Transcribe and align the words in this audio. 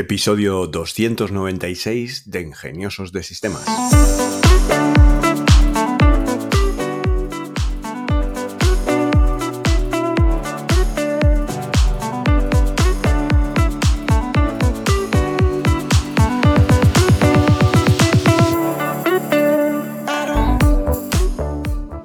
Episodio 0.00 0.66
296 0.66 2.30
de 2.30 2.40
Ingeniosos 2.40 3.12
de 3.12 3.22
Sistemas. 3.22 3.66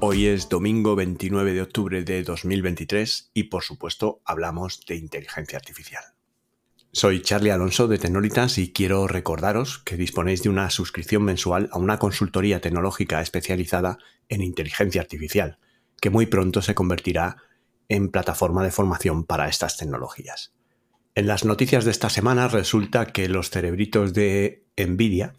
Hoy 0.01 0.25
es 0.25 0.49
domingo 0.49 0.97
29 0.97 1.53
de 1.53 1.61
octubre 1.61 2.03
de 2.03 2.23
2023 2.23 3.31
y 3.33 3.43
por 3.43 3.63
supuesto 3.63 4.21
hablamos 4.25 4.81
de 4.85 4.97
inteligencia 4.97 5.57
artificial. 5.57 6.14
Soy 6.95 7.21
Charlie 7.21 7.51
Alonso 7.51 7.89
de 7.89 7.97
Tecnolitas 7.97 8.57
y 8.57 8.71
quiero 8.71 9.05
recordaros 9.05 9.79
que 9.79 9.97
disponéis 9.97 10.43
de 10.43 10.47
una 10.47 10.69
suscripción 10.69 11.23
mensual 11.23 11.67
a 11.73 11.77
una 11.77 11.99
consultoría 11.99 12.61
tecnológica 12.61 13.19
especializada 13.19 13.97
en 14.29 14.41
inteligencia 14.41 15.01
artificial, 15.01 15.59
que 15.99 16.09
muy 16.09 16.25
pronto 16.25 16.61
se 16.61 16.73
convertirá 16.73 17.35
en 17.89 18.11
plataforma 18.11 18.63
de 18.63 18.71
formación 18.71 19.25
para 19.25 19.49
estas 19.49 19.75
tecnologías. 19.75 20.53
En 21.15 21.27
las 21.27 21.43
noticias 21.43 21.83
de 21.83 21.91
esta 21.91 22.09
semana 22.09 22.47
resulta 22.47 23.07
que 23.07 23.27
los 23.27 23.49
cerebritos 23.49 24.13
de 24.13 24.63
Nvidia 24.77 25.33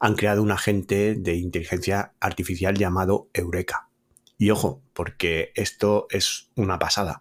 han 0.00 0.16
creado 0.16 0.42
un 0.42 0.50
agente 0.50 1.14
de 1.14 1.36
inteligencia 1.36 2.14
artificial 2.18 2.76
llamado 2.76 3.30
Eureka. 3.32 3.90
Y 4.38 4.50
ojo, 4.50 4.82
porque 4.92 5.52
esto 5.54 6.08
es 6.10 6.50
una 6.56 6.80
pasada. 6.80 7.20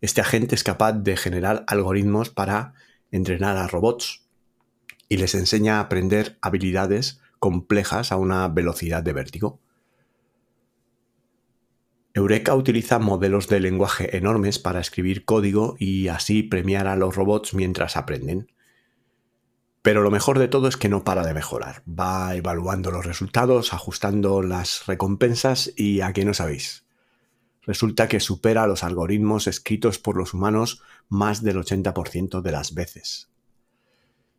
Este 0.00 0.20
agente 0.20 0.54
es 0.54 0.62
capaz 0.62 0.92
de 0.92 1.16
generar 1.16 1.64
algoritmos 1.66 2.30
para 2.30 2.74
entrenar 3.10 3.56
a 3.56 3.66
robots 3.66 4.26
y 5.08 5.18
les 5.18 5.34
enseña 5.34 5.76
a 5.76 5.80
aprender 5.80 6.38
habilidades 6.40 7.20
complejas 7.38 8.12
a 8.12 8.16
una 8.16 8.48
velocidad 8.48 9.02
de 9.02 9.12
vértigo. 9.12 9.60
Eureka 12.14 12.54
utiliza 12.54 12.98
modelos 12.98 13.48
de 13.48 13.60
lenguaje 13.60 14.16
enormes 14.16 14.58
para 14.58 14.80
escribir 14.80 15.24
código 15.24 15.76
y 15.78 16.08
así 16.08 16.42
premiar 16.42 16.86
a 16.86 16.96
los 16.96 17.14
robots 17.14 17.52
mientras 17.52 17.96
aprenden. 17.96 18.50
Pero 19.82 20.02
lo 20.02 20.10
mejor 20.10 20.38
de 20.38 20.48
todo 20.48 20.66
es 20.66 20.76
que 20.76 20.88
no 20.88 21.04
para 21.04 21.26
de 21.26 21.34
mejorar. 21.34 21.82
Va 21.86 22.34
evaluando 22.34 22.90
los 22.90 23.04
resultados, 23.04 23.74
ajustando 23.74 24.42
las 24.42 24.86
recompensas 24.86 25.72
y 25.76 26.00
a 26.00 26.12
qué 26.12 26.24
no 26.24 26.32
sabéis 26.32 26.85
resulta 27.66 28.08
que 28.08 28.20
supera 28.20 28.66
los 28.66 28.84
algoritmos 28.84 29.46
escritos 29.46 29.98
por 29.98 30.16
los 30.16 30.34
humanos 30.34 30.82
más 31.08 31.42
del 31.42 31.56
80% 31.56 32.40
de 32.40 32.52
las 32.52 32.74
veces. 32.74 33.28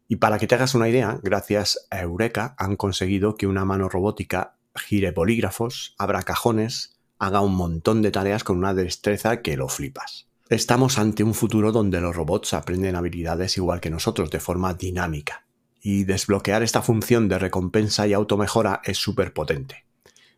Y 0.07 0.15
para 0.17 0.39
que 0.39 0.47
te 0.47 0.55
hagas 0.55 0.73
una 0.73 0.87
idea, 0.87 1.19
gracias 1.21 1.87
a 1.91 1.99
Eureka 1.99 2.55
han 2.57 2.77
conseguido 2.77 3.35
que 3.35 3.47
una 3.47 3.65
mano 3.65 3.89
robótica 3.89 4.55
gire 4.75 5.11
polígrafos, 5.11 5.95
abra 5.97 6.23
cajones, 6.23 6.97
haga 7.19 7.41
un 7.41 7.55
montón 7.55 8.01
de 8.01 8.11
tareas 8.11 8.43
con 8.43 8.57
una 8.57 8.73
destreza 8.73 9.41
que 9.41 9.57
lo 9.57 9.67
flipas. 9.67 10.27
Estamos 10.49 10.97
ante 10.97 11.23
un 11.23 11.33
futuro 11.33 11.73
donde 11.73 11.99
los 11.99 12.15
robots 12.15 12.53
aprenden 12.53 12.95
habilidades 12.95 13.57
igual 13.57 13.81
que 13.81 13.89
nosotros 13.89 14.29
de 14.29 14.39
forma 14.39 14.73
dinámica. 14.73 15.45
Y 15.81 16.05
desbloquear 16.05 16.63
esta 16.63 16.81
función 16.81 17.27
de 17.27 17.37
recompensa 17.37 18.07
y 18.07 18.13
automejora 18.13 18.81
es 18.85 18.97
súper 18.97 19.33
potente. 19.33 19.86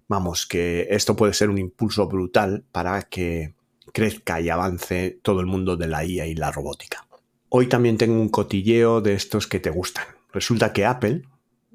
Vamos, 0.09 0.47
que 0.47 0.87
esto 0.89 1.15
puede 1.15 1.35
ser 1.35 1.51
un 1.51 1.59
impulso 1.59 2.07
brutal 2.07 2.65
para 2.71 3.03
que 3.03 3.53
crezca 3.93 4.41
y 4.41 4.49
avance 4.49 5.19
todo 5.21 5.39
el 5.39 5.45
mundo 5.45 5.77
de 5.77 5.87
la 5.87 6.03
IA 6.03 6.25
y 6.25 6.33
la 6.33 6.51
robótica. 6.51 7.07
Hoy 7.49 7.67
también 7.67 7.95
tengo 7.95 8.19
un 8.19 8.29
cotilleo 8.29 9.01
de 9.01 9.13
estos 9.13 9.45
que 9.45 9.59
te 9.59 9.69
gustan. 9.69 10.05
Resulta 10.33 10.73
que 10.73 10.87
Apple, 10.87 11.21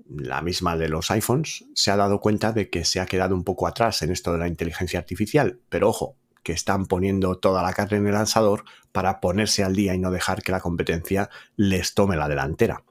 la 0.09 0.43
misma 0.43 0.77
de 0.77 0.89
los 0.89 1.13
iPhones, 1.13 1.65
se 1.75 1.93
ha 1.93 1.97
dado 1.97 2.21
cuenta 2.21 2.53
de 2.53 2.69
que 2.71 2.85
se 2.85 2.99
ha 2.99 3.07
quedado 3.07 3.37
un 3.37 3.45
poco 3.45 3.69
atrás 3.69 4.03
en 4.03 4.11
esto 4.11 4.33
de 4.33 4.39
la 4.39 4.49
inteligencia 4.49 4.99
artificial, 4.99 5.61
pero 5.69 5.89
ojo, 5.89 6.17
que 6.43 6.53
están 6.53 6.87
poniendo 6.87 7.39
toda 7.39 7.63
la 7.63 7.73
carne 7.73 7.99
en 7.99 8.07
el 8.09 8.15
lanzador 8.15 8.65
para 8.91 9.21
ponerse 9.21 9.63
al 9.63 9.77
día 9.77 9.95
y 9.95 10.01
no 10.01 10.11
dejar 10.11 10.43
que 10.43 10.51
la 10.51 10.61
competencia 10.61 11.31
les 11.55 11.95
tome 11.95 12.17
la 12.17 12.29
delantera. 12.29 12.83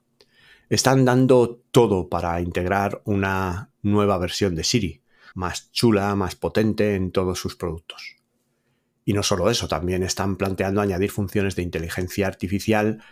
Están 0.69 1.03
dando 1.03 1.59
todo 1.71 2.07
para 2.07 2.39
integrar 2.39 3.01
una 3.03 3.71
nueva 3.81 4.17
versión 4.17 4.55
de 4.55 4.63
Siri, 4.63 5.02
más 5.33 5.71
chula, 5.71 6.15
más 6.15 6.35
potente 6.35 6.95
en 6.95 7.11
todos 7.11 7.39
sus 7.39 7.55
productos. 7.55 8.17
Y 9.05 9.13
no 9.13 9.23
solo 9.23 9.49
eso, 9.49 9.67
también 9.67 10.03
están 10.03 10.37
planteando 10.37 10.81
añadir 10.81 11.11
funciones 11.11 11.55
de 11.55 11.63
inteligencia 11.63 12.27
artificial 12.27 13.03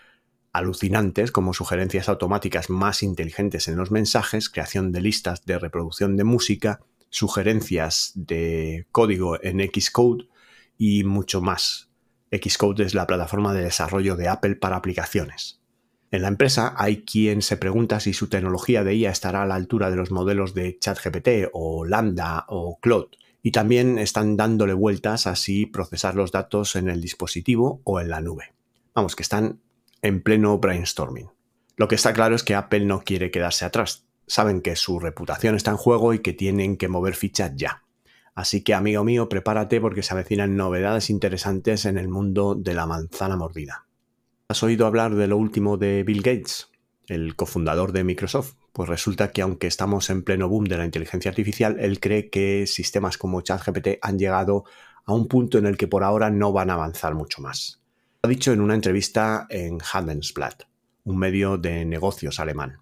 alucinantes 0.54 1.32
como 1.32 1.54
sugerencias 1.54 2.10
automáticas 2.10 2.70
más 2.70 3.04
inteligentes 3.04 3.68
en 3.68 3.78
los 3.78 3.92
mensajes, 3.92 4.50
creación 4.50 4.92
de 4.92 5.02
listas 5.02 5.46
de 5.46 5.58
reproducción 5.58 6.18
de 6.18 6.24
música, 6.24 6.82
sugerencias 7.10 8.12
de 8.16 8.88
código 8.92 9.42
en 9.42 9.60
Xcode 9.60 10.28
y 10.78 11.04
mucho 11.04 11.42
más. 11.42 11.90
Xcode 12.32 12.84
es 12.84 12.94
la 12.94 13.08
plataforma 13.08 13.54
de 13.54 13.64
desarrollo 13.64 14.16
de 14.16 14.28
Apple 14.28 14.56
para 14.56 14.78
aplicaciones. 14.78 15.61
En 16.12 16.24
la 16.24 16.28
empresa 16.28 16.74
hay 16.78 17.04
quien 17.04 17.42
se 17.42 17.56
pregunta 17.56 18.02
si 18.02 18.12
su 18.12 18.28
tecnología 18.28 18.84
de 18.84 18.96
IA 18.96 19.12
estará 19.12 19.44
a 19.44 19.46
la 19.46 19.56
altura 19.56 19.90
de 19.90 19.96
los 19.96 20.12
modelos 20.12 20.54
de 20.54 20.78
ChatGPT 20.78 21.50
o 21.54 21.86
Lambda 21.86 22.46
o 22.50 22.80
Claude. 22.82 23.18
Y 23.42 23.52
también 23.52 23.98
están 23.98 24.36
dándole 24.36 24.74
vueltas 24.74 25.26
a 25.26 25.38
si 25.38 25.66
procesar 25.66 26.16
los 26.16 26.34
datos 26.34 26.76
en 26.76 26.90
el 26.90 27.00
dispositivo 27.00 27.82
o 27.86 28.02
en 28.02 28.10
la 28.10 28.20
nube. 28.20 28.54
Vamos, 28.94 29.16
que 29.16 29.24
están 29.24 29.62
en 30.02 30.22
pleno 30.22 30.58
brainstorming. 30.58 31.30
Lo 31.78 31.88
que 31.88 31.96
está 31.96 32.12
claro 32.12 32.36
es 32.36 32.44
que 32.44 32.56
Apple 32.56 32.86
no 32.86 33.02
quiere 33.04 33.32
quedarse 33.32 33.64
atrás. 33.64 34.06
Saben 34.28 34.62
que 34.62 34.76
su 34.76 35.00
reputación 35.00 35.56
está 35.56 35.72
en 35.72 35.78
juego 35.78 36.14
y 36.14 36.20
que 36.20 36.34
tienen 36.34 36.76
que 36.76 36.90
mover 36.90 37.16
fichas 37.16 37.54
ya. 37.56 37.84
Así 38.36 38.64
que, 38.64 38.74
amigo 38.74 39.06
mío, 39.06 39.30
prepárate 39.30 39.80
porque 39.80 40.04
se 40.04 40.14
avecinan 40.14 40.58
novedades 40.58 41.10
interesantes 41.10 41.86
en 41.86 41.98
el 41.98 42.10
mundo 42.10 42.54
de 42.54 42.74
la 42.74 42.86
manzana 42.86 43.38
mordida. 43.38 43.86
¿Has 44.52 44.64
oído 44.64 44.86
hablar 44.86 45.16
de 45.16 45.28
lo 45.28 45.38
último 45.38 45.78
de 45.78 46.04
Bill 46.04 46.22
Gates, 46.22 46.72
el 47.08 47.38
cofundador 47.38 47.94
de 47.94 48.04
Microsoft? 48.04 48.56
Pues 48.74 48.90
resulta 48.90 49.32
que 49.32 49.42
aunque 49.42 49.68
estamos 49.68 50.10
en 50.10 50.24
pleno 50.24 50.50
boom 50.50 50.66
de 50.66 50.78
la 50.78 50.84
inteligencia 50.84 51.30
artificial, 51.30 51.78
él 51.80 52.02
cree 52.02 52.30
que 52.30 52.68
sistemas 52.68 53.18
como 53.18 53.40
ChatGPT 53.40 54.00
han 54.02 54.20
llegado 54.20 54.66
a 55.06 55.14
un 55.14 55.30
punto 55.30 55.58
en 55.58 55.68
el 55.68 55.78
que 55.78 55.88
por 55.88 56.04
ahora 56.04 56.30
no 56.32 56.52
van 56.52 56.70
a 56.70 56.74
avanzar 56.74 57.16
mucho 57.16 57.42
más. 57.42 57.82
Lo 58.24 58.28
ha 58.28 58.30
dicho 58.30 58.52
en 58.52 58.60
una 58.60 58.76
entrevista 58.76 59.48
en 59.50 59.78
Handelsblatt, 59.90 60.64
un 61.06 61.18
medio 61.18 61.58
de 61.58 61.86
negocios 61.86 62.42
alemán. 62.42 62.80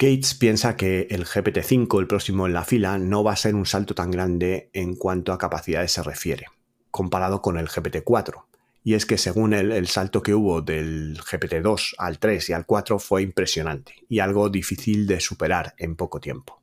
Gates 0.00 0.34
piensa 0.34 0.76
que 0.76 1.06
el 1.08 1.24
GPT-5, 1.24 2.00
el 2.00 2.08
próximo 2.08 2.48
en 2.48 2.52
la 2.52 2.64
fila, 2.64 2.98
no 2.98 3.22
va 3.22 3.34
a 3.34 3.36
ser 3.36 3.54
un 3.54 3.66
salto 3.66 3.94
tan 3.94 4.10
grande 4.10 4.70
en 4.72 4.96
cuanto 4.96 5.32
a 5.32 5.38
capacidades 5.38 5.92
se 5.92 6.02
refiere, 6.02 6.46
comparado 6.90 7.42
con 7.42 7.58
el 7.58 7.68
GPT-4, 7.68 8.42
y 8.84 8.94
es 8.94 9.06
que 9.06 9.18
según 9.18 9.52
él, 9.52 9.72
el 9.72 9.86
salto 9.86 10.22
que 10.22 10.34
hubo 10.34 10.60
del 10.60 11.18
GPT-2 11.18 11.94
al 11.98 12.18
3 12.18 12.50
y 12.50 12.52
al 12.52 12.66
4 12.66 12.98
fue 12.98 13.22
impresionante 13.22 13.94
y 14.08 14.18
algo 14.18 14.48
difícil 14.48 15.06
de 15.06 15.20
superar 15.20 15.74
en 15.78 15.94
poco 15.96 16.20
tiempo. 16.20 16.60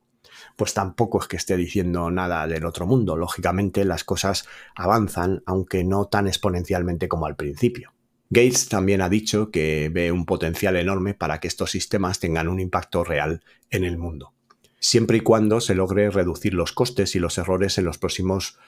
Pues 0.56 0.74
tampoco 0.74 1.20
es 1.20 1.28
que 1.28 1.36
esté 1.36 1.56
diciendo 1.56 2.10
nada 2.10 2.46
del 2.46 2.66
otro 2.66 2.86
mundo, 2.86 3.16
lógicamente 3.16 3.84
las 3.84 4.04
cosas 4.04 4.46
avanzan, 4.74 5.42
aunque 5.46 5.84
no 5.84 6.06
tan 6.06 6.26
exponencialmente 6.26 7.08
como 7.08 7.26
al 7.26 7.36
principio. 7.36 7.92
Gates 8.28 8.68
también 8.68 9.00
ha 9.00 9.08
dicho 9.08 9.50
que 9.50 9.90
ve 9.92 10.12
un 10.12 10.24
potencial 10.24 10.76
enorme 10.76 11.14
para 11.14 11.40
que 11.40 11.48
estos 11.48 11.70
sistemas 11.70 12.20
tengan 12.20 12.48
un 12.48 12.60
impacto 12.60 13.02
real 13.02 13.42
en 13.70 13.84
el 13.84 13.98
mundo, 13.98 14.34
siempre 14.78 15.18
y 15.18 15.20
cuando 15.20 15.60
se 15.60 15.74
logre 15.74 16.10
reducir 16.10 16.54
los 16.54 16.72
costes 16.72 17.16
y 17.16 17.18
los 17.18 17.38
errores 17.38 17.78
en 17.78 17.86
los 17.86 17.98
próximos 17.98 18.58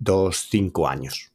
2-5 0.00 0.88
años. 0.88 1.32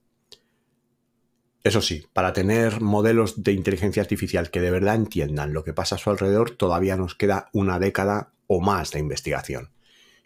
Eso 1.63 1.81
sí, 1.81 2.06
para 2.12 2.34
tener 2.34 2.81
modelos 2.81 3.41
de 3.41 3.53
inteligencia 3.53 4.01
artificial 4.01 4.51
que 4.51 4.59
de 4.59 4.69
verdad 4.69 4.96
entiendan 4.96 5.53
lo 5.53 5.63
que 5.63 5.72
pasa 5.72 5.96
a 5.96 5.97
su 5.97 6.09
alrededor, 6.09 6.51
todavía 6.51 6.97
nos 6.97 7.16
queda 7.16 7.49
una 7.53 7.79
década 7.79 8.34
o 8.47 8.59
más 8.59 8.91
de 8.91 8.99
investigación. 8.99 9.70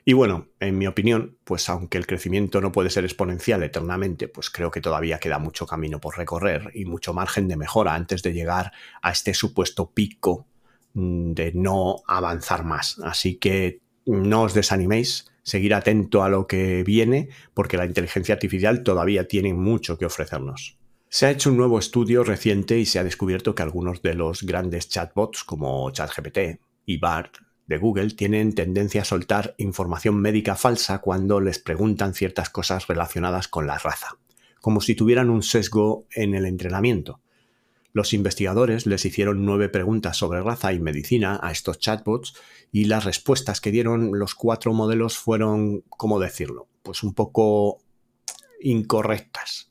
Y 0.03 0.13
bueno, 0.13 0.47
en 0.59 0.77
mi 0.77 0.88
opinión, 0.88 1.38
pues 1.44 1.69
aunque 1.69 1.97
el 2.00 2.07
crecimiento 2.07 2.59
no 2.59 2.71
puede 2.71 2.89
ser 2.89 3.03
exponencial 3.03 3.61
eternamente, 3.61 4.27
pues 4.29 4.50
creo 4.50 4.71
que 4.71 4.81
todavía 4.81 5.19
queda 5.19 5.38
mucho 5.38 5.67
camino 5.67 6.00
por 6.00 6.17
recorrer 6.17 6.71
y 6.73 6.85
mucho 6.85 7.13
margen 7.13 7.47
de 7.47 7.57
mejora 7.57 7.94
antes 7.94 8.23
de 8.23 8.33
llegar 8.33 8.71
a 9.01 9.11
este 9.11 9.33
supuesto 9.33 9.91
pico 9.91 10.47
mm, 10.94 11.33
de 11.33 11.51
no 11.53 11.97
avanzar 12.07 12.63
más. 12.63 13.00
Así 13.03 13.35
que 13.35 13.81
no 14.06 14.44
os 14.44 14.53
desaniméis, 14.53 15.29
seguir 15.44 15.73
atento 15.73 16.23
a 16.23 16.29
lo 16.29 16.47
que 16.47 16.83
viene, 16.83 17.29
porque 17.53 17.77
la 17.77 17.85
inteligencia 17.85 18.33
artificial 18.33 18.83
todavía 18.83 19.27
tiene 19.27 19.53
mucho 19.53 19.97
que 19.97 20.06
ofrecernos. 20.06 20.76
Se 21.09 21.25
ha 21.25 21.31
hecho 21.31 21.50
un 21.50 21.57
nuevo 21.57 21.80
estudio 21.80 22.25
reciente 22.25 22.77
y 22.77 22.86
se 22.86 23.00
ha 23.00 23.04
descubierto 23.04 23.56
que 23.56 23.63
algunos 23.63 24.01
de 24.01 24.13
los 24.13 24.44
grandes 24.44 24.89
chatbots 24.89 25.45
como 25.45 25.89
ChatGPT 25.89 26.59
y 26.86 26.98
BART 26.98 27.38
de 27.65 27.77
Google 27.77 28.12
tienen 28.12 28.54
tendencia 28.54 29.01
a 29.04 29.06
soltar 29.06 29.56
información 29.57 30.19
médica 30.19 30.56
falsa 30.56 31.00
cuando 31.00 31.39
les 31.39 31.59
preguntan 31.59 32.13
ciertas 32.13 32.50
cosas 32.50 32.88
relacionadas 32.88 33.48
con 33.48 33.68
la 33.68 33.77
raza, 33.77 34.18
como 34.59 34.81
si 34.81 34.95
tuvieran 34.95 35.30
un 35.30 35.44
sesgo 35.44 36.06
en 36.12 36.36
el 36.36 36.45
entrenamiento. 36.45 37.21
Los 37.94 38.12
investigadores 38.12 38.86
les 38.86 39.06
hicieron 39.06 39.45
nueve 39.45 39.69
preguntas 39.69 40.18
sobre 40.18 40.42
raza 40.42 40.74
y 40.74 40.80
medicina 40.80 41.39
a 41.42 41.51
estos 41.51 41.80
chatbots 41.80 42.36
y 42.71 42.86
las 42.86 43.06
respuestas 43.06 43.62
que 43.62 43.71
dieron 43.71 44.19
los 44.19 44.36
cuatro 44.36 44.74
modelos 44.74 45.18
fueron, 45.18 45.83
¿cómo 45.88 46.19
decirlo? 46.19 46.68
Pues 46.83 47.01
un 47.01 47.13
poco 47.13 47.80
incorrectas. 48.59 49.66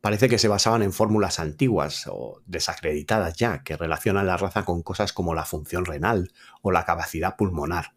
Parece 0.00 0.28
que 0.30 0.38
se 0.38 0.48
basaban 0.48 0.82
en 0.82 0.92
fórmulas 0.92 1.40
antiguas 1.40 2.06
o 2.06 2.40
desacreditadas 2.46 3.36
ya, 3.36 3.62
que 3.62 3.76
relacionan 3.76 4.26
la 4.26 4.38
raza 4.38 4.64
con 4.64 4.82
cosas 4.82 5.12
como 5.12 5.34
la 5.34 5.44
función 5.44 5.84
renal 5.84 6.32
o 6.62 6.70
la 6.70 6.86
capacidad 6.86 7.36
pulmonar. 7.36 7.92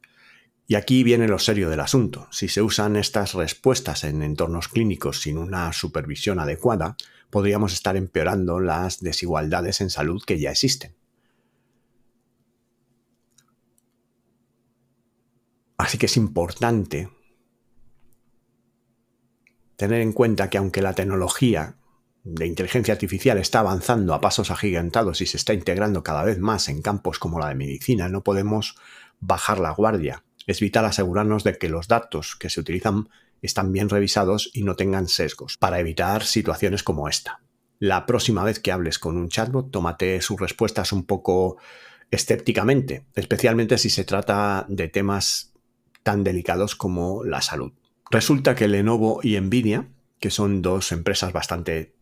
Y 0.68 0.76
aquí 0.76 1.04
viene 1.04 1.28
lo 1.28 1.40
serio 1.40 1.70
del 1.70 1.80
asunto. 1.80 2.28
Si 2.32 2.48
se 2.50 2.62
usan 2.62 2.96
estas 2.96 3.34
respuestas 3.34 4.04
en 4.04 4.22
entornos 4.22 4.68
clínicos 4.68 5.22
sin 5.22 5.38
una 5.38 5.72
supervisión 5.72 6.40
adecuada, 6.40 6.96
podríamos 7.30 7.74
estar 7.74 7.96
empeorando 7.96 8.60
las 8.60 9.00
desigualdades 9.00 9.82
en 9.82 9.90
salud 9.90 10.22
que 10.26 10.40
ya 10.40 10.52
existen. 10.52 10.96
Así 15.78 15.98
que 15.98 16.06
es 16.06 16.18
importante 16.18 17.10
tener 19.76 20.02
en 20.02 20.14
cuenta 20.14 20.50
que 20.50 20.58
aunque 20.58 20.82
la 20.82 20.94
tecnología 20.94 21.76
de 22.24 22.48
inteligencia 22.48 22.94
artificial 22.94 23.38
está 23.38 23.60
avanzando 23.60 24.14
a 24.14 24.22
pasos 24.22 24.50
agigantados 24.50 25.22
y 25.22 25.26
se 25.26 25.38
está 25.38 25.54
integrando 25.54 26.04
cada 26.04 26.24
vez 26.24 26.40
más 26.40 26.70
en 26.70 26.82
campos 26.82 27.20
como 27.20 27.40
la 27.40 27.50
de 27.50 27.56
medicina, 27.56 28.08
no 28.08 28.24
podemos 28.24 28.76
bajar 29.20 29.60
la 29.60 29.72
guardia. 29.72 30.24
Es 30.48 30.60
vital 30.60 30.86
asegurarnos 30.86 31.44
de 31.44 31.58
que 31.58 31.70
los 31.70 31.88
datos 31.88 32.36
que 32.36 32.50
se 32.50 32.60
utilizan 32.60 33.10
están 33.42 33.74
bien 33.74 33.90
revisados 33.90 34.50
y 34.54 34.64
no 34.64 34.76
tengan 34.76 35.08
sesgos, 35.08 35.58
para 35.58 35.80
evitar 35.80 36.24
situaciones 36.24 36.82
como 36.82 37.10
esta. 37.10 37.42
La 37.80 38.06
próxima 38.06 38.44
vez 38.44 38.60
que 38.60 38.72
hables 38.72 39.00
con 39.00 39.18
un 39.18 39.28
chatbot, 39.28 39.70
tómate 39.70 40.22
sus 40.22 40.40
respuestas 40.40 40.94
un 40.94 41.06
poco 41.06 41.58
escépticamente, 42.10 43.06
especialmente 43.16 43.78
si 43.78 43.90
se 43.90 44.06
trata 44.06 44.66
de 44.70 44.88
temas 44.88 45.54
tan 46.04 46.24
delicados 46.24 46.76
como 46.76 47.24
la 47.26 47.42
salud. 47.42 47.74
Resulta 48.10 48.56
que 48.56 48.68
Lenovo 48.68 49.20
y 49.24 49.40
Nvidia, 49.40 49.90
que 50.20 50.30
son 50.30 50.62
dos 50.62 50.94
empresas 50.94 51.34
bastante 51.34 51.93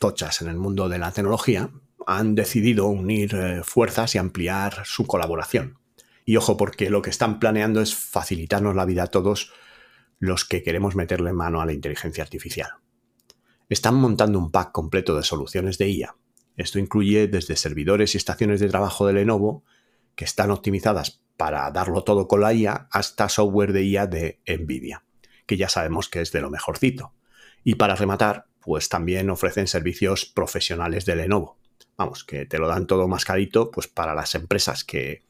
tochas 0.00 0.40
en 0.42 0.48
el 0.48 0.56
mundo 0.56 0.88
de 0.88 0.98
la 0.98 1.12
tecnología, 1.12 1.70
han 2.06 2.34
decidido 2.34 2.86
unir 2.86 3.34
eh, 3.34 3.60
fuerzas 3.62 4.14
y 4.14 4.18
ampliar 4.18 4.82
su 4.84 5.06
colaboración. 5.06 5.78
Y 6.24 6.36
ojo, 6.36 6.56
porque 6.56 6.90
lo 6.90 7.02
que 7.02 7.10
están 7.10 7.38
planeando 7.38 7.80
es 7.80 7.94
facilitarnos 7.94 8.74
la 8.74 8.86
vida 8.86 9.04
a 9.04 9.06
todos 9.08 9.52
los 10.18 10.44
que 10.44 10.62
queremos 10.62 10.96
meterle 10.96 11.32
mano 11.32 11.60
a 11.60 11.66
la 11.66 11.72
inteligencia 11.72 12.24
artificial. 12.24 12.70
Están 13.68 13.94
montando 13.94 14.38
un 14.38 14.50
pack 14.50 14.72
completo 14.72 15.14
de 15.16 15.22
soluciones 15.22 15.78
de 15.78 15.90
IA. 15.90 16.16
Esto 16.56 16.78
incluye 16.78 17.28
desde 17.28 17.56
servidores 17.56 18.14
y 18.14 18.18
estaciones 18.18 18.60
de 18.60 18.68
trabajo 18.68 19.06
de 19.06 19.12
Lenovo, 19.12 19.64
que 20.14 20.24
están 20.24 20.50
optimizadas 20.50 21.22
para 21.36 21.70
darlo 21.70 22.04
todo 22.04 22.26
con 22.26 22.40
la 22.40 22.52
IA, 22.52 22.88
hasta 22.90 23.28
software 23.28 23.72
de 23.72 23.84
IA 23.84 24.06
de 24.06 24.40
Nvidia, 24.46 25.04
que 25.46 25.56
ya 25.56 25.68
sabemos 25.68 26.08
que 26.08 26.20
es 26.20 26.32
de 26.32 26.40
lo 26.40 26.50
mejorcito. 26.50 27.14
Y 27.64 27.76
para 27.76 27.96
rematar, 27.96 28.49
pues 28.60 28.88
también 28.88 29.30
ofrecen 29.30 29.66
servicios 29.66 30.26
profesionales 30.26 31.06
de 31.06 31.16
Lenovo. 31.16 31.58
Vamos, 31.96 32.24
que 32.24 32.46
te 32.46 32.58
lo 32.58 32.68
dan 32.68 32.86
todo 32.86 33.08
más 33.08 33.24
carito, 33.24 33.70
pues 33.70 33.88
para 33.88 34.14
las 34.14 34.34
empresas 34.34 34.84
que 34.84 35.22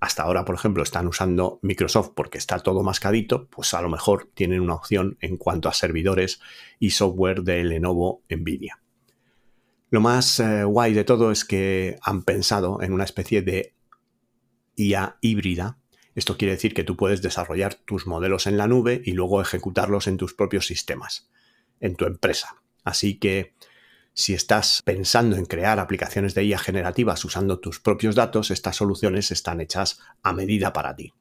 hasta 0.00 0.22
ahora, 0.22 0.44
por 0.44 0.54
ejemplo, 0.54 0.82
están 0.82 1.08
usando 1.08 1.58
Microsoft 1.62 2.12
porque 2.14 2.38
está 2.38 2.60
todo 2.60 2.82
mascadito, 2.82 3.48
pues 3.48 3.74
a 3.74 3.82
lo 3.82 3.88
mejor 3.88 4.30
tienen 4.34 4.60
una 4.60 4.74
opción 4.74 5.18
en 5.20 5.36
cuanto 5.36 5.68
a 5.68 5.74
servidores 5.74 6.40
y 6.78 6.90
software 6.90 7.42
de 7.42 7.64
Lenovo 7.64 8.22
Nvidia. 8.28 8.80
Lo 9.90 10.00
más 10.00 10.38
eh, 10.38 10.64
guay 10.64 10.92
de 10.92 11.04
todo 11.04 11.32
es 11.32 11.44
que 11.44 11.96
han 12.02 12.22
pensado 12.22 12.80
en 12.82 12.92
una 12.92 13.04
especie 13.04 13.42
de 13.42 13.74
IA 14.76 15.16
híbrida. 15.20 15.78
Esto 16.14 16.36
quiere 16.36 16.54
decir 16.54 16.74
que 16.74 16.84
tú 16.84 16.96
puedes 16.96 17.22
desarrollar 17.22 17.74
tus 17.74 18.06
modelos 18.06 18.46
en 18.46 18.56
la 18.56 18.68
nube 18.68 19.02
y 19.04 19.12
luego 19.12 19.40
ejecutarlos 19.40 20.06
en 20.06 20.16
tus 20.16 20.34
propios 20.34 20.66
sistemas, 20.66 21.28
en 21.80 21.96
tu 21.96 22.04
empresa. 22.04 22.56
Así 22.84 23.18
que 23.18 23.54
si 24.14 24.34
estás 24.34 24.82
pensando 24.84 25.36
en 25.36 25.44
crear 25.44 25.78
aplicaciones 25.78 26.34
de 26.34 26.44
IA 26.44 26.58
generativas 26.58 27.24
usando 27.24 27.60
tus 27.60 27.78
propios 27.78 28.16
datos, 28.16 28.50
estas 28.50 28.76
soluciones 28.76 29.30
están 29.30 29.60
hechas 29.60 30.00
a 30.22 30.32
medida 30.32 30.72
para 30.72 30.96
ti. 30.96 31.12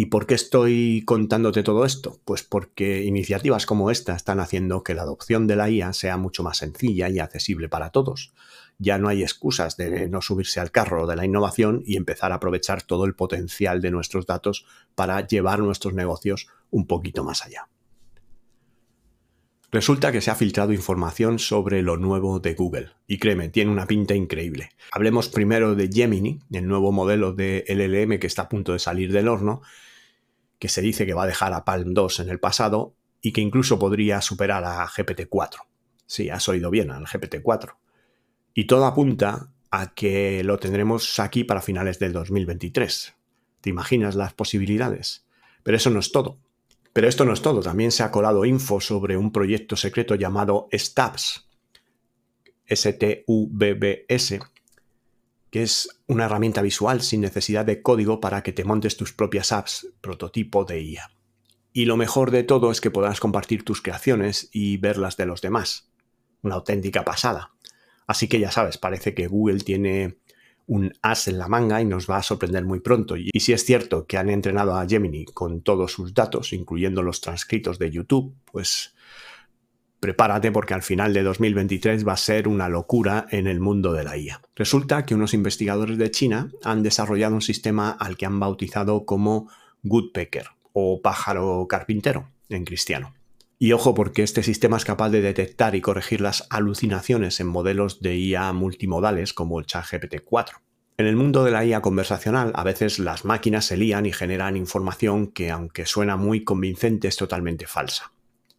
¿Y 0.00 0.06
por 0.06 0.26
qué 0.26 0.34
estoy 0.34 1.02
contándote 1.06 1.64
todo 1.64 1.84
esto? 1.84 2.20
Pues 2.24 2.44
porque 2.44 3.02
iniciativas 3.02 3.66
como 3.66 3.90
esta 3.90 4.14
están 4.14 4.38
haciendo 4.38 4.84
que 4.84 4.94
la 4.94 5.02
adopción 5.02 5.46
de 5.46 5.56
la 5.56 5.70
IA 5.70 5.92
sea 5.92 6.16
mucho 6.16 6.44
más 6.44 6.58
sencilla 6.58 7.08
y 7.08 7.18
accesible 7.18 7.68
para 7.68 7.90
todos. 7.90 8.32
Ya 8.78 8.98
no 8.98 9.08
hay 9.08 9.22
excusas 9.22 9.76
de 9.76 10.08
no 10.08 10.22
subirse 10.22 10.60
al 10.60 10.70
carro 10.70 11.08
de 11.08 11.16
la 11.16 11.24
innovación 11.24 11.82
y 11.84 11.96
empezar 11.96 12.30
a 12.30 12.36
aprovechar 12.36 12.82
todo 12.82 13.06
el 13.06 13.16
potencial 13.16 13.80
de 13.80 13.90
nuestros 13.90 14.24
datos 14.24 14.66
para 14.94 15.26
llevar 15.26 15.58
nuestros 15.58 15.94
negocios 15.94 16.46
un 16.70 16.86
poquito 16.86 17.24
más 17.24 17.44
allá. 17.44 17.68
Resulta 19.70 20.12
que 20.12 20.22
se 20.22 20.30
ha 20.30 20.34
filtrado 20.34 20.72
información 20.72 21.38
sobre 21.38 21.82
lo 21.82 21.98
nuevo 21.98 22.40
de 22.40 22.54
Google. 22.54 22.90
Y 23.06 23.18
créeme, 23.18 23.50
tiene 23.50 23.70
una 23.70 23.86
pinta 23.86 24.14
increíble. 24.14 24.70
Hablemos 24.92 25.28
primero 25.28 25.74
de 25.74 25.90
Gemini, 25.92 26.40
el 26.50 26.66
nuevo 26.66 26.90
modelo 26.90 27.34
de 27.34 27.64
LLM 27.68 28.18
que 28.18 28.26
está 28.26 28.42
a 28.42 28.48
punto 28.48 28.72
de 28.72 28.78
salir 28.78 29.12
del 29.12 29.28
horno, 29.28 29.60
que 30.58 30.70
se 30.70 30.80
dice 30.80 31.04
que 31.04 31.12
va 31.12 31.24
a 31.24 31.26
dejar 31.26 31.52
a 31.52 31.66
Palm 31.66 31.92
2 31.92 32.20
en 32.20 32.30
el 32.30 32.40
pasado 32.40 32.94
y 33.20 33.32
que 33.32 33.42
incluso 33.42 33.78
podría 33.78 34.22
superar 34.22 34.64
a 34.64 34.86
GPT-4. 34.86 35.58
Sí, 36.06 36.30
has 36.30 36.48
oído 36.48 36.70
bien, 36.70 36.90
al 36.90 37.04
GPT-4. 37.04 37.74
Y 38.54 38.64
todo 38.64 38.86
apunta 38.86 39.52
a 39.70 39.92
que 39.94 40.42
lo 40.44 40.58
tendremos 40.58 41.18
aquí 41.18 41.44
para 41.44 41.60
finales 41.60 41.98
del 41.98 42.14
2023. 42.14 43.14
¿Te 43.60 43.68
imaginas 43.68 44.14
las 44.14 44.32
posibilidades? 44.32 45.26
Pero 45.62 45.76
eso 45.76 45.90
no 45.90 46.00
es 46.00 46.10
todo. 46.10 46.38
Pero 46.92 47.08
esto 47.08 47.24
no 47.24 47.32
es 47.32 47.42
todo, 47.42 47.60
también 47.60 47.92
se 47.92 48.02
ha 48.02 48.10
colado 48.10 48.44
info 48.44 48.80
sobre 48.80 49.16
un 49.16 49.32
proyecto 49.32 49.76
secreto 49.76 50.14
llamado 50.14 50.68
STABS, 50.72 51.48
S-T-U-B-B-S, 52.66 54.40
que 55.50 55.62
es 55.62 55.88
una 56.06 56.26
herramienta 56.26 56.62
visual 56.62 57.00
sin 57.02 57.20
necesidad 57.20 57.64
de 57.64 57.82
código 57.82 58.20
para 58.20 58.42
que 58.42 58.52
te 58.52 58.64
montes 58.64 58.96
tus 58.96 59.12
propias 59.12 59.52
apps, 59.52 59.88
prototipo 60.00 60.64
de 60.64 60.82
IA. 60.82 61.10
Y 61.72 61.84
lo 61.84 61.96
mejor 61.96 62.30
de 62.30 62.42
todo 62.42 62.70
es 62.70 62.80
que 62.80 62.90
podrás 62.90 63.20
compartir 63.20 63.64
tus 63.64 63.80
creaciones 63.80 64.50
y 64.52 64.76
verlas 64.78 65.16
de 65.16 65.26
los 65.26 65.40
demás. 65.40 65.90
Una 66.42 66.56
auténtica 66.56 67.04
pasada. 67.04 67.52
Así 68.06 68.28
que 68.28 68.40
ya 68.40 68.50
sabes, 68.50 68.78
parece 68.78 69.14
que 69.14 69.26
Google 69.26 69.60
tiene 69.60 70.18
un 70.68 70.92
as 71.02 71.26
en 71.28 71.38
la 71.38 71.48
manga 71.48 71.80
y 71.80 71.86
nos 71.86 72.08
va 72.08 72.18
a 72.18 72.22
sorprender 72.22 72.64
muy 72.64 72.80
pronto. 72.80 73.16
Y 73.16 73.40
si 73.40 73.52
es 73.52 73.64
cierto 73.64 74.06
que 74.06 74.18
han 74.18 74.28
entrenado 74.28 74.76
a 74.76 74.86
Gemini 74.86 75.24
con 75.24 75.62
todos 75.62 75.92
sus 75.92 76.14
datos, 76.14 76.52
incluyendo 76.52 77.02
los 77.02 77.20
transcritos 77.20 77.78
de 77.78 77.90
YouTube, 77.90 78.34
pues 78.44 78.94
prepárate 79.98 80.52
porque 80.52 80.74
al 80.74 80.82
final 80.82 81.14
de 81.14 81.22
2023 81.22 82.06
va 82.06 82.12
a 82.12 82.18
ser 82.18 82.46
una 82.48 82.68
locura 82.68 83.26
en 83.30 83.46
el 83.46 83.60
mundo 83.60 83.94
de 83.94 84.04
la 84.04 84.16
IA. 84.18 84.42
Resulta 84.54 85.04
que 85.06 85.14
unos 85.14 85.32
investigadores 85.34 85.96
de 85.96 86.10
China 86.10 86.52
han 86.62 86.82
desarrollado 86.82 87.34
un 87.34 87.42
sistema 87.42 87.90
al 87.90 88.16
que 88.18 88.26
han 88.26 88.38
bautizado 88.38 89.06
como 89.06 89.50
Woodpecker 89.82 90.48
o 90.74 91.00
pájaro 91.00 91.66
carpintero 91.66 92.30
en 92.50 92.64
cristiano. 92.64 93.14
Y 93.58 93.72
ojo 93.72 93.94
porque 93.94 94.22
este 94.22 94.44
sistema 94.44 94.76
es 94.76 94.84
capaz 94.84 95.08
de 95.10 95.20
detectar 95.20 95.74
y 95.74 95.80
corregir 95.80 96.20
las 96.20 96.46
alucinaciones 96.50 97.40
en 97.40 97.48
modelos 97.48 98.00
de 98.00 98.16
IA 98.16 98.52
multimodales 98.52 99.32
como 99.32 99.58
el 99.58 99.66
ChatGPT 99.66 100.20
4. 100.24 100.60
En 101.00 101.06
el 101.06 101.14
mundo 101.14 101.44
de 101.44 101.52
la 101.52 101.64
IA 101.64 101.80
conversacional, 101.80 102.50
a 102.56 102.64
veces 102.64 102.98
las 102.98 103.24
máquinas 103.24 103.64
se 103.66 103.76
lían 103.76 104.04
y 104.04 104.12
generan 104.12 104.56
información 104.56 105.28
que, 105.28 105.48
aunque 105.48 105.86
suena 105.86 106.16
muy 106.16 106.42
convincente, 106.42 107.06
es 107.06 107.16
totalmente 107.16 107.68
falsa. 107.68 108.10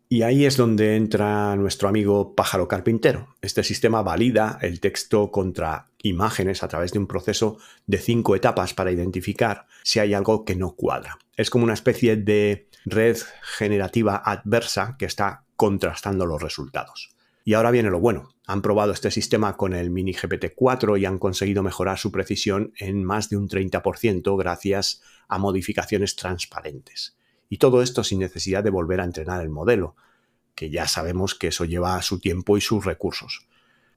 Y 0.07 0.21
ahí 0.21 0.45
es 0.45 0.55
donde 0.55 0.95
entra 0.95 1.57
nuestro 1.57 1.89
amigo 1.89 2.35
pájaro 2.35 2.69
carpintero. 2.69 3.35
Este 3.41 3.61
sistema 3.61 4.03
valida 4.03 4.57
el 4.61 4.79
texto 4.79 5.31
contra 5.31 5.89
imágenes 6.01 6.63
a 6.63 6.69
través 6.69 6.93
de 6.93 6.99
un 6.99 7.07
proceso 7.07 7.57
de 7.87 7.97
cinco 7.97 8.37
etapas 8.37 8.73
para 8.73 8.93
identificar 8.93 9.65
si 9.83 9.99
hay 9.99 10.13
algo 10.13 10.45
que 10.45 10.55
no 10.55 10.77
cuadra. 10.77 11.17
Es 11.35 11.49
como 11.49 11.65
una 11.65 11.73
especie 11.73 12.15
de 12.15 12.69
red 12.85 13.17
generativa 13.57 14.15
adversa 14.15 14.95
que 14.97 15.05
está 15.05 15.43
contrastando 15.57 16.25
los 16.25 16.41
resultados. 16.41 17.09
Y 17.43 17.53
ahora 17.53 17.71
viene 17.71 17.89
lo 17.89 17.99
bueno. 17.99 18.29
Han 18.47 18.61
probado 18.61 18.91
este 18.91 19.11
sistema 19.11 19.57
con 19.57 19.73
el 19.73 19.89
Mini 19.89 20.13
GPT-4 20.13 20.99
y 20.99 21.05
han 21.05 21.19
conseguido 21.19 21.63
mejorar 21.63 21.97
su 21.97 22.11
precisión 22.11 22.73
en 22.77 23.03
más 23.03 23.29
de 23.29 23.37
un 23.37 23.47
30% 23.47 24.37
gracias 24.37 25.01
a 25.27 25.37
modificaciones 25.37 26.15
transparentes. 26.15 27.17
Y 27.49 27.57
todo 27.57 27.81
esto 27.81 28.03
sin 28.03 28.19
necesidad 28.19 28.63
de 28.63 28.69
volver 28.69 29.01
a 29.01 29.05
entrenar 29.05 29.41
el 29.41 29.49
modelo, 29.49 29.95
que 30.55 30.69
ya 30.69 30.87
sabemos 30.87 31.35
que 31.35 31.47
eso 31.47 31.65
lleva 31.65 32.01
su 32.01 32.19
tiempo 32.19 32.57
y 32.57 32.61
sus 32.61 32.85
recursos. 32.85 33.47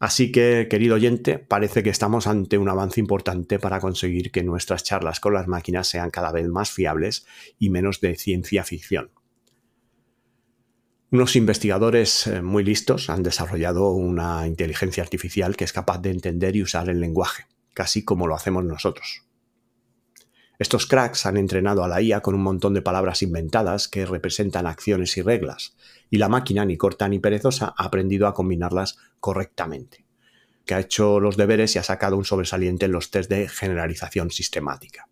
Así 0.02 0.32
que, 0.32 0.66
querido 0.68 0.96
oyente, 0.96 1.38
parece 1.38 1.84
que 1.84 1.90
estamos 1.90 2.26
ante 2.26 2.58
un 2.58 2.68
avance 2.68 2.98
importante 2.98 3.60
para 3.60 3.78
conseguir 3.78 4.32
que 4.32 4.42
nuestras 4.42 4.82
charlas 4.82 5.20
con 5.20 5.32
las 5.32 5.46
máquinas 5.46 5.86
sean 5.86 6.10
cada 6.10 6.32
vez 6.32 6.48
más 6.48 6.72
fiables 6.72 7.24
y 7.58 7.70
menos 7.70 8.00
de 8.00 8.16
ciencia 8.16 8.64
ficción. 8.64 9.10
Unos 11.12 11.36
investigadores 11.36 12.26
eh, 12.26 12.40
muy 12.40 12.64
listos 12.64 13.10
han 13.10 13.22
desarrollado 13.22 13.90
una 13.90 14.46
inteligencia 14.46 15.02
artificial 15.02 15.56
que 15.56 15.64
es 15.64 15.72
capaz 15.74 15.98
de 15.98 16.10
entender 16.10 16.56
y 16.56 16.62
usar 16.62 16.88
el 16.88 17.00
lenguaje, 17.00 17.44
casi 17.74 18.02
como 18.02 18.26
lo 18.26 18.34
hacemos 18.34 18.64
nosotros. 18.64 19.22
Estos 20.58 20.86
cracks 20.86 21.26
han 21.26 21.36
entrenado 21.36 21.84
a 21.84 21.88
la 21.88 22.00
IA 22.00 22.22
con 22.22 22.34
un 22.34 22.42
montón 22.42 22.72
de 22.72 22.80
palabras 22.80 23.22
inventadas 23.22 23.88
que 23.88 24.06
representan 24.06 24.66
acciones 24.66 25.14
y 25.18 25.20
reglas, 25.20 25.76
y 26.08 26.16
la 26.16 26.30
máquina, 26.30 26.64
ni 26.64 26.78
corta 26.78 27.06
ni 27.10 27.18
perezosa, 27.18 27.74
ha 27.76 27.84
aprendido 27.84 28.26
a 28.26 28.32
combinarlas 28.32 28.96
correctamente, 29.20 30.06
que 30.64 30.72
ha 30.72 30.80
hecho 30.80 31.20
los 31.20 31.36
deberes 31.36 31.76
y 31.76 31.78
ha 31.78 31.82
sacado 31.82 32.16
un 32.16 32.24
sobresaliente 32.24 32.86
en 32.86 32.92
los 32.92 33.10
test 33.10 33.28
de 33.28 33.50
generalización 33.50 34.30
sistemática, 34.30 35.10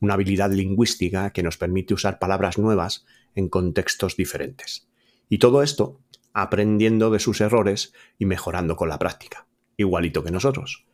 una 0.00 0.12
habilidad 0.12 0.52
lingüística 0.52 1.30
que 1.30 1.42
nos 1.42 1.56
permite 1.56 1.94
usar 1.94 2.18
palabras 2.18 2.58
nuevas 2.58 3.06
en 3.34 3.48
contextos 3.48 4.14
diferentes. 4.14 4.87
Y 5.28 5.38
todo 5.38 5.62
esto 5.62 6.00
aprendiendo 6.32 7.10
de 7.10 7.18
sus 7.18 7.40
errores 7.40 7.92
y 8.18 8.26
mejorando 8.26 8.76
con 8.76 8.88
la 8.88 8.98
práctica, 8.98 9.46
igualito 9.76 10.22
que 10.22 10.30
nosotros. 10.30 10.86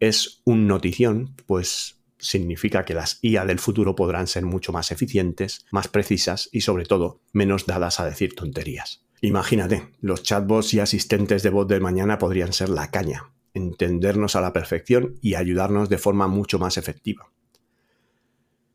Es 0.00 0.42
un 0.44 0.66
notición, 0.66 1.34
pues 1.46 1.98
significa 2.18 2.84
que 2.84 2.94
las 2.94 3.18
IA 3.22 3.44
del 3.44 3.58
futuro 3.58 3.94
podrán 3.94 4.26
ser 4.26 4.44
mucho 4.44 4.72
más 4.72 4.90
eficientes, 4.90 5.66
más 5.70 5.88
precisas 5.88 6.48
y 6.52 6.62
sobre 6.62 6.84
todo 6.84 7.20
menos 7.32 7.66
dadas 7.66 8.00
a 8.00 8.04
decir 8.04 8.34
tonterías. 8.34 9.04
Imagínate, 9.20 9.92
los 10.00 10.22
chatbots 10.22 10.74
y 10.74 10.80
asistentes 10.80 11.42
de 11.42 11.50
voz 11.50 11.66
del 11.66 11.80
mañana 11.80 12.18
podrían 12.18 12.52
ser 12.52 12.68
la 12.68 12.90
caña, 12.90 13.30
entendernos 13.54 14.36
a 14.36 14.40
la 14.40 14.52
perfección 14.52 15.14
y 15.22 15.34
ayudarnos 15.34 15.88
de 15.88 15.98
forma 15.98 16.28
mucho 16.28 16.58
más 16.58 16.76
efectiva. 16.76 17.30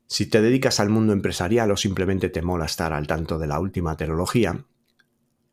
Si 0.09 0.25
te 0.25 0.41
dedicas 0.41 0.81
al 0.81 0.89
mundo 0.89 1.13
empresarial 1.13 1.71
o 1.71 1.77
simplemente 1.77 2.27
te 2.27 2.41
mola 2.41 2.65
estar 2.65 2.91
al 2.91 3.07
tanto 3.07 3.39
de 3.39 3.47
la 3.47 3.61
última 3.61 3.95
tecnología, 3.95 4.65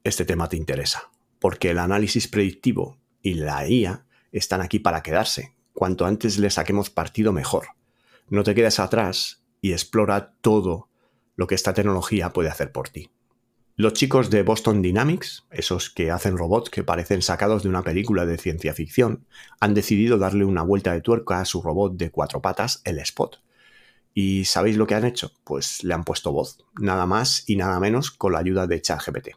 este 0.03 0.25
tema 0.25 0.49
te 0.49 0.57
interesa, 0.57 1.11
porque 1.39 1.71
el 1.71 1.79
análisis 1.79 2.27
predictivo 2.27 2.99
y 3.23 3.35
la 3.35 3.69
IA 3.69 4.05
están 4.33 4.61
aquí 4.61 4.81
para 4.81 5.05
quedarse. 5.05 5.55
Cuanto 5.73 6.07
antes 6.07 6.39
le 6.39 6.51
saquemos 6.51 6.91
partido 6.91 7.33
mejor 7.33 7.77
no 8.29 8.43
te 8.43 8.55
quedes 8.55 8.81
atrás 8.81 9.43
y 9.61 9.73
explora 9.73 10.35
todo 10.41 10.89
lo 11.37 11.47
que 11.47 11.55
esta 11.55 11.75
tecnología 11.75 12.33
puede 12.33 12.49
hacer 12.49 12.73
por 12.73 12.89
ti. 12.89 13.11
Los 13.77 13.93
chicos 13.93 14.31
de 14.31 14.43
Boston 14.43 14.81
Dynamics, 14.81 15.45
esos 15.51 15.91
que 15.91 16.11
hacen 16.11 16.39
robots 16.39 16.71
que 16.71 16.83
parecen 16.83 17.21
sacados 17.21 17.63
de 17.63 17.69
una 17.69 17.83
película 17.83 18.25
de 18.25 18.39
ciencia 18.39 18.73
ficción, 18.73 19.27
han 19.61 19.75
decidido 19.75 20.19
darle 20.19 20.45
una 20.45 20.63
vuelta 20.63 20.93
de 20.93 21.03
tuerca 21.03 21.41
a 21.41 21.45
su 21.45 21.61
robot 21.61 21.97
de 21.97 22.11
cuatro 22.11 22.41
patas, 22.41 22.81
el 22.85 22.99
Spot. 22.99 23.39
¿Y 24.19 24.47
sabéis 24.47 24.79
lo 24.79 24.87
que 24.87 24.95
han 24.95 25.05
hecho? 25.05 25.31
Pues 25.45 25.85
le 25.85 25.93
han 25.93 26.03
puesto 26.03 26.33
voz, 26.33 26.65
nada 26.81 27.05
más 27.05 27.45
y 27.47 27.57
nada 27.57 27.79
menos 27.79 28.11
con 28.11 28.33
la 28.33 28.39
ayuda 28.39 28.67
de 28.67 28.81
ChatGPT. 28.81 29.29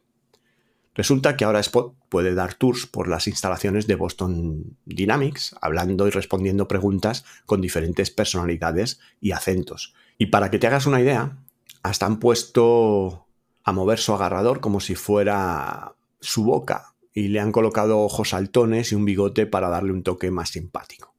Resulta 0.95 1.35
que 1.35 1.43
ahora 1.43 1.59
Spot 1.59 1.93
puede 2.07 2.33
dar 2.33 2.53
tours 2.53 2.85
por 2.85 3.09
las 3.09 3.27
instalaciones 3.27 3.87
de 3.87 3.95
Boston 3.95 4.77
Dynamics, 4.85 5.53
hablando 5.59 6.07
y 6.07 6.11
respondiendo 6.11 6.69
preguntas 6.69 7.25
con 7.45 7.59
diferentes 7.59 8.09
personalidades 8.09 9.01
y 9.19 9.33
acentos. 9.33 9.93
Y 10.17 10.27
para 10.27 10.49
que 10.49 10.59
te 10.59 10.67
hagas 10.67 10.85
una 10.85 11.01
idea, 11.01 11.35
hasta 11.83 12.05
han 12.05 12.21
puesto 12.21 13.27
a 13.65 13.73
mover 13.73 13.99
su 13.99 14.13
agarrador 14.13 14.61
como 14.61 14.79
si 14.79 14.95
fuera 14.95 15.93
su 16.21 16.45
boca 16.45 16.93
y 17.13 17.27
le 17.27 17.41
han 17.41 17.51
colocado 17.51 17.99
ojos 17.99 18.29
saltones 18.29 18.93
y 18.93 18.95
un 18.95 19.03
bigote 19.03 19.45
para 19.45 19.67
darle 19.67 19.91
un 19.91 20.03
toque 20.03 20.31
más 20.31 20.51
simpático. 20.51 21.18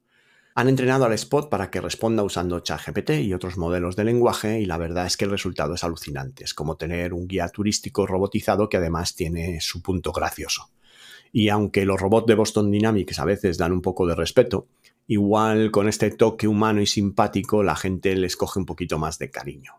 Han 0.54 0.69
entrenado 0.69 1.04
al 1.04 1.12
Spot 1.12 1.49
para 1.49 1.71
que 1.71 1.80
responda 1.80 2.25
usando 2.25 2.59
ChatGPT 2.59 3.11
y 3.23 3.35
otros 3.35 3.57
modelos 3.57 3.95
de 3.95 4.04
lenguaje 4.04 4.61
y 4.61 4.66
la 4.66 4.78
verdad 4.78 5.07
es 5.07 5.16
que 5.16 5.25
el 5.25 5.30
resultado 5.30 5.75
es 5.75 5.85
alucinante. 5.85 6.42
Es 6.42 6.54
como 6.54 6.76
tener 6.76 7.14
un 7.14 7.28
guía 7.28 7.49
turístico 7.49 8.07
robotizado 8.07 8.69
que 8.69 8.76
además 8.76 9.14
tiene 9.14 9.61
su 9.61 9.80
punto 9.80 10.12
gracioso. 10.12 10.71
Y 11.33 11.49
aunque 11.50 11.85
los 11.85 12.00
robots 12.00 12.26
de 12.26 12.35
Boston 12.35 12.71
Dynamics 12.71 13.21
a 13.21 13.25
veces 13.25 13.59
dan 13.59 13.71
un 13.71 13.80
poco 13.80 14.07
de 14.07 14.16
respeto, 14.16 14.66
igual 15.07 15.71
con 15.71 15.88
este 15.88 16.11
toque 16.11 16.49
humano 16.49 16.80
y 16.80 16.87
simpático 16.87 17.62
la 17.62 17.76
gente 17.76 18.16
les 18.16 18.37
coge 18.37 18.59
un 18.59 18.66
poquito 18.66 18.99
más 18.99 19.19
de 19.21 19.30
cariño. 19.30 19.75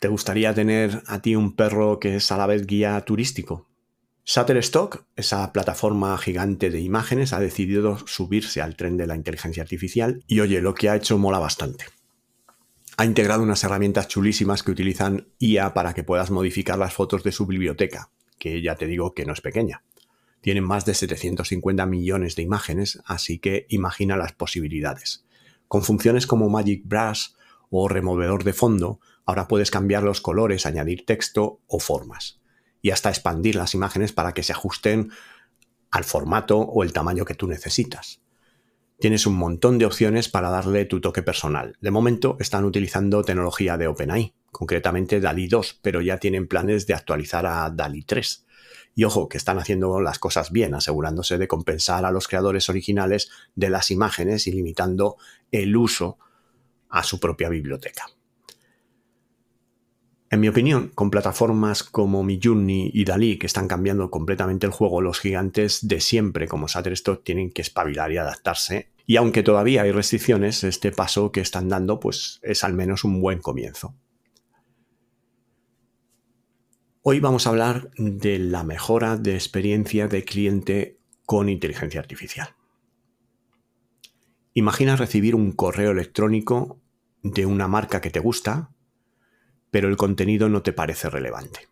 ¿Te 0.00 0.08
gustaría 0.08 0.52
tener 0.52 1.02
a 1.06 1.22
ti 1.22 1.36
un 1.36 1.54
perro 1.54 2.00
que 2.00 2.16
es 2.16 2.32
a 2.32 2.38
la 2.38 2.46
vez 2.46 2.66
guía 2.66 3.00
turístico? 3.02 3.69
Shutterstock, 4.32 5.06
esa 5.16 5.52
plataforma 5.52 6.16
gigante 6.16 6.70
de 6.70 6.78
imágenes, 6.78 7.32
ha 7.32 7.40
decidido 7.40 7.98
subirse 8.06 8.62
al 8.62 8.76
tren 8.76 8.96
de 8.96 9.08
la 9.08 9.16
inteligencia 9.16 9.60
artificial 9.60 10.22
y 10.28 10.38
oye, 10.38 10.60
lo 10.60 10.72
que 10.72 10.88
ha 10.88 10.94
hecho 10.94 11.18
mola 11.18 11.40
bastante. 11.40 11.86
Ha 12.96 13.06
integrado 13.06 13.42
unas 13.42 13.64
herramientas 13.64 14.06
chulísimas 14.06 14.62
que 14.62 14.70
utilizan 14.70 15.26
IA 15.40 15.74
para 15.74 15.94
que 15.94 16.04
puedas 16.04 16.30
modificar 16.30 16.78
las 16.78 16.94
fotos 16.94 17.24
de 17.24 17.32
su 17.32 17.44
biblioteca, 17.44 18.12
que 18.38 18.62
ya 18.62 18.76
te 18.76 18.86
digo 18.86 19.14
que 19.14 19.26
no 19.26 19.32
es 19.32 19.40
pequeña. 19.40 19.82
Tienen 20.42 20.62
más 20.62 20.84
de 20.84 20.94
750 20.94 21.84
millones 21.86 22.36
de 22.36 22.42
imágenes, 22.42 23.02
así 23.06 23.40
que 23.40 23.66
imagina 23.68 24.16
las 24.16 24.32
posibilidades. 24.32 25.24
Con 25.66 25.82
funciones 25.82 26.28
como 26.28 26.48
Magic 26.48 26.82
Brush 26.84 27.30
o 27.68 27.88
removedor 27.88 28.44
de 28.44 28.52
fondo, 28.52 29.00
ahora 29.26 29.48
puedes 29.48 29.72
cambiar 29.72 30.04
los 30.04 30.20
colores, 30.20 30.66
añadir 30.66 31.04
texto 31.04 31.58
o 31.66 31.80
formas 31.80 32.39
y 32.82 32.90
hasta 32.90 33.08
expandir 33.08 33.56
las 33.56 33.74
imágenes 33.74 34.12
para 34.12 34.32
que 34.32 34.42
se 34.42 34.52
ajusten 34.52 35.10
al 35.90 36.04
formato 36.04 36.58
o 36.58 36.82
el 36.82 36.92
tamaño 36.92 37.24
que 37.24 37.34
tú 37.34 37.46
necesitas. 37.46 38.20
Tienes 38.98 39.26
un 39.26 39.34
montón 39.34 39.78
de 39.78 39.86
opciones 39.86 40.28
para 40.28 40.50
darle 40.50 40.84
tu 40.84 41.00
toque 41.00 41.22
personal. 41.22 41.76
De 41.80 41.90
momento 41.90 42.36
están 42.38 42.64
utilizando 42.64 43.24
tecnología 43.24 43.78
de 43.78 43.86
OpenAI, 43.86 44.34
concretamente 44.52 45.20
DALI 45.20 45.48
2, 45.48 45.80
pero 45.80 46.02
ya 46.02 46.18
tienen 46.18 46.46
planes 46.46 46.86
de 46.86 46.94
actualizar 46.94 47.46
a 47.46 47.70
DALI 47.70 48.02
3. 48.02 48.46
Y 48.94 49.04
ojo, 49.04 49.28
que 49.28 49.38
están 49.38 49.58
haciendo 49.58 50.00
las 50.00 50.18
cosas 50.18 50.52
bien, 50.52 50.74
asegurándose 50.74 51.38
de 51.38 51.48
compensar 51.48 52.04
a 52.04 52.10
los 52.10 52.28
creadores 52.28 52.68
originales 52.68 53.30
de 53.54 53.70
las 53.70 53.90
imágenes 53.90 54.46
y 54.46 54.52
limitando 54.52 55.16
el 55.50 55.76
uso 55.76 56.18
a 56.90 57.02
su 57.02 57.18
propia 57.18 57.48
biblioteca. 57.48 58.04
En 60.32 60.38
mi 60.38 60.46
opinión, 60.46 60.92
con 60.94 61.10
plataformas 61.10 61.82
como 61.82 62.22
Midjourney 62.22 62.92
y 62.94 63.04
Dalí 63.04 63.36
que 63.36 63.48
están 63.48 63.66
cambiando 63.66 64.12
completamente 64.12 64.64
el 64.64 64.70
juego, 64.70 65.00
los 65.00 65.18
gigantes 65.18 65.88
de 65.88 66.00
siempre 66.00 66.46
como 66.46 66.68
Shutterstock 66.68 67.24
tienen 67.24 67.50
que 67.50 67.62
espabilar 67.62 68.12
y 68.12 68.18
adaptarse. 68.18 68.92
Y 69.06 69.16
aunque 69.16 69.42
todavía 69.42 69.82
hay 69.82 69.90
restricciones, 69.90 70.62
este 70.62 70.92
paso 70.92 71.32
que 71.32 71.40
están 71.40 71.68
dando 71.68 71.98
pues 71.98 72.38
es 72.44 72.62
al 72.62 72.74
menos 72.74 73.02
un 73.02 73.20
buen 73.20 73.40
comienzo. 73.40 73.96
Hoy 77.02 77.18
vamos 77.18 77.46
a 77.46 77.50
hablar 77.50 77.90
de 77.96 78.38
la 78.38 78.62
mejora 78.62 79.16
de 79.16 79.34
experiencia 79.34 80.06
de 80.06 80.22
cliente 80.22 81.00
con 81.26 81.48
inteligencia 81.48 81.98
artificial. 81.98 82.50
Imagina 84.54 84.94
recibir 84.94 85.34
un 85.34 85.50
correo 85.50 85.90
electrónico 85.90 86.78
de 87.24 87.46
una 87.46 87.66
marca 87.66 88.00
que 88.00 88.10
te 88.10 88.20
gusta, 88.20 88.70
pero 89.70 89.88
el 89.88 89.96
contenido 89.96 90.48
no 90.48 90.62
te 90.62 90.72
parece 90.72 91.10
relevante. 91.10 91.68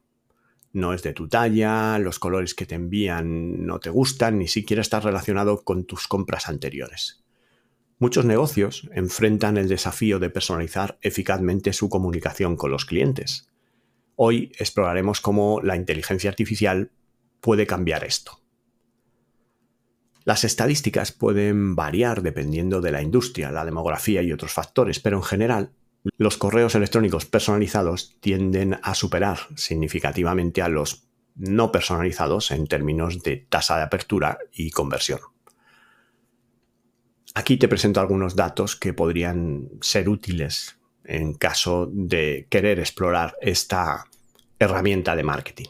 No 0.72 0.92
es 0.92 1.02
de 1.02 1.12
tu 1.12 1.28
talla, 1.28 1.98
los 1.98 2.18
colores 2.18 2.54
que 2.54 2.66
te 2.66 2.74
envían 2.74 3.66
no 3.66 3.80
te 3.80 3.90
gustan, 3.90 4.38
ni 4.38 4.48
siquiera 4.48 4.82
está 4.82 5.00
relacionado 5.00 5.64
con 5.64 5.84
tus 5.84 6.06
compras 6.06 6.48
anteriores. 6.48 7.24
Muchos 7.98 8.24
negocios 8.24 8.88
enfrentan 8.92 9.56
el 9.56 9.68
desafío 9.68 10.20
de 10.20 10.30
personalizar 10.30 10.98
eficazmente 11.02 11.72
su 11.72 11.88
comunicación 11.88 12.56
con 12.56 12.70
los 12.70 12.84
clientes. 12.84 13.48
Hoy 14.14 14.52
exploraremos 14.58 15.20
cómo 15.20 15.60
la 15.62 15.74
inteligencia 15.74 16.30
artificial 16.30 16.92
puede 17.40 17.66
cambiar 17.66 18.04
esto. 18.04 18.40
Las 20.24 20.44
estadísticas 20.44 21.10
pueden 21.10 21.74
variar 21.74 22.22
dependiendo 22.22 22.80
de 22.80 22.92
la 22.92 23.02
industria, 23.02 23.50
la 23.50 23.64
demografía 23.64 24.22
y 24.22 24.30
otros 24.30 24.52
factores, 24.52 25.00
pero 25.00 25.16
en 25.16 25.22
general 25.22 25.72
los 26.16 26.36
correos 26.36 26.74
electrónicos 26.74 27.26
personalizados 27.26 28.16
tienden 28.20 28.78
a 28.82 28.94
superar 28.94 29.38
significativamente 29.56 30.62
a 30.62 30.68
los 30.68 31.04
no 31.36 31.70
personalizados 31.70 32.50
en 32.50 32.66
términos 32.66 33.22
de 33.22 33.36
tasa 33.36 33.76
de 33.76 33.84
apertura 33.84 34.38
y 34.52 34.70
conversión. 34.70 35.20
Aquí 37.34 37.56
te 37.56 37.68
presento 37.68 38.00
algunos 38.00 38.34
datos 38.34 38.74
que 38.74 38.92
podrían 38.92 39.68
ser 39.80 40.08
útiles 40.08 40.78
en 41.04 41.34
caso 41.34 41.88
de 41.92 42.46
querer 42.50 42.80
explorar 42.80 43.36
esta 43.40 44.06
herramienta 44.58 45.14
de 45.14 45.22
marketing. 45.22 45.68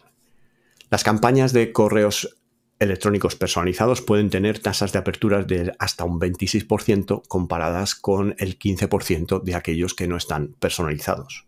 Las 0.91 1.05
campañas 1.05 1.53
de 1.53 1.73
correos 1.73 2.38
electrónicos 2.79 3.35
personalizados 3.35 4.03
pueden 4.03 4.31
tener 4.31 4.61
tasas 4.61 4.93
de 4.93 4.99
apertura 4.99 5.43
de 5.43 5.75
hasta 5.79 6.05
un 6.05 6.21
26% 6.21 7.23
comparadas 7.27 7.95
con 7.95 8.35
el 8.39 8.59
15% 8.59 9.43
de 9.43 9.55
aquellos 9.55 9.95
que 9.95 10.07
no 10.07 10.17
están 10.17 10.55
personalizados. 10.59 11.47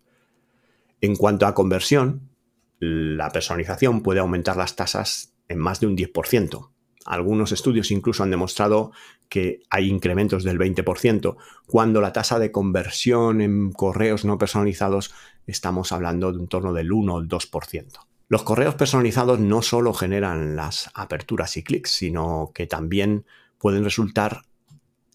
En 1.00 1.16
cuanto 1.16 1.46
a 1.46 1.54
conversión, 1.54 2.30
la 2.78 3.30
personalización 3.30 4.02
puede 4.02 4.20
aumentar 4.20 4.56
las 4.56 4.76
tasas 4.76 5.32
en 5.48 5.58
más 5.58 5.80
de 5.80 5.86
un 5.86 5.96
10%. 5.96 6.70
Algunos 7.06 7.52
estudios 7.52 7.90
incluso 7.90 8.22
han 8.22 8.30
demostrado 8.30 8.92
que 9.28 9.60
hay 9.70 9.88
incrementos 9.88 10.44
del 10.44 10.58
20%, 10.58 11.36
cuando 11.66 12.00
la 12.00 12.12
tasa 12.12 12.38
de 12.38 12.52
conversión 12.52 13.40
en 13.40 13.72
correos 13.72 14.24
no 14.24 14.36
personalizados 14.38 15.14
estamos 15.46 15.92
hablando 15.92 16.32
de 16.32 16.38
un 16.38 16.48
torno 16.48 16.72
del 16.72 16.92
1 16.92 17.14
o 17.14 17.20
el 17.20 17.28
2%. 17.28 18.09
Los 18.30 18.44
correos 18.44 18.76
personalizados 18.76 19.40
no 19.40 19.60
solo 19.60 19.92
generan 19.92 20.54
las 20.54 20.88
aperturas 20.94 21.56
y 21.56 21.64
clics, 21.64 21.90
sino 21.90 22.52
que 22.54 22.68
también 22.68 23.26
pueden 23.58 23.82
resultar 23.82 24.42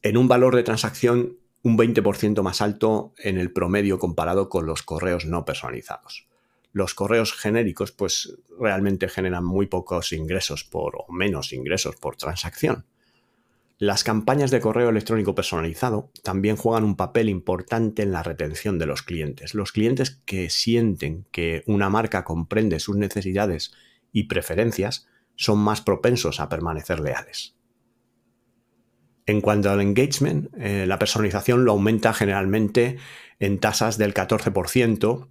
en 0.01 0.17
un 0.17 0.27
valor 0.27 0.53
de 0.53 0.63
transacción 0.63 1.37
un 1.63 1.77
20% 1.77 2.41
más 2.43 2.59
alto 2.59 3.13
en 3.17 3.37
el 3.37 3.53
promedio 3.53 3.99
comparado 3.99 4.49
con 4.49 4.65
los 4.65 4.83
correos 4.83 5.25
no 5.25 5.45
personalizados. 5.45 6.27
Los 6.73 6.93
correos 6.93 7.31
genéricos 7.31 7.93
pues 7.93 8.37
realmente 8.59 9.07
generan 9.07 9.45
muy 9.45 9.67
pocos 9.67 10.11
ingresos 10.11 10.65
por 10.65 10.97
o 10.97 11.09
menos 11.09 11.53
ingresos 11.53 11.95
por 11.95 12.17
transacción. 12.17 12.83
Las 13.77 14.05
campañas 14.05 14.51
de 14.51 14.61
correo 14.61 14.89
electrónico 14.89 15.35
personalizado 15.35 16.09
también 16.23 16.55
juegan 16.55 16.85
un 16.85 16.95
papel 16.95 17.27
importante 17.27 18.03
en 18.03 18.13
la 18.13 18.23
retención 18.23 18.79
de 18.79 18.85
los 18.85 19.01
clientes. 19.01 19.53
Los 19.53 19.73
clientes 19.73 20.21
que 20.25 20.49
sienten 20.49 21.25
que 21.31 21.63
una 21.67 21.89
marca 21.89 22.23
comprende 22.23 22.79
sus 22.79 22.95
necesidades 22.95 23.73
y 24.13 24.23
preferencias 24.23 25.07
son 25.35 25.59
más 25.59 25.81
propensos 25.81 26.39
a 26.39 26.47
permanecer 26.47 27.01
leales. 27.01 27.57
En 29.25 29.41
cuanto 29.41 29.69
al 29.71 29.81
engagement, 29.81 30.53
eh, 30.57 30.85
la 30.87 30.97
personalización 30.97 31.65
lo 31.65 31.73
aumenta 31.73 32.13
generalmente 32.13 32.97
en 33.39 33.59
tasas 33.59 33.97
del 33.97 34.13
14% 34.13 35.27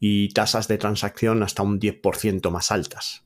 y 0.00 0.30
tasas 0.30 0.66
de 0.66 0.78
transacción 0.78 1.44
hasta 1.44 1.62
un 1.62 1.78
10% 1.78 2.50
más 2.50 2.72
altas. 2.72 3.25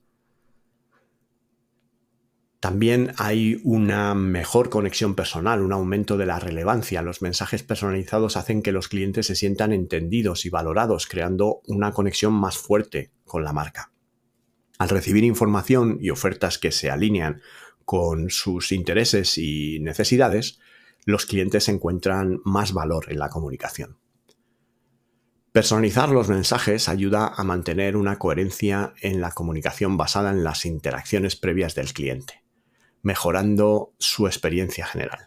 También 2.60 3.14
hay 3.16 3.58
una 3.64 4.14
mejor 4.14 4.68
conexión 4.68 5.14
personal, 5.14 5.62
un 5.62 5.72
aumento 5.72 6.18
de 6.18 6.26
la 6.26 6.38
relevancia. 6.38 7.00
Los 7.00 7.22
mensajes 7.22 7.62
personalizados 7.62 8.36
hacen 8.36 8.62
que 8.62 8.70
los 8.70 8.88
clientes 8.88 9.26
se 9.26 9.34
sientan 9.34 9.72
entendidos 9.72 10.44
y 10.44 10.50
valorados, 10.50 11.06
creando 11.06 11.62
una 11.66 11.92
conexión 11.92 12.34
más 12.34 12.58
fuerte 12.58 13.12
con 13.24 13.44
la 13.44 13.54
marca. 13.54 13.92
Al 14.78 14.90
recibir 14.90 15.24
información 15.24 15.96
y 16.02 16.10
ofertas 16.10 16.58
que 16.58 16.70
se 16.70 16.90
alinean 16.90 17.40
con 17.86 18.28
sus 18.28 18.72
intereses 18.72 19.38
y 19.38 19.78
necesidades, 19.80 20.58
los 21.06 21.24
clientes 21.24 21.66
encuentran 21.70 22.40
más 22.44 22.74
valor 22.74 23.06
en 23.10 23.20
la 23.20 23.30
comunicación. 23.30 23.96
Personalizar 25.52 26.10
los 26.10 26.28
mensajes 26.28 26.90
ayuda 26.90 27.32
a 27.34 27.42
mantener 27.42 27.96
una 27.96 28.18
coherencia 28.18 28.92
en 29.00 29.22
la 29.22 29.32
comunicación 29.32 29.96
basada 29.96 30.30
en 30.30 30.44
las 30.44 30.66
interacciones 30.66 31.36
previas 31.36 31.74
del 31.74 31.94
cliente 31.94 32.40
mejorando 33.02 33.92
su 33.98 34.26
experiencia 34.26 34.86
general. 34.86 35.26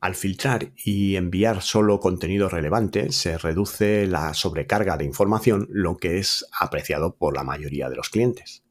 Al 0.00 0.14
filtrar 0.14 0.72
y 0.84 1.16
enviar 1.16 1.62
solo 1.62 2.00
contenido 2.00 2.48
relevante, 2.48 3.12
se 3.12 3.38
reduce 3.38 4.06
la 4.06 4.34
sobrecarga 4.34 4.96
de 4.96 5.04
información, 5.04 5.66
lo 5.70 5.96
que 5.96 6.18
es 6.18 6.46
apreciado 6.60 7.16
por 7.16 7.34
la 7.34 7.44
mayoría 7.44 7.88
de 7.88 7.96
los 7.96 8.10
clientes. 8.10 8.62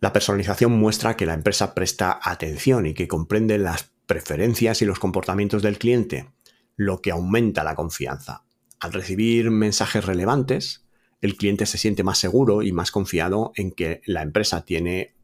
La 0.00 0.12
personalización 0.12 0.72
muestra 0.72 1.16
que 1.16 1.26
la 1.26 1.34
empresa 1.34 1.74
presta 1.74 2.20
atención 2.22 2.86
y 2.86 2.94
que 2.94 3.08
comprende 3.08 3.58
las 3.58 3.92
preferencias 4.06 4.82
y 4.82 4.84
los 4.84 4.98
comportamientos 4.98 5.62
del 5.62 5.78
cliente, 5.78 6.30
lo 6.76 7.00
que 7.00 7.10
aumenta 7.10 7.64
la 7.64 7.74
confianza. 7.74 8.44
Al 8.78 8.92
recibir 8.92 9.50
mensajes 9.50 10.04
relevantes, 10.04 10.86
el 11.20 11.36
cliente 11.36 11.66
se 11.66 11.76
siente 11.76 12.02
más 12.02 12.18
seguro 12.18 12.62
y 12.62 12.72
más 12.72 12.90
confiado 12.90 13.52
en 13.56 13.72
que 13.72 14.00
la 14.06 14.22
empresa 14.22 14.64
tiene 14.64 15.14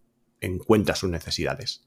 en 0.40 0.58
cuenta 0.58 0.94
sus 0.94 1.10
necesidades. 1.10 1.86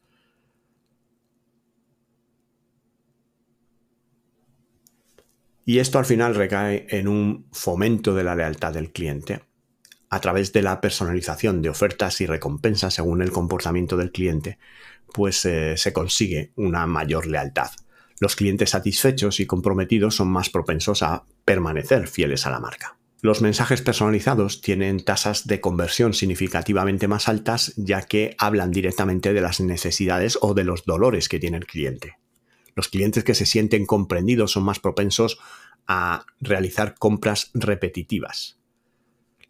Y 5.65 5.77
esto 5.77 5.99
al 5.99 6.05
final 6.05 6.33
recae 6.33 6.87
en 6.89 7.07
un 7.07 7.45
fomento 7.51 8.15
de 8.15 8.23
la 8.23 8.35
lealtad 8.35 8.73
del 8.73 8.91
cliente 8.91 9.43
a 10.09 10.19
través 10.19 10.51
de 10.51 10.63
la 10.63 10.81
personalización 10.81 11.61
de 11.61 11.69
ofertas 11.69 12.19
y 12.21 12.25
recompensas 12.25 12.95
según 12.95 13.21
el 13.21 13.31
comportamiento 13.31 13.95
del 13.95 14.11
cliente, 14.11 14.57
pues 15.13 15.45
eh, 15.45 15.77
se 15.77 15.93
consigue 15.93 16.51
una 16.55 16.87
mayor 16.87 17.27
lealtad. 17.27 17.69
Los 18.19 18.35
clientes 18.35 18.71
satisfechos 18.71 19.39
y 19.39 19.45
comprometidos 19.45 20.15
son 20.15 20.29
más 20.29 20.49
propensos 20.49 21.03
a 21.03 21.25
permanecer 21.45 22.07
fieles 22.07 22.45
a 22.45 22.49
la 22.49 22.59
marca. 22.59 22.98
Los 23.21 23.41
mensajes 23.41 23.81
personalizados 23.81 24.61
tienen 24.61 25.03
tasas 25.03 25.45
de 25.45 25.59
conversión 25.59 26.13
significativamente 26.13 27.09
más 27.09 27.27
altas 27.27 27.73
ya 27.75 28.03
que 28.03 28.33
hablan 28.37 28.71
directamente 28.71 29.33
de 29.33 29.41
las 29.41 29.59
necesidades 29.59 30.37
o 30.41 30.53
de 30.53 30.63
los 30.63 30.85
dolores 30.85 31.27
que 31.27 31.37
tiene 31.37 31.57
el 31.57 31.65
cliente. 31.65 32.17
Los 32.75 32.87
clientes 32.87 33.25
que 33.25 33.35
se 33.35 33.45
sienten 33.45 33.85
comprendidos 33.85 34.53
son 34.53 34.63
más 34.63 34.79
propensos 34.79 35.37
a 35.85 36.25
realizar 36.39 36.95
compras 36.97 37.51
repetitivas. 37.53 38.57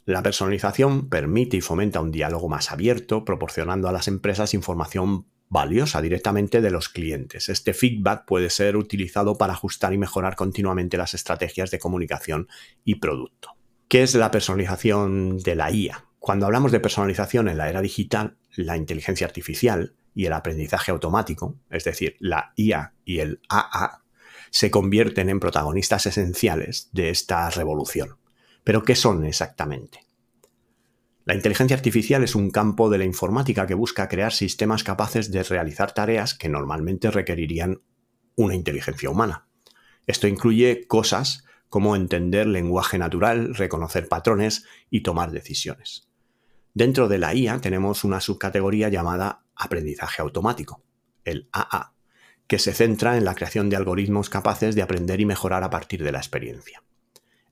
La 0.06 0.24
personalización 0.24 1.08
permite 1.08 1.58
y 1.58 1.62
fomenta 1.62 2.02
un 2.02 2.10
diálogo 2.10 2.50
más 2.50 2.72
abierto, 2.72 3.24
proporcionando 3.24 3.88
a 3.88 3.92
las 3.92 4.08
empresas 4.08 4.56
información 4.56 5.28
valiosa 5.48 6.02
directamente 6.02 6.62
de 6.62 6.72
los 6.72 6.90
clientes. 6.90 7.50
Este 7.50 7.76
feedback 7.76 8.26
puede 8.26 8.50
ser 8.50 8.78
utilizado 8.78 9.38
para 9.38 9.54
ajustar 9.54 9.94
y 9.94 10.00
mejorar 10.00 10.36
continuamente 10.36 10.98
las 10.98 11.14
estrategias 11.14 11.70
de 11.70 11.78
comunicación 11.78 12.48
y 12.84 12.96
producto. 12.96 13.59
¿Qué 13.90 14.04
es 14.04 14.14
la 14.14 14.30
personalización 14.30 15.40
de 15.40 15.56
la 15.56 15.72
IA? 15.72 16.06
Cuando 16.20 16.46
hablamos 16.46 16.72
de 16.72 16.80
personalización 16.80 17.50
en 17.50 17.58
la 17.58 17.70
era 17.70 17.82
digital, 17.82 18.38
la 18.56 18.78
inteligencia 18.78 19.26
artificial 19.26 19.96
y 20.14 20.28
el 20.28 20.34
aprendizaje 20.34 20.92
automático, 20.92 21.56
es 21.72 21.86
decir, 21.86 22.16
la 22.20 22.54
IA 22.56 22.94
y 23.04 23.18
el 23.18 23.42
AA, 23.50 24.04
se 24.52 24.70
convierten 24.70 25.28
en 25.30 25.40
protagonistas 25.40 26.06
esenciales 26.06 26.90
de 26.92 27.10
esta 27.10 27.50
revolución. 27.50 28.18
Pero, 28.64 28.84
¿qué 28.84 28.94
son 28.94 29.26
exactamente? 29.26 30.06
La 31.26 31.34
inteligencia 31.34 31.76
artificial 31.76 32.24
es 32.24 32.36
un 32.36 32.52
campo 32.52 32.92
de 32.92 33.00
la 33.00 33.06
informática 33.06 33.66
que 33.66 33.74
busca 33.74 34.08
crear 34.08 34.34
sistemas 34.34 34.84
capaces 34.84 35.32
de 35.32 35.42
realizar 35.42 35.96
tareas 35.96 36.36
que 36.36 36.48
normalmente 36.48 37.10
requerirían 37.10 37.82
una 38.36 38.54
inteligencia 38.54 39.10
humana. 39.10 39.48
Esto 40.06 40.28
incluye 40.28 40.86
cosas 40.86 41.44
como 41.70 41.96
entender 41.96 42.48
lenguaje 42.48 42.98
natural, 42.98 43.56
reconocer 43.56 44.08
patrones 44.08 44.66
y 44.90 45.02
tomar 45.02 45.32
decisiones. 45.32 46.10
Dentro 46.74 47.08
de 47.08 47.18
la 47.18 47.34
IA 47.34 47.62
tenemos 47.62 48.04
una 48.04 48.20
subcategoría 48.22 48.90
llamada 48.90 49.44
aprendizaje 49.56 50.22
automático, 50.22 50.84
el 51.24 51.50
AA, 51.52 51.94
que 52.48 52.60
se 52.60 52.74
centra 52.74 53.18
en 53.18 53.26
la 53.26 53.36
creación 53.36 53.70
de 53.70 53.76
algoritmos 53.76 54.30
capaces 54.30 54.76
de 54.76 54.82
aprender 54.82 55.20
y 55.20 55.26
mejorar 55.26 55.64
a 55.64 55.70
partir 55.70 56.04
de 56.04 56.12
la 56.12 56.20
experiencia. 56.20 56.84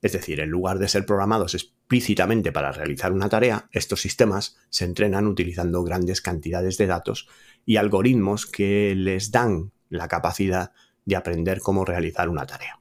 Es 0.00 0.12
decir, 0.12 0.40
en 0.40 0.50
lugar 0.50 0.78
de 0.78 0.88
ser 0.88 1.06
programados 1.06 1.54
explícitamente 1.54 2.52
para 2.52 2.72
realizar 2.72 3.12
una 3.12 3.28
tarea, 3.28 3.68
estos 3.72 4.00
sistemas 4.00 4.56
se 4.70 4.84
entrenan 4.84 5.26
utilizando 5.26 5.82
grandes 5.82 6.20
cantidades 6.20 6.78
de 6.78 6.86
datos 6.86 7.28
y 7.66 7.76
algoritmos 7.76 8.46
que 8.46 8.94
les 8.96 9.30
dan 9.30 9.72
la 9.88 10.08
capacidad 10.08 10.72
de 11.04 11.16
aprender 11.16 11.60
cómo 11.60 11.84
realizar 11.84 12.28
una 12.28 12.46
tarea. 12.46 12.80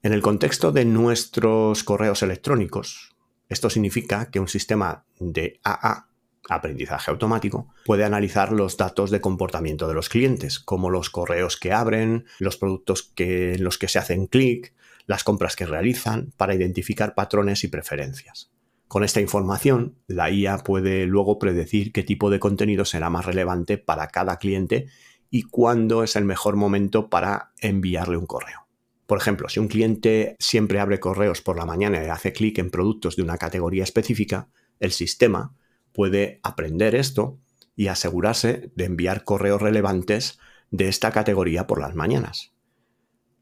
En 0.00 0.12
el 0.12 0.22
contexto 0.22 0.70
de 0.70 0.84
nuestros 0.84 1.82
correos 1.82 2.22
electrónicos, 2.22 3.16
esto 3.48 3.68
significa 3.68 4.30
que 4.30 4.38
un 4.38 4.46
sistema 4.46 5.04
de 5.18 5.58
AA, 5.64 6.08
aprendizaje 6.48 7.10
automático, 7.10 7.66
puede 7.84 8.04
analizar 8.04 8.52
los 8.52 8.76
datos 8.76 9.10
de 9.10 9.20
comportamiento 9.20 9.88
de 9.88 9.94
los 9.94 10.08
clientes, 10.08 10.60
como 10.60 10.88
los 10.90 11.10
correos 11.10 11.56
que 11.56 11.72
abren, 11.72 12.26
los 12.38 12.56
productos 12.56 13.12
en 13.16 13.64
los 13.64 13.76
que 13.76 13.88
se 13.88 13.98
hacen 13.98 14.28
clic, 14.28 14.72
las 15.06 15.24
compras 15.24 15.56
que 15.56 15.66
realizan, 15.66 16.32
para 16.36 16.54
identificar 16.54 17.16
patrones 17.16 17.64
y 17.64 17.68
preferencias. 17.68 18.52
Con 18.86 19.02
esta 19.02 19.20
información, 19.20 19.96
la 20.06 20.30
IA 20.30 20.58
puede 20.58 21.06
luego 21.06 21.40
predecir 21.40 21.90
qué 21.92 22.04
tipo 22.04 22.30
de 22.30 22.38
contenido 22.38 22.84
será 22.84 23.10
más 23.10 23.26
relevante 23.26 23.78
para 23.78 24.06
cada 24.06 24.36
cliente 24.36 24.86
y 25.28 25.42
cuándo 25.42 26.04
es 26.04 26.14
el 26.14 26.24
mejor 26.24 26.54
momento 26.54 27.10
para 27.10 27.50
enviarle 27.60 28.16
un 28.16 28.26
correo. 28.26 28.67
Por 29.08 29.16
ejemplo, 29.16 29.48
si 29.48 29.58
un 29.58 29.68
cliente 29.68 30.36
siempre 30.38 30.80
abre 30.80 31.00
correos 31.00 31.40
por 31.40 31.56
la 31.56 31.64
mañana 31.64 32.04
y 32.04 32.08
hace 32.08 32.34
clic 32.34 32.58
en 32.58 32.70
productos 32.70 33.16
de 33.16 33.22
una 33.22 33.38
categoría 33.38 33.82
específica, 33.82 34.50
el 34.80 34.92
sistema 34.92 35.54
puede 35.94 36.40
aprender 36.42 36.94
esto 36.94 37.38
y 37.74 37.86
asegurarse 37.86 38.70
de 38.76 38.84
enviar 38.84 39.24
correos 39.24 39.62
relevantes 39.62 40.38
de 40.70 40.88
esta 40.88 41.10
categoría 41.10 41.66
por 41.66 41.80
las 41.80 41.94
mañanas. 41.94 42.52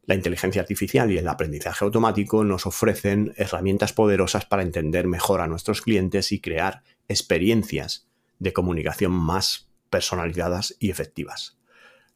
La 0.04 0.14
inteligencia 0.14 0.62
artificial 0.62 1.10
y 1.10 1.18
el 1.18 1.26
aprendizaje 1.26 1.84
automático 1.84 2.44
nos 2.44 2.64
ofrecen 2.64 3.34
herramientas 3.36 3.92
poderosas 3.92 4.46
para 4.46 4.62
entender 4.62 5.08
mejor 5.08 5.40
a 5.40 5.48
nuestros 5.48 5.82
clientes 5.82 6.30
y 6.30 6.40
crear 6.40 6.84
experiencias 7.08 8.06
de 8.38 8.52
comunicación 8.52 9.10
más 9.10 9.68
personalizadas 9.90 10.76
y 10.78 10.90
efectivas. 10.90 11.55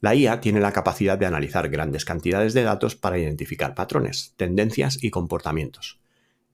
La 0.01 0.15
IA 0.15 0.41
tiene 0.41 0.61
la 0.61 0.73
capacidad 0.73 1.19
de 1.19 1.27
analizar 1.27 1.69
grandes 1.69 2.07
cantidades 2.07 2.55
de 2.55 2.63
datos 2.63 2.97
para 2.97 3.19
identificar 3.19 3.75
patrones, 3.75 4.33
tendencias 4.37 5.03
y 5.03 5.11
comportamientos. 5.11 6.01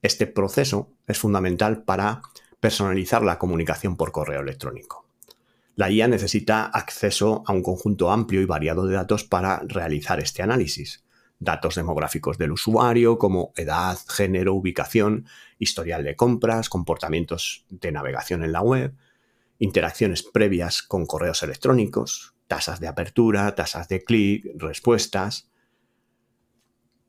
Este 0.01 0.27
proceso 0.27 0.91
es 1.07 1.17
fundamental 1.17 1.83
para 1.83 2.21
personalizar 2.59 3.23
la 3.23 3.39
comunicación 3.39 3.95
por 3.95 4.11
correo 4.11 4.41
electrónico. 4.41 5.05
La 5.75 5.89
IA 5.89 6.07
necesita 6.07 6.65
acceso 6.65 7.43
a 7.45 7.53
un 7.53 7.63
conjunto 7.63 8.11
amplio 8.11 8.41
y 8.41 8.45
variado 8.45 8.85
de 8.85 8.95
datos 8.95 9.23
para 9.23 9.61
realizar 9.65 10.19
este 10.19 10.41
análisis. 10.43 11.03
datos 11.39 11.75
demográficos 11.75 12.39
del 12.39 12.51
usuario 12.51 13.19
como 13.19 13.53
edad, 13.55 13.99
género, 14.09 14.55
ubicación, 14.55 15.27
historial 15.59 16.03
de 16.03 16.15
compras, 16.15 16.67
comportamientos 16.67 17.63
de 17.69 17.91
navegación 17.91 18.43
en 18.43 18.51
la 18.51 18.61
web, 18.61 18.95
interacciones 19.59 20.23
previas 20.23 20.81
con 20.81 21.05
correos 21.05 21.43
electrónicos, 21.43 22.33
tasas 22.47 22.79
de 22.79 22.87
apertura, 22.87 23.55
tasas 23.55 23.87
de 23.87 24.03
clic, 24.03 24.45
respuestas. 24.55 25.49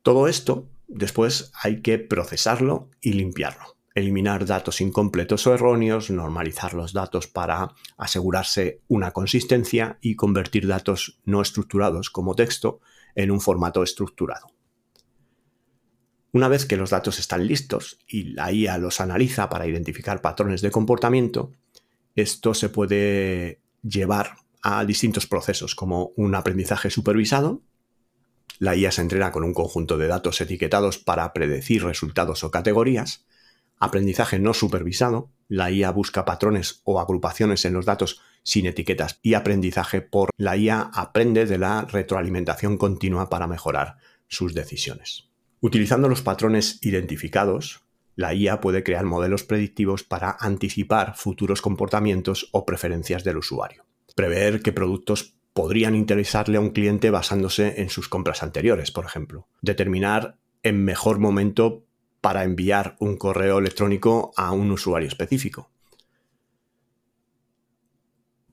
Todo 0.02 0.28
esto 0.28 0.68
después 0.86 1.52
hay 1.62 1.80
que 1.82 1.98
procesarlo 1.98 2.90
y 3.00 3.12
limpiarlo. 3.12 3.76
Eliminar 3.94 4.46
datos 4.46 4.80
incompletos 4.80 5.46
o 5.46 5.54
erróneos, 5.54 6.10
normalizar 6.10 6.74
los 6.74 6.92
datos 6.92 7.26
para 7.26 7.74
asegurarse 7.96 8.82
una 8.86 9.10
consistencia 9.10 9.98
y 10.00 10.14
convertir 10.14 10.66
datos 10.66 11.20
no 11.24 11.42
estructurados 11.42 12.10
como 12.10 12.34
texto 12.34 12.80
en 13.14 13.30
un 13.30 13.40
formato 13.40 13.82
estructurado. 13.82 14.46
Una 16.32 16.48
vez 16.48 16.66
que 16.66 16.76
los 16.76 16.90
datos 16.90 17.18
están 17.18 17.46
listos 17.46 17.98
y 18.06 18.34
la 18.34 18.52
IA 18.52 18.78
los 18.78 19.00
analiza 19.00 19.48
para 19.48 19.66
identificar 19.66 20.20
patrones 20.20 20.60
de 20.60 20.70
comportamiento, 20.70 21.52
esto 22.14 22.54
se 22.54 22.68
puede 22.68 23.60
llevar 23.82 24.36
a 24.62 24.84
distintos 24.84 25.26
procesos 25.26 25.74
como 25.74 26.12
un 26.16 26.34
aprendizaje 26.34 26.90
supervisado. 26.90 27.62
La 28.58 28.74
IA 28.74 28.90
se 28.90 29.02
entrena 29.02 29.30
con 29.30 29.44
un 29.44 29.54
conjunto 29.54 29.98
de 29.98 30.08
datos 30.08 30.40
etiquetados 30.40 30.98
para 30.98 31.32
predecir 31.32 31.84
resultados 31.84 32.42
o 32.44 32.50
categorías. 32.50 33.26
Aprendizaje 33.78 34.38
no 34.38 34.54
supervisado. 34.54 35.30
La 35.48 35.70
IA 35.70 35.90
busca 35.92 36.24
patrones 36.24 36.80
o 36.84 37.00
agrupaciones 37.00 37.64
en 37.64 37.74
los 37.74 37.86
datos 37.86 38.20
sin 38.42 38.66
etiquetas. 38.66 39.20
Y 39.22 39.34
aprendizaje 39.34 40.00
por 40.00 40.30
la 40.36 40.56
IA 40.56 40.90
aprende 40.92 41.46
de 41.46 41.58
la 41.58 41.82
retroalimentación 41.82 42.78
continua 42.78 43.30
para 43.30 43.46
mejorar 43.46 43.98
sus 44.26 44.54
decisiones. 44.54 45.28
Utilizando 45.60 46.08
los 46.08 46.22
patrones 46.22 46.78
identificados, 46.82 47.82
la 48.16 48.34
IA 48.34 48.60
puede 48.60 48.82
crear 48.82 49.04
modelos 49.04 49.44
predictivos 49.44 50.02
para 50.02 50.36
anticipar 50.40 51.14
futuros 51.16 51.62
comportamientos 51.62 52.48
o 52.52 52.66
preferencias 52.66 53.22
del 53.22 53.38
usuario. 53.38 53.87
Prever 54.18 54.62
qué 54.62 54.72
productos 54.72 55.36
podrían 55.52 55.94
interesarle 55.94 56.56
a 56.56 56.60
un 56.60 56.70
cliente 56.70 57.10
basándose 57.10 57.80
en 57.80 57.88
sus 57.88 58.08
compras 58.08 58.42
anteriores, 58.42 58.90
por 58.90 59.04
ejemplo. 59.04 59.46
Determinar 59.62 60.38
el 60.64 60.74
mejor 60.74 61.20
momento 61.20 61.84
para 62.20 62.42
enviar 62.42 62.96
un 62.98 63.16
correo 63.16 63.60
electrónico 63.60 64.32
a 64.36 64.50
un 64.50 64.72
usuario 64.72 65.06
específico. 65.06 65.70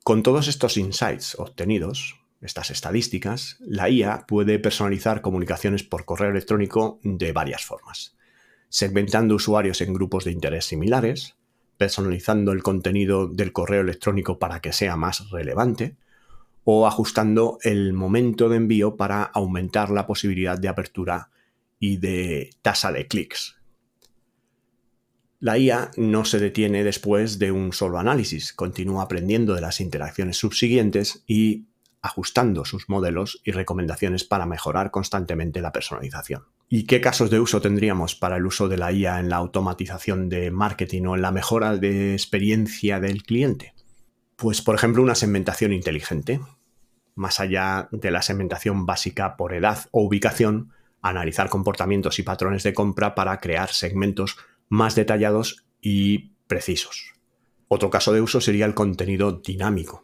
Con 0.04 0.21
todos 0.21 0.47
estos 0.47 0.78
insights 0.78 1.34
obtenidos, 1.39 2.19
estas 2.41 2.69
estadísticas, 2.69 3.58
la 3.62 3.89
IA 3.89 4.28
puede 4.28 4.60
personalizar 4.60 5.21
comunicaciones 5.21 5.82
por 5.82 6.06
correo 6.06 6.30
electrónico 6.30 6.99
de 7.01 7.32
varias 7.32 7.65
formas 7.65 8.15
segmentando 8.69 9.36
usuarios 9.36 9.80
en 9.80 9.93
grupos 9.93 10.25
de 10.25 10.32
interés 10.32 10.65
similares, 10.65 11.38
personalizando 11.77 12.51
el 12.51 12.63
contenido 12.63 13.27
del 13.27 13.51
correo 13.51 13.81
electrónico 13.81 14.39
para 14.39 14.59
que 14.59 14.73
sea 14.73 14.95
más 14.95 15.29
relevante, 15.29 15.95
o 16.63 16.88
ajustando 16.88 17.59
el 17.63 17.93
momento 17.93 18.49
de 18.49 18.57
envío 18.57 18.95
para 18.95 19.23
aumentar 19.23 19.91
la 19.91 20.07
posibilidad 20.07 20.57
de 20.57 20.67
apertura 20.67 21.29
y 21.79 21.97
de 21.97 22.49
tasa 22.61 22.91
de 22.91 23.07
clics. 23.07 23.55
La 25.39 25.59
IA 25.59 25.91
no 25.97 26.25
se 26.25 26.39
detiene 26.39 26.83
después 26.83 27.38
de 27.38 27.51
un 27.51 27.71
solo 27.71 27.99
análisis, 27.99 28.51
continúa 28.51 29.03
aprendiendo 29.03 29.53
de 29.53 29.61
las 29.61 29.79
interacciones 29.79 30.38
subsiguientes 30.38 31.23
y 31.27 31.65
ajustando 32.01 32.65
sus 32.65 32.89
modelos 32.89 33.41
y 33.43 33.51
recomendaciones 33.51 34.23
para 34.23 34.45
mejorar 34.45 34.91
constantemente 34.91 35.61
la 35.61 35.71
personalización. 35.71 36.45
¿Y 36.67 36.86
qué 36.86 36.99
casos 36.99 37.30
de 37.30 37.39
uso 37.39 37.62
tendríamos 37.62 38.15
para 38.15 38.38
el 38.38 38.45
uso 38.45 38.67
de 38.67 38.78
la 38.78 38.91
IA 38.91 39.19
en 39.19 39.30
la 39.30 39.36
automatización 39.36 40.30
de 40.30 40.49
marketing 40.49 41.04
o 41.04 41.15
en 41.15 41.21
la 41.21 41.32
mejora 41.32 41.78
de 41.78 42.13
experiencia 42.13 42.99
del 42.99 43.23
cliente? 43.23 43.75
Pues, 44.36 44.62
por 44.62 44.75
ejemplo, 44.75 45.04
una 45.04 45.15
segmentación 45.15 45.73
inteligente. 45.73 46.39
Más 47.13 47.39
allá 47.39 47.88
de 47.91 48.12
la 48.12 48.23
segmentación 48.23 48.86
básica 48.86 49.38
por 49.38 49.54
edad 49.54 49.86
o 49.91 50.01
ubicación, 50.01 50.71
analizar 51.01 51.49
comportamientos 51.49 52.17
y 52.17 52.23
patrones 52.23 52.63
de 52.63 52.73
compra 52.73 53.13
para 53.13 53.39
crear 53.39 53.71
segmentos 53.71 54.38
más 54.67 54.95
detallados 54.95 55.65
y 55.82 56.32
precisos. 56.47 57.13
Otro 57.67 57.91
caso 57.91 58.12
de 58.12 58.21
uso 58.21 58.41
sería 58.41 58.65
el 58.65 58.73
contenido 58.73 59.32
dinámico. 59.34 60.04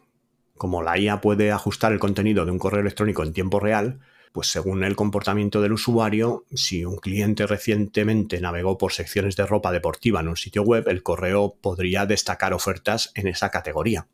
Como 0.56 0.82
la 0.82 0.96
IA 0.96 1.20
puede 1.20 1.50
ajustar 1.50 1.92
el 1.92 1.98
contenido 1.98 2.44
de 2.44 2.52
un 2.52 2.58
correo 2.58 2.80
electrónico 2.80 3.24
en 3.24 3.32
tiempo 3.32 3.58
real, 3.58 4.00
pues 4.32 4.48
según 4.48 4.82
el 4.82 4.96
comportamiento 4.96 5.60
del 5.60 5.74
usuario, 5.74 6.44
si 6.52 6.84
un 6.84 6.96
cliente 6.96 7.46
recientemente 7.46 8.40
navegó 8.40 8.78
por 8.78 8.92
secciones 8.92 9.36
de 9.36 9.46
ropa 9.46 9.70
deportiva 9.70 10.20
en 10.20 10.28
un 10.28 10.36
sitio 10.36 10.62
web, 10.62 10.88
el 10.88 11.02
correo 11.02 11.56
podría 11.60 12.06
destacar 12.06 12.54
ofertas 12.54 13.12
en 13.14 13.28
esa 13.28 13.50
categoría. 13.50 14.08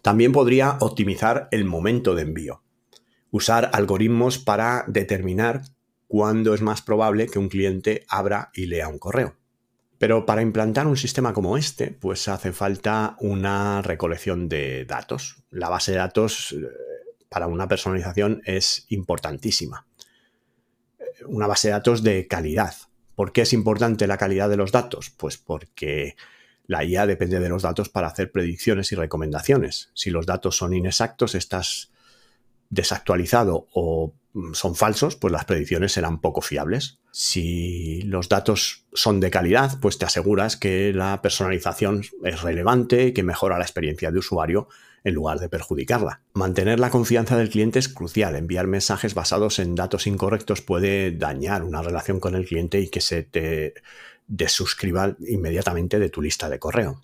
También 0.00 0.32
podría 0.32 0.76
optimizar 0.80 1.48
el 1.50 1.64
momento 1.64 2.14
de 2.14 2.22
envío, 2.22 2.62
usar 3.30 3.70
algoritmos 3.72 4.38
para 4.38 4.84
determinar 4.86 5.62
cuándo 6.06 6.54
es 6.54 6.62
más 6.62 6.82
probable 6.82 7.26
que 7.26 7.38
un 7.40 7.48
cliente 7.48 8.04
abra 8.08 8.50
y 8.54 8.66
lea 8.66 8.88
un 8.88 8.98
correo. 8.98 9.34
Pero 9.98 10.26
para 10.26 10.42
implantar 10.42 10.86
un 10.86 10.96
sistema 10.96 11.32
como 11.32 11.56
este, 11.56 11.90
pues 11.90 12.28
hace 12.28 12.52
falta 12.52 13.16
una 13.20 13.80
recolección 13.82 14.48
de 14.48 14.84
datos. 14.84 15.42
La 15.50 15.68
base 15.68 15.92
de 15.92 15.98
datos 15.98 16.52
eh, 16.52 16.56
para 17.34 17.48
una 17.48 17.66
personalización 17.66 18.42
es 18.44 18.86
importantísima. 18.90 19.88
Una 21.26 21.48
base 21.48 21.66
de 21.66 21.72
datos 21.72 22.04
de 22.04 22.28
calidad. 22.28 22.76
¿Por 23.16 23.32
qué 23.32 23.40
es 23.40 23.52
importante 23.52 24.06
la 24.06 24.18
calidad 24.18 24.48
de 24.48 24.56
los 24.56 24.70
datos? 24.70 25.10
Pues 25.10 25.36
porque 25.36 26.14
la 26.68 26.84
IA 26.84 27.08
depende 27.08 27.40
de 27.40 27.48
los 27.48 27.62
datos 27.62 27.88
para 27.88 28.06
hacer 28.06 28.30
predicciones 28.30 28.92
y 28.92 28.94
recomendaciones. 28.94 29.90
Si 29.94 30.10
los 30.10 30.26
datos 30.26 30.56
son 30.56 30.74
inexactos, 30.74 31.34
estás 31.34 31.90
desactualizado 32.70 33.66
o 33.72 34.14
son 34.52 34.76
falsos, 34.76 35.16
pues 35.16 35.32
las 35.32 35.44
predicciones 35.44 35.90
serán 35.90 36.20
poco 36.20 36.40
fiables. 36.40 37.00
Si 37.10 38.02
los 38.02 38.28
datos 38.28 38.84
son 38.92 39.18
de 39.18 39.32
calidad, 39.32 39.80
pues 39.80 39.98
te 39.98 40.04
aseguras 40.04 40.56
que 40.56 40.92
la 40.92 41.20
personalización 41.20 42.04
es 42.22 42.42
relevante 42.42 43.12
que 43.12 43.24
mejora 43.24 43.58
la 43.58 43.64
experiencia 43.64 44.12
de 44.12 44.20
usuario 44.20 44.68
en 45.04 45.14
lugar 45.14 45.38
de 45.38 45.50
perjudicarla. 45.50 46.22
Mantener 46.32 46.80
la 46.80 46.90
confianza 46.90 47.36
del 47.36 47.50
cliente 47.50 47.78
es 47.78 47.88
crucial. 47.88 48.34
Enviar 48.34 48.66
mensajes 48.66 49.14
basados 49.14 49.58
en 49.58 49.74
datos 49.74 50.06
incorrectos 50.06 50.62
puede 50.62 51.12
dañar 51.12 51.62
una 51.62 51.82
relación 51.82 52.18
con 52.20 52.34
el 52.34 52.46
cliente 52.46 52.80
y 52.80 52.88
que 52.88 53.02
se 53.02 53.22
te 53.22 53.74
desuscriba 54.26 55.14
inmediatamente 55.20 55.98
de 55.98 56.08
tu 56.08 56.22
lista 56.22 56.48
de 56.48 56.58
correo. 56.58 57.02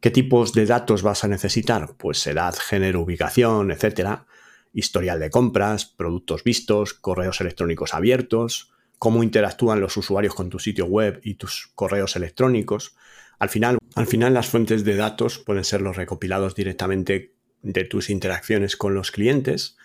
¿Qué 0.00 0.10
tipos 0.10 0.52
de 0.52 0.66
datos 0.66 1.02
vas 1.02 1.24
a 1.24 1.28
necesitar? 1.28 1.96
Pues 1.96 2.26
edad, 2.26 2.54
género, 2.54 3.00
ubicación, 3.00 3.70
etcétera, 3.70 4.26
historial 4.74 5.18
de 5.18 5.30
compras, 5.30 5.86
productos 5.86 6.44
vistos, 6.44 6.92
correos 6.92 7.40
electrónicos 7.40 7.94
abiertos, 7.94 8.70
cómo 8.98 9.22
interactúan 9.22 9.80
los 9.80 9.96
usuarios 9.96 10.34
con 10.34 10.50
tu 10.50 10.58
sitio 10.58 10.84
web 10.84 11.20
y 11.24 11.34
tus 11.34 11.70
correos 11.74 12.14
electrónicos, 12.14 12.94
al 13.38 13.48
final, 13.48 13.78
al 13.94 14.06
final 14.06 14.34
las 14.34 14.48
fuentes 14.48 14.84
de 14.84 14.96
datos 14.96 15.38
pueden 15.38 15.64
ser 15.64 15.82
los 15.82 15.96
recopilados 15.96 16.54
directamente 16.54 17.34
de 17.62 17.84
tus 17.84 18.10
interacciones 18.10 18.76
con 18.76 18.94
los 18.94 19.10
clientes, 19.10 19.76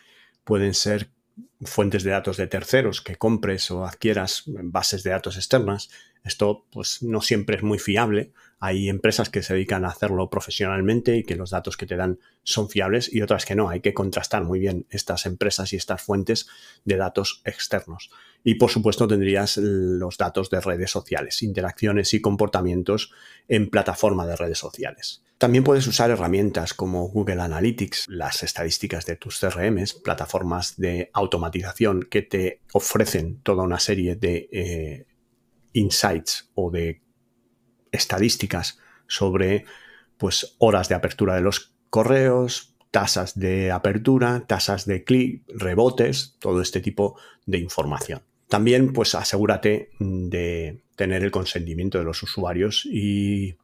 pueden 0.44 0.74
ser 0.74 1.10
fuentes 1.62 2.04
de 2.04 2.12
datos 2.12 2.38
de 2.38 2.48
terceros 2.48 3.02
que 3.02 3.18
compres 3.18 3.72
o 3.72 3.86
adquieras 3.86 4.44
bases 4.46 5.04
de 5.04 5.12
datos 5.12 5.36
externas. 5.38 5.90
Esto 6.24 6.66
pues 6.72 7.04
no 7.04 7.22
siempre 7.22 7.58
es 7.58 7.64
muy 7.64 7.80
fiable. 7.80 8.32
Hay 8.64 8.90
empresas 8.90 9.32
que 9.32 9.42
se 9.42 9.56
dedican 9.56 9.86
a 9.86 9.90
hacerlo 9.90 10.30
profesionalmente 10.30 11.18
y 11.18 11.24
que 11.24 11.36
los 11.36 11.50
datos 11.50 11.78
que 11.78 11.88
te 11.88 11.96
dan 11.96 12.20
son 12.44 12.70
fiables 12.70 13.12
y 13.12 13.24
otras 13.24 13.44
que 13.44 13.56
no. 13.56 13.70
Hay 13.70 13.82
que 13.82 13.96
contrastar 13.96 14.44
muy 14.44 14.60
bien 14.60 14.86
estas 14.92 15.26
empresas 15.26 15.74
y 15.74 15.78
estas 15.78 16.04
fuentes 16.04 16.48
de 16.86 16.96
datos 16.96 17.42
externos. 17.44 18.12
Y 18.44 18.56
por 18.56 18.70
supuesto 18.70 19.08
tendrías 19.08 19.58
los 19.58 20.16
datos 20.20 20.52
de 20.52 20.62
redes 20.62 20.92
sociales, 20.92 21.42
interacciones 21.42 22.14
y 22.14 22.22
comportamientos 22.22 23.12
en 23.48 23.68
plataforma 23.68 24.28
de 24.28 24.36
redes 24.36 24.60
sociales. 24.60 25.24
También 25.40 25.64
puedes 25.64 25.88
usar 25.88 26.12
herramientas 26.12 26.76
como 26.76 27.08
Google 27.08 27.42
Analytics, 27.42 28.10
las 28.10 28.44
estadísticas 28.44 29.08
de 29.08 29.16
tus 29.16 29.40
CRMs, 29.40 29.96
plataformas 29.96 30.78
de 30.78 31.10
automatización 31.14 32.04
que 32.04 32.22
te 32.22 32.62
ofrecen 32.74 33.42
toda 33.42 33.64
una 33.64 33.80
serie 33.80 34.16
de 34.16 34.50
eh, 34.52 35.06
insights 35.74 36.52
o 36.54 36.70
de 36.70 37.01
estadísticas 37.92 38.80
sobre 39.08 39.66
pues, 40.18 40.56
horas 40.60 40.90
de 40.90 40.96
apertura 40.96 41.36
de 41.36 41.42
los 41.42 41.74
correos, 41.90 42.76
tasas 42.92 43.38
de 43.40 43.72
apertura, 43.72 44.46
tasas 44.48 44.86
de 44.86 45.04
clic, 45.04 45.44
rebotes, 45.48 46.36
todo 46.40 46.62
este 46.62 46.82
tipo 46.82 47.18
de 47.46 47.58
información. 47.58 48.22
También, 48.48 48.92
pues 48.92 49.16
asegúrate 49.16 49.92
de 50.00 50.84
tener 50.96 51.24
el 51.24 51.32
consentimiento 51.32 51.98
de 51.98 52.04
los 52.04 52.22
usuarios 52.22 52.86
y 52.86 53.56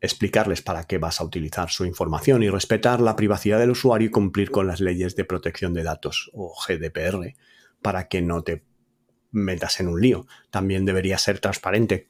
explicarles 0.00 0.62
para 0.62 0.84
qué 0.84 0.98
vas 0.98 1.20
a 1.20 1.24
utilizar 1.24 1.70
su 1.70 1.84
información 1.84 2.42
y 2.42 2.48
respetar 2.48 3.00
la 3.00 3.16
privacidad 3.16 3.58
del 3.58 3.70
usuario 3.70 4.08
y 4.08 4.10
cumplir 4.10 4.50
con 4.50 4.66
las 4.66 4.80
leyes 4.80 5.16
de 5.16 5.24
protección 5.24 5.74
de 5.74 5.82
datos 5.82 6.30
o 6.32 6.54
GDPR 6.66 7.34
para 7.82 8.08
que 8.08 8.22
no 8.22 8.42
te 8.42 8.64
metas 9.30 9.80
en 9.80 9.88
un 9.88 10.00
lío. 10.00 10.26
También 10.50 10.84
debería 10.84 11.18
ser 11.18 11.40
transparente 11.40 12.08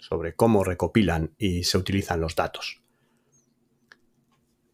sobre 0.00 0.34
cómo 0.34 0.64
recopilan 0.64 1.34
y 1.38 1.64
se 1.64 1.78
utilizan 1.78 2.20
los 2.20 2.36
datos. 2.36 2.82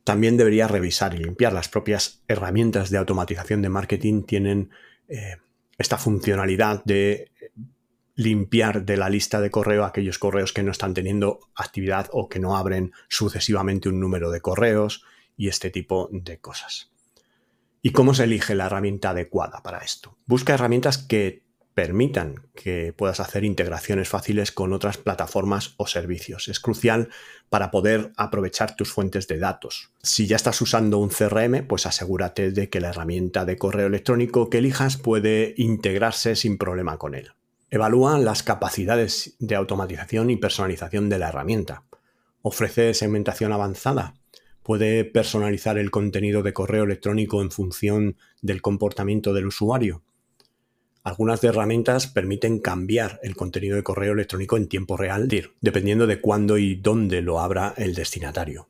También 0.04 0.36
debería 0.36 0.68
revisar 0.68 1.14
y 1.14 1.18
limpiar. 1.18 1.52
Las 1.52 1.68
propias 1.68 2.22
herramientas 2.28 2.90
de 2.90 2.98
automatización 2.98 3.60
de 3.62 3.68
marketing 3.68 4.22
tienen 4.22 4.70
eh, 5.08 5.36
esta 5.78 5.98
funcionalidad 5.98 6.84
de 6.84 7.32
limpiar 8.14 8.84
de 8.84 8.96
la 8.96 9.10
lista 9.10 9.40
de 9.40 9.50
correo 9.50 9.84
aquellos 9.84 10.18
correos 10.18 10.52
que 10.52 10.62
no 10.62 10.70
están 10.70 10.94
teniendo 10.94 11.40
actividad 11.54 12.08
o 12.12 12.28
que 12.28 12.38
no 12.38 12.56
abren 12.56 12.92
sucesivamente 13.08 13.88
un 13.88 14.00
número 14.00 14.30
de 14.30 14.40
correos 14.40 15.04
y 15.36 15.48
este 15.48 15.70
tipo 15.70 16.08
de 16.10 16.38
cosas. 16.38 16.90
¿Y 17.82 17.90
cómo 17.90 18.14
se 18.14 18.24
elige 18.24 18.54
la 18.54 18.66
herramienta 18.66 19.10
adecuada 19.10 19.62
para 19.62 19.78
esto? 19.78 20.16
Busca 20.26 20.54
herramientas 20.54 20.98
que 20.98 21.45
permitan 21.76 22.48
que 22.54 22.94
puedas 22.94 23.20
hacer 23.20 23.44
integraciones 23.44 24.08
fáciles 24.08 24.50
con 24.50 24.72
otras 24.72 24.96
plataformas 24.96 25.74
o 25.76 25.86
servicios. 25.86 26.48
Es 26.48 26.58
crucial 26.58 27.10
para 27.50 27.70
poder 27.70 28.12
aprovechar 28.16 28.76
tus 28.76 28.90
fuentes 28.90 29.28
de 29.28 29.38
datos. 29.38 29.90
Si 30.02 30.26
ya 30.26 30.36
estás 30.36 30.58
usando 30.62 30.96
un 30.96 31.10
CRM, 31.10 31.66
pues 31.66 31.84
asegúrate 31.84 32.50
de 32.50 32.70
que 32.70 32.80
la 32.80 32.88
herramienta 32.88 33.44
de 33.44 33.58
correo 33.58 33.88
electrónico 33.88 34.48
que 34.48 34.56
elijas 34.56 34.96
puede 34.96 35.52
integrarse 35.58 36.34
sin 36.34 36.56
problema 36.56 36.96
con 36.96 37.14
él. 37.14 37.32
Evalúa 37.68 38.18
las 38.18 38.42
capacidades 38.42 39.36
de 39.38 39.56
automatización 39.56 40.30
y 40.30 40.38
personalización 40.38 41.10
de 41.10 41.18
la 41.18 41.28
herramienta. 41.28 41.82
Ofrece 42.40 42.94
segmentación 42.94 43.52
avanzada. 43.52 44.14
Puede 44.62 45.04
personalizar 45.04 45.76
el 45.76 45.90
contenido 45.90 46.42
de 46.42 46.54
correo 46.54 46.84
electrónico 46.84 47.42
en 47.42 47.50
función 47.50 48.16
del 48.40 48.62
comportamiento 48.62 49.34
del 49.34 49.48
usuario 49.48 50.05
algunas 51.06 51.40
de 51.40 51.46
herramientas 51.46 52.08
permiten 52.08 52.58
cambiar 52.58 53.20
el 53.22 53.36
contenido 53.36 53.76
de 53.76 53.84
correo 53.84 54.14
electrónico 54.14 54.56
en 54.56 54.66
tiempo 54.66 54.96
real, 54.96 55.28
dependiendo 55.60 56.08
de 56.08 56.20
cuándo 56.20 56.58
y 56.58 56.74
dónde 56.74 57.22
lo 57.22 57.38
abra 57.38 57.74
el 57.76 57.94
destinatario. 57.94 58.68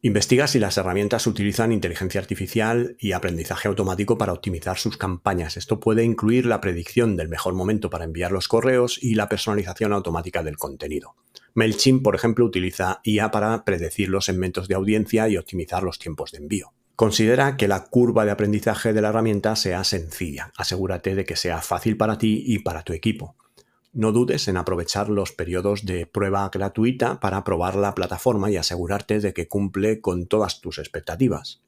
Investiga 0.00 0.46
si 0.46 0.60
las 0.60 0.78
herramientas 0.78 1.26
utilizan 1.26 1.72
inteligencia 1.72 2.20
artificial 2.20 2.96
y 3.00 3.10
aprendizaje 3.10 3.66
automático 3.66 4.16
para 4.16 4.32
optimizar 4.32 4.78
sus 4.78 4.96
campañas. 4.96 5.56
Esto 5.56 5.80
puede 5.80 6.04
incluir 6.04 6.46
la 6.46 6.60
predicción 6.60 7.16
del 7.16 7.28
mejor 7.28 7.54
momento 7.54 7.90
para 7.90 8.04
enviar 8.04 8.30
los 8.30 8.46
correos 8.46 9.02
y 9.02 9.16
la 9.16 9.28
personalización 9.28 9.92
automática 9.92 10.44
del 10.44 10.56
contenido. 10.56 11.16
MailChimp, 11.54 12.04
por 12.04 12.14
ejemplo, 12.14 12.44
utiliza 12.44 13.00
IA 13.02 13.32
para 13.32 13.64
predecir 13.64 14.08
los 14.08 14.26
segmentos 14.26 14.68
de 14.68 14.76
audiencia 14.76 15.28
y 15.28 15.36
optimizar 15.36 15.82
los 15.82 15.98
tiempos 15.98 16.30
de 16.30 16.38
envío. 16.38 16.74
Considera 16.98 17.56
que 17.56 17.68
la 17.68 17.84
curva 17.84 18.24
de 18.24 18.32
aprendizaje 18.32 18.92
de 18.92 19.00
la 19.00 19.10
herramienta 19.10 19.54
sea 19.54 19.84
sencilla. 19.84 20.50
Asegúrate 20.56 21.14
de 21.14 21.24
que 21.24 21.36
sea 21.36 21.62
fácil 21.62 21.96
para 21.96 22.18
ti 22.18 22.42
y 22.44 22.58
para 22.58 22.82
tu 22.82 22.92
equipo. 22.92 23.36
No 23.92 24.10
dudes 24.10 24.48
en 24.48 24.56
aprovechar 24.56 25.08
los 25.08 25.30
periodos 25.30 25.86
de 25.86 26.06
prueba 26.06 26.50
gratuita 26.52 27.20
para 27.20 27.44
probar 27.44 27.76
la 27.76 27.94
plataforma 27.94 28.50
y 28.50 28.56
asegurarte 28.56 29.20
de 29.20 29.32
que 29.32 29.46
cumple 29.46 30.00
con 30.00 30.26
todas 30.26 30.60
tus 30.60 30.78
expectativas. 30.78 31.62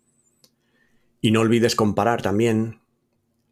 Y 1.20 1.30
no 1.30 1.42
olvides 1.42 1.76
comparar 1.76 2.22
también 2.22 2.80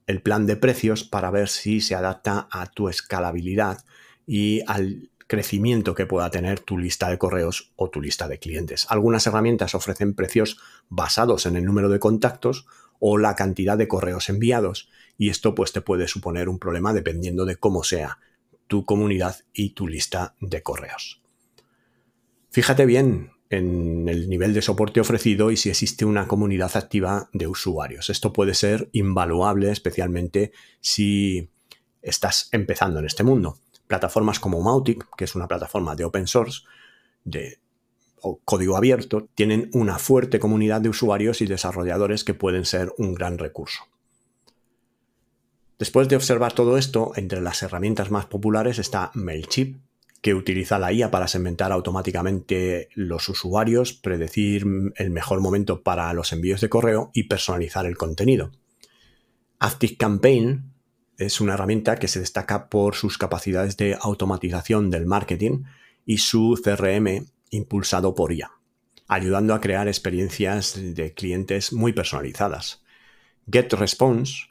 el 0.09 0.21
plan 0.21 0.47
de 0.47 0.57
precios 0.57 1.05
para 1.05 1.31
ver 1.31 1.49
si 1.49 1.81
se 1.81 1.95
adapta 1.95 2.49
a 2.51 2.67
tu 2.67 2.89
escalabilidad 2.89 3.85
y 4.27 4.63
al 4.67 5.11
crecimiento 5.29 5.95
que 5.95 6.07
pueda 6.07 6.31
tener 6.31 6.59
tu 6.59 6.79
lista 6.79 7.09
de 7.09 7.19
correos 7.19 7.73
o 7.77 7.91
tu 7.91 8.01
lista 8.01 8.27
de 8.27 8.39
clientes. 8.39 8.87
Algunas 8.89 9.27
herramientas 9.27 9.75
ofrecen 9.77 10.15
precios 10.15 10.59
basados 10.89 11.47
en 11.47 11.55
el 11.55 11.65
número 11.65 11.89
de 11.89 12.01
contactos 12.01 12.67
o 12.99 13.19
la 13.19 13.37
cantidad 13.37 13.79
de 13.79 13.87
correos 13.87 14.29
enviados 14.31 14.89
y 15.17 15.29
esto 15.29 15.55
pues 15.55 15.73
te 15.73 15.83
puede 15.83 16.09
suponer 16.09 16.49
un 16.49 16.59
problema 16.59 16.93
dependiendo 16.93 17.45
de 17.45 17.57
cómo 17.57 17.85
sea 17.85 18.19
tu 18.67 18.85
comunidad 18.85 19.37
y 19.53 19.71
tu 19.71 19.87
lista 19.87 20.35
de 20.41 20.63
correos. 20.63 21.23
Fíjate 22.51 22.87
bien 22.87 23.33
en 23.51 24.09
el 24.09 24.29
nivel 24.29 24.55
de 24.55 24.63
soporte 24.63 25.01
ofrecido 25.01 25.51
y 25.51 25.57
si 25.57 25.71
existe 25.71 26.05
una 26.05 26.27
comunidad 26.27 26.77
activa 26.77 27.29
de 27.33 27.47
usuarios. 27.47 28.11
Esto 28.11 28.33
puede 28.33 28.55
ser 28.55 28.89
invaluable, 28.93 29.71
especialmente 29.71 30.53
si 30.81 31.51
estás 32.03 32.49
empezando 32.53 32.99
en 32.99 33.07
este 33.07 33.25
mundo. 33.25 33.59
Plataformas 33.89 34.39
como 34.39 34.63
Mautic, 34.63 35.05
que 35.17 35.25
es 35.25 35.35
una 35.35 35.49
plataforma 35.49 35.97
de 35.97 36.05
open 36.05 36.29
source, 36.29 36.63
de 37.25 37.59
código 38.45 38.77
abierto, 38.77 39.29
tienen 39.35 39.71
una 39.73 39.99
fuerte 39.99 40.39
comunidad 40.39 40.81
de 40.81 40.89
usuarios 40.89 41.41
y 41.41 41.47
desarrolladores 41.47 42.23
que 42.23 42.35
pueden 42.35 42.65
ser 42.65 42.93
un 42.99 43.15
gran 43.15 43.39
recurso. 43.39 43.85
Después 45.79 46.09
de 46.09 46.17
observar 46.17 46.53
todo 46.53 46.77
esto, 46.77 47.13
entre 47.17 47.41
las 47.41 47.63
herramientas 47.63 48.11
más 48.11 48.27
populares 48.27 48.79
está 48.79 49.11
MailChimp, 49.15 49.81
que 50.21 50.35
utiliza 50.35 50.79
la 50.79 50.93
IA 50.93 51.11
para 51.11 51.29
segmentar 51.29 51.71
automáticamente 51.71 52.89
los 52.95 53.29
usuarios, 53.29 53.93
predecir 53.93 54.67
el 54.97 55.11
mejor 55.11 55.41
momento 55.41 55.83
para 55.83 56.13
los 56.13 56.33
envíos 56.33 56.61
de 56.61 56.69
correo 56.69 57.11
y 57.15 57.25
personalizar 57.25 57.87
el 57.87 57.97
contenido. 57.97 58.51
ActiveCampaign 59.61 60.73
es 61.19 61.41
una 61.41 61.55
herramienta 61.55 61.97
que 61.97 62.09
se 62.09 62.21
destaca 62.21 62.69
por 62.69 62.95
sus 62.95 63.19
capacidades 63.19 63.77
de 63.77 63.99
automatización 64.01 64.89
del 64.89 65.05
marketing 65.05 65.65
y 66.07 66.19
su 66.19 66.59
CRM 66.63 67.27
impulsado 67.51 68.15
por 68.15 68.33
IA, 68.33 68.53
ayudando 69.09 69.53
a 69.53 69.61
crear 69.61 69.89
experiencias 69.89 70.79
de 70.79 71.13
clientes 71.15 71.73
muy 71.73 71.93
personalizadas. 71.93 72.83
GetResponse, 73.51 74.47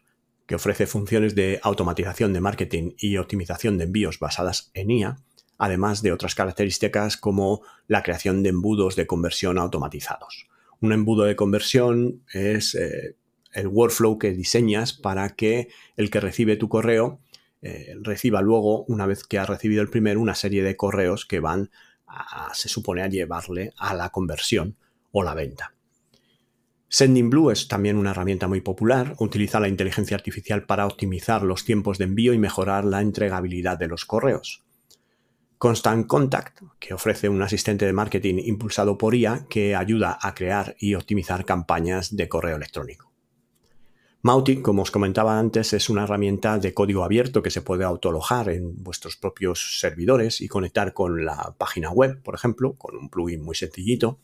que 0.45 0.55
ofrece 0.55 0.87
funciones 0.87 1.35
de 1.35 1.59
automatización 1.63 2.33
de 2.33 2.41
marketing 2.41 2.91
y 2.97 3.17
optimización 3.17 3.77
de 3.77 3.85
envíos 3.85 4.19
basadas 4.19 4.69
en 4.73 4.91
IA, 4.91 5.17
además 5.57 6.01
de 6.01 6.11
otras 6.11 6.35
características 6.35 7.15
como 7.15 7.61
la 7.87 8.03
creación 8.03 8.43
de 8.43 8.49
embudos 8.49 8.95
de 8.95 9.07
conversión 9.07 9.57
automatizados. 9.57 10.47
Un 10.81 10.91
embudo 10.91 11.23
de 11.23 11.35
conversión 11.35 12.23
es 12.33 12.75
eh, 12.75 13.15
el 13.53 13.67
workflow 13.67 14.17
que 14.17 14.31
diseñas 14.31 14.93
para 14.93 15.29
que 15.35 15.69
el 15.95 16.09
que 16.09 16.19
recibe 16.19 16.55
tu 16.55 16.69
correo 16.69 17.19
eh, 17.61 17.95
reciba 18.01 18.41
luego, 18.41 18.83
una 18.85 19.05
vez 19.05 19.23
que 19.23 19.39
ha 19.39 19.45
recibido 19.45 19.81
el 19.81 19.89
primero, 19.89 20.21
una 20.21 20.35
serie 20.35 20.63
de 20.63 20.75
correos 20.75 21.25
que 21.25 21.39
van, 21.39 21.71
a, 22.05 22.53
se 22.53 22.69
supone, 22.69 23.01
a 23.01 23.07
llevarle 23.07 23.73
a 23.77 23.93
la 23.93 24.09
conversión 24.09 24.77
o 25.11 25.23
la 25.23 25.33
venta. 25.33 25.73
Sendinblue 26.89 27.51
es 27.51 27.67
también 27.67 27.97
una 27.97 28.11
herramienta 28.11 28.47
muy 28.47 28.61
popular, 28.61 29.15
utiliza 29.19 29.59
la 29.59 29.67
inteligencia 29.67 30.15
artificial 30.15 30.65
para 30.65 30.85
optimizar 30.85 31.43
los 31.43 31.65
tiempos 31.65 31.97
de 31.97 32.05
envío 32.05 32.33
y 32.33 32.37
mejorar 32.37 32.85
la 32.85 33.01
entregabilidad 33.01 33.77
de 33.77 33.87
los 33.87 34.05
correos. 34.05 34.63
Constant 35.57 36.05
Contact, 36.05 36.61
que 36.79 36.93
ofrece 36.93 37.27
un 37.27 37.41
asistente 37.41 37.85
de 37.85 37.91
marketing 37.91 38.35
impulsado 38.45 38.97
por 38.97 39.15
IA 39.15 39.47
que 39.49 39.75
ayuda 39.75 40.17
a 40.21 40.33
crear 40.33 40.75
y 40.79 40.93
optimizar 40.93 41.45
campañas 41.45 42.15
de 42.15 42.29
correo 42.29 42.55
electrónico. 42.55 43.06
Mautic, 44.27 44.61
como 44.61 44.81
os 44.81 44.91
comentaba 44.91 45.39
antes, 45.39 45.71
es 45.71 45.89
una 45.89 46.03
herramienta 46.03 46.59
de 46.59 46.73
código 46.73 47.05
abierto 47.05 47.41
que 47.41 47.49
se 47.49 47.61
puede 47.61 47.85
autolojar 47.85 48.49
en 48.49 48.83
vuestros 48.83 49.15
propios 49.15 49.79
servidores 49.79 50.41
y 50.41 50.49
conectar 50.49 50.91
con 50.93 51.23
la 51.23 51.55
página 51.57 51.91
web, 51.91 52.21
por 52.21 52.35
ejemplo, 52.35 52.73
con 52.73 52.97
un 52.97 53.09
plugin 53.09 53.41
muy 53.41 53.55
sencillito. 53.55 54.19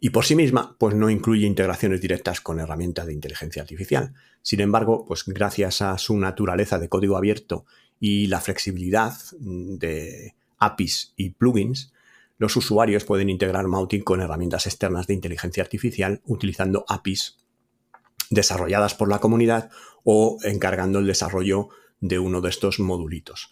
Y 0.00 0.10
por 0.10 0.26
sí 0.26 0.36
misma, 0.36 0.76
pues 0.78 0.94
no 0.94 1.08
incluye 1.08 1.46
integraciones 1.46 2.02
directas 2.02 2.42
con 2.42 2.60
herramientas 2.60 3.06
de 3.06 3.14
inteligencia 3.14 3.62
artificial. 3.62 4.12
Sin 4.42 4.60
embargo, 4.60 5.06
pues 5.06 5.24
gracias 5.24 5.80
a 5.80 5.96
su 5.96 6.18
naturaleza 6.18 6.78
de 6.78 6.90
código 6.90 7.16
abierto 7.16 7.64
y 7.98 8.26
la 8.26 8.42
flexibilidad 8.42 9.14
de 9.40 10.34
APIs 10.58 11.14
y 11.16 11.30
plugins, 11.30 11.94
los 12.36 12.54
usuarios 12.54 13.04
pueden 13.04 13.30
integrar 13.30 13.66
Mautic 13.66 14.04
con 14.04 14.20
herramientas 14.20 14.66
externas 14.66 15.06
de 15.06 15.14
inteligencia 15.14 15.62
artificial 15.62 16.20
utilizando 16.26 16.84
APIs 16.86 17.38
desarrolladas 18.30 18.94
por 18.94 19.08
la 19.08 19.18
comunidad 19.18 19.70
o 20.02 20.38
encargando 20.42 20.98
el 20.98 21.06
desarrollo 21.06 21.68
de 22.00 22.18
uno 22.18 22.40
de 22.40 22.50
estos 22.50 22.80
modulitos. 22.80 23.50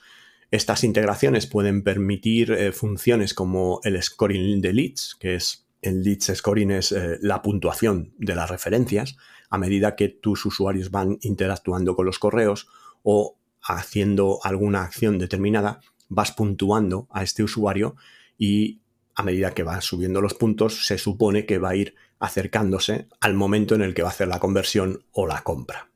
Estas 0.50 0.84
integraciones 0.84 1.46
pueden 1.46 1.82
permitir 1.82 2.52
eh, 2.52 2.72
funciones 2.72 3.32
como 3.32 3.80
el 3.84 4.00
scoring 4.02 4.60
de 4.60 4.72
leads, 4.74 5.16
que 5.18 5.34
es 5.34 5.66
el 5.80 6.02
leads 6.02 6.30
scoring 6.34 6.70
es 6.70 6.92
eh, 6.92 7.18
la 7.22 7.42
puntuación 7.42 8.12
de 8.18 8.34
las 8.34 8.50
referencias 8.50 9.16
a 9.48 9.58
medida 9.58 9.96
que 9.96 10.08
tus 10.08 10.46
usuarios 10.46 10.90
van 10.90 11.18
interactuando 11.22 11.96
con 11.96 12.06
los 12.06 12.18
correos 12.18 12.68
o 13.02 13.38
haciendo 13.62 14.40
alguna 14.44 14.82
acción 14.82 15.18
determinada, 15.18 15.80
vas 16.08 16.32
puntuando 16.32 17.08
a 17.10 17.22
este 17.22 17.42
usuario 17.42 17.96
y 18.38 18.81
a 19.22 19.24
medida 19.24 19.54
que 19.54 19.62
va 19.62 19.80
subiendo 19.80 20.20
los 20.20 20.34
puntos 20.34 20.84
se 20.86 20.98
supone 20.98 21.46
que 21.46 21.58
va 21.58 21.70
a 21.70 21.76
ir 21.76 21.94
acercándose 22.18 23.06
al 23.20 23.34
momento 23.34 23.74
en 23.74 23.82
el 23.82 23.94
que 23.94 24.02
va 24.02 24.08
a 24.08 24.12
hacer 24.12 24.28
la 24.28 24.40
conversión 24.40 25.04
o 25.12 25.26
la 25.26 25.42
compra. 25.42 25.88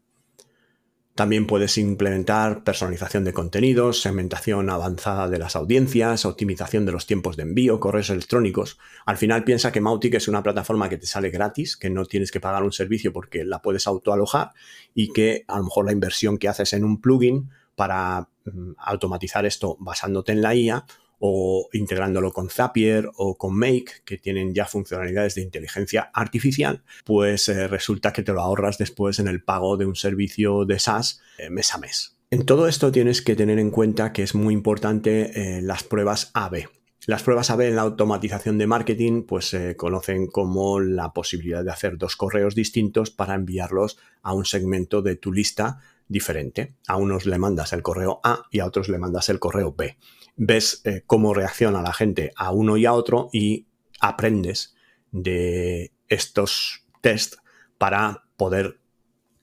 También 1.17 1.47
puedes 1.47 1.79
implementar 1.79 2.63
personalización 2.63 3.25
de 3.25 3.33
contenidos, 3.33 4.03
segmentación 4.03 4.69
avanzada 4.69 5.29
de 5.29 5.39
las 5.39 5.57
audiencias, 5.57 6.27
optimización 6.27 6.85
de 6.85 6.93
los 6.93 7.07
tiempos 7.07 7.37
de 7.37 7.45
envío, 7.45 7.81
correos 7.81 8.11
electrónicos. 8.11 8.79
Al 9.07 9.17
final 9.17 9.43
piensa 9.43 9.73
que 9.73 9.81
Mautic 9.81 10.15
es 10.15 10.29
una 10.29 10.43
plataforma 10.43 10.91
que 10.91 10.99
te 10.99 11.07
sale 11.07 11.31
gratis, 11.31 11.77
que 11.77 11.89
no 11.89 12.05
tienes 12.05 12.31
que 12.31 12.41
pagar 12.41 12.63
un 12.65 12.73
servicio 12.73 13.15
porque 13.15 13.45
la 13.45 13.63
puedes 13.63 13.87
autoalojar 13.87 14.51
y 14.95 15.13
que 15.13 15.45
a 15.49 15.57
lo 15.57 15.65
mejor 15.65 15.87
la 15.87 15.93
inversión 15.93 16.37
que 16.37 16.49
haces 16.49 16.75
en 16.75 16.85
un 16.85 17.01
plugin 17.01 17.51
para 17.77 18.29
mm, 18.45 18.73
automatizar 18.77 19.47
esto 19.47 19.79
basándote 19.81 20.33
en 20.33 20.43
la 20.43 20.55
IA 20.55 20.85
o 21.19 21.69
integrándolo 21.73 22.33
con 22.33 22.51
Zapier 22.51 23.09
o 23.17 23.37
con 23.37 23.59
Make, 23.59 24.03
que 24.05 24.19
tienen 24.19 24.55
ya 24.55 24.67
funcionalidades 24.67 25.35
de 25.35 25.43
inteligencia 25.43 26.11
artificial, 26.13 26.83
pues 27.05 27.49
eh, 27.49 27.69
resulta 27.69 28.13
que 28.13 28.23
te 28.23 28.33
lo 28.33 28.43
ahorras 28.43 28.79
después 28.79 29.19
en 29.19 29.29
el 29.29 29.43
pago 29.43 29.77
de 29.77 29.87
un 29.87 29.97
servicio 29.97 30.65
de 30.65 30.79
SaaS 30.79 31.21
eh, 31.39 31.51
mes 31.51 31.75
a 31.75 31.79
mes. 31.79 32.17
En 32.31 32.45
todo 32.45 32.69
esto 32.69 32.91
tienes 32.91 33.23
que 33.23 33.37
tener 33.37 33.59
en 33.59 33.71
cuenta 33.71 34.13
que 34.13 34.23
es 34.23 34.35
muy 34.35 34.53
importante 34.53 35.59
eh, 35.59 35.63
las 35.63 35.85
pruebas 35.85 36.31
AB. 36.35 36.69
Las 37.07 37.23
pruebas 37.23 37.51
AB 37.51 37.61
en 37.61 37.77
la 37.77 37.83
automatización 37.83 38.59
de 38.59 38.67
marketing 38.67 39.23
pues 39.23 39.49
se 39.49 39.77
conocen 39.77 40.27
como 40.27 40.81
la 40.81 41.13
posibilidad 41.13 41.65
de 41.65 41.71
hacer 41.71 41.99
dos 41.99 42.17
correos 42.17 42.57
distintos 42.57 43.13
para 43.13 43.37
enviarlos 43.37 43.97
a 44.23 44.33
un 44.35 44.45
segmento 44.45 45.03
de 45.03 45.15
tu 45.15 45.33
lista 45.33 45.79
diferente. 46.09 46.75
A 46.89 46.97
unos 46.97 47.25
le 47.25 47.39
mandas 47.39 47.73
el 47.73 47.83
correo 47.83 48.21
A 48.25 48.47
y 48.51 48.59
a 48.59 48.67
otros 48.67 48.89
le 48.89 48.99
mandas 48.99 49.29
el 49.29 49.39
correo 49.39 49.73
B 49.73 49.97
ves 50.37 50.83
eh, 50.85 51.03
cómo 51.07 51.35
reacciona 51.35 51.83
la 51.83 51.93
gente 51.93 52.33
a 52.37 52.53
uno 52.53 52.77
y 52.77 52.87
a 52.87 52.93
otro 52.93 53.29
y 53.33 53.67
aprendes 54.01 54.75
de 55.11 55.93
estos 56.09 56.85
test 57.01 57.37
para 57.79 58.25
poder 58.37 58.79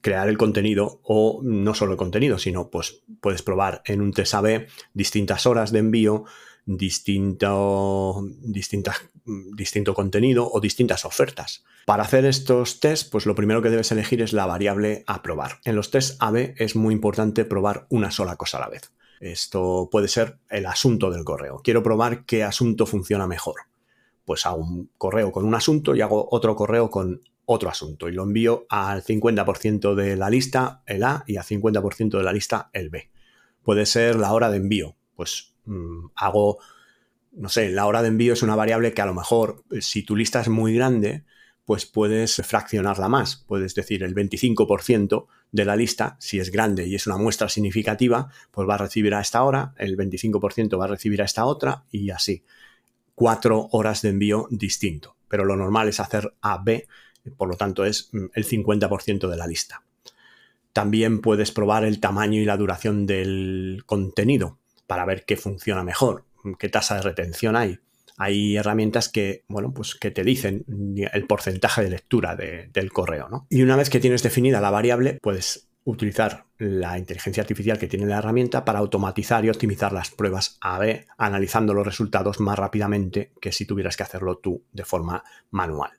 crear 0.02 0.28
el 0.28 0.38
contenido 0.38 1.00
o 1.04 1.42
no 1.44 1.74
solo 1.74 1.94
el 1.94 1.98
contenido, 1.98 2.38
sino 2.38 2.70
pues 2.70 3.02
puedes 3.22 3.42
probar 3.42 3.82
en 3.86 4.02
un 4.02 4.12
test 4.12 4.34
AB 4.34 4.68
distintas 4.94 5.46
horas 5.46 5.72
de 5.72 5.80
envío, 5.80 6.26
distinto, 6.66 8.24
distinto 8.44 9.94
contenido 9.94 10.50
o 10.52 10.60
distintas 10.60 11.06
ofertas. 11.06 11.64
Para 11.86 12.04
hacer 12.04 12.26
estos 12.26 12.80
tests, 12.80 13.10
pues 13.10 13.26
lo 13.26 13.36
primero 13.36 13.62
que 13.62 13.70
debes 13.70 13.92
elegir 13.92 14.22
es 14.22 14.34
la 14.34 14.46
variable 14.46 15.04
a 15.08 15.22
probar. 15.22 15.60
En 15.64 15.76
los 15.76 15.90
tests 15.90 16.18
AB 16.20 16.54
es 16.58 16.76
muy 16.76 16.94
importante 16.94 17.46
probar 17.46 17.88
una 17.90 18.12
sola 18.12 18.36
cosa 18.36 18.58
a 18.58 18.62
la 18.62 18.70
vez. 18.70 18.92
Esto 19.24 19.88
puede 19.90 20.10
ser 20.10 20.38
el 20.50 20.66
asunto 20.66 21.10
del 21.10 21.24
correo. 21.24 21.62
Quiero 21.64 21.82
probar 21.82 22.26
qué 22.26 22.44
asunto 22.44 22.86
funciona 22.86 23.26
mejor. 23.26 23.56
Pues 24.26 24.46
hago 24.46 24.58
un 24.58 24.90
correo 24.98 25.32
con 25.32 25.46
un 25.46 25.56
asunto 25.56 25.96
y 25.96 26.02
hago 26.02 26.28
otro 26.32 26.58
correo 26.58 26.90
con 26.90 27.22
otro 27.46 27.70
asunto 27.70 28.10
y 28.10 28.12
lo 28.12 28.24
envío 28.24 28.66
al 28.70 29.02
50% 29.02 29.96
de 29.96 30.18
la 30.18 30.30
lista 30.30 30.82
el 30.86 31.04
A 31.04 31.24
y 31.26 31.38
al 31.38 31.46
50% 31.46 32.18
de 32.18 32.24
la 32.24 32.34
lista 32.34 32.70
el 32.74 32.90
B. 32.90 33.10
Puede 33.64 33.86
ser 33.86 34.18
la 34.18 34.34
hora 34.34 34.50
de 34.50 34.58
envío. 34.58 34.98
Pues 35.16 35.54
mm, 35.66 36.08
hago, 36.16 36.58
no 37.32 37.48
sé, 37.48 37.70
la 37.70 37.86
hora 37.86 38.02
de 38.02 38.10
envío 38.10 38.34
es 38.34 38.44
una 38.44 38.58
variable 38.58 38.94
que 38.94 39.02
a 39.02 39.06
lo 39.06 39.14
mejor 39.14 39.64
si 39.80 40.04
tu 40.04 40.18
lista 40.18 40.42
es 40.42 40.50
muy 40.50 40.74
grande, 40.74 41.24
pues 41.64 41.86
puedes 41.86 42.36
fraccionarla 42.46 43.08
más. 43.08 43.38
Puedes 43.48 43.74
decir 43.74 44.04
el 44.04 44.16
25% 44.16 45.28
de 45.54 45.66
la 45.66 45.76
lista, 45.76 46.18
si 46.20 46.40
es 46.40 46.52
grande 46.52 46.88
y 46.88 46.96
es 46.96 47.08
una 47.08 47.18
muestra 47.18 47.48
significativa, 47.48 48.30
pues 48.52 48.68
va 48.68 48.74
a 48.74 48.80
recibir 48.80 49.14
a 49.14 49.22
esta 49.22 49.44
hora, 49.44 49.74
el 49.78 49.96
25% 49.96 50.80
va 50.80 50.86
a 50.86 50.90
recibir 50.90 51.22
a 51.22 51.26
esta 51.26 51.46
otra 51.46 51.86
y 51.92 52.10
así. 52.10 52.44
Cuatro 53.16 53.70
horas 53.72 54.02
de 54.02 54.10
envío 54.10 54.48
distinto. 54.50 55.16
Pero 55.28 55.46
lo 55.46 55.56
normal 55.56 55.88
es 55.88 56.00
hacer 56.00 56.34
A, 56.42 56.58
B, 56.58 56.88
por 57.38 57.48
lo 57.48 57.56
tanto 57.56 57.86
es 57.86 58.10
mm, 58.12 58.26
el 58.34 58.46
50% 58.46 59.30
de 59.30 59.38
la 59.38 59.48
lista. 59.48 59.84
También 60.74 61.22
puedes 61.22 61.52
probar 61.52 61.86
el 61.86 62.00
tamaño 62.00 62.42
y 62.42 62.46
la 62.46 62.58
duración 62.58 63.06
del 63.06 63.84
contenido 63.86 64.58
para 64.88 65.06
ver 65.06 65.24
qué 65.24 65.38
funciona 65.38 65.84
mejor, 65.84 66.26
qué 66.58 66.68
tasa 66.68 66.96
de 66.96 67.04
retención 67.04 67.56
hay 67.56 67.80
hay 68.18 68.58
herramientas 68.58 69.10
que, 69.10 69.44
bueno, 69.48 69.74
pues 69.74 69.96
que 69.96 70.12
te 70.12 70.24
dicen 70.24 70.66
el 71.12 71.26
porcentaje 71.26 71.84
de 71.84 71.90
lectura 71.90 72.36
del 72.36 72.92
correo, 72.92 73.30
¿no? 73.30 73.48
Y 73.50 73.62
una 73.62 73.76
vez 73.76 73.90
que 73.90 74.00
tienes 74.00 74.24
definida 74.24 74.62
la 74.62 74.72
variable, 74.72 75.18
puedes 75.22 75.68
utilizar 75.86 76.46
la 76.60 76.98
inteligencia 76.98 77.42
artificial 77.42 77.78
que 77.78 77.88
tiene 77.88 78.06
la 78.06 78.20
herramienta 78.20 78.64
para 78.64 78.80
automatizar 78.80 79.44
y 79.44 79.50
optimizar 79.50 79.92
las 79.92 80.12
pruebas 80.12 80.58
A-B, 80.62 81.08
analizando 81.18 81.74
los 81.74 81.86
resultados 81.86 82.40
más 82.40 82.58
rápidamente 82.58 83.34
que 83.42 83.52
si 83.52 83.66
tuvieras 83.66 83.98
que 83.98 84.04
hacerlo 84.04 84.38
tú 84.38 84.64
de 84.72 84.86
forma 84.86 85.24
manual. 85.52 85.92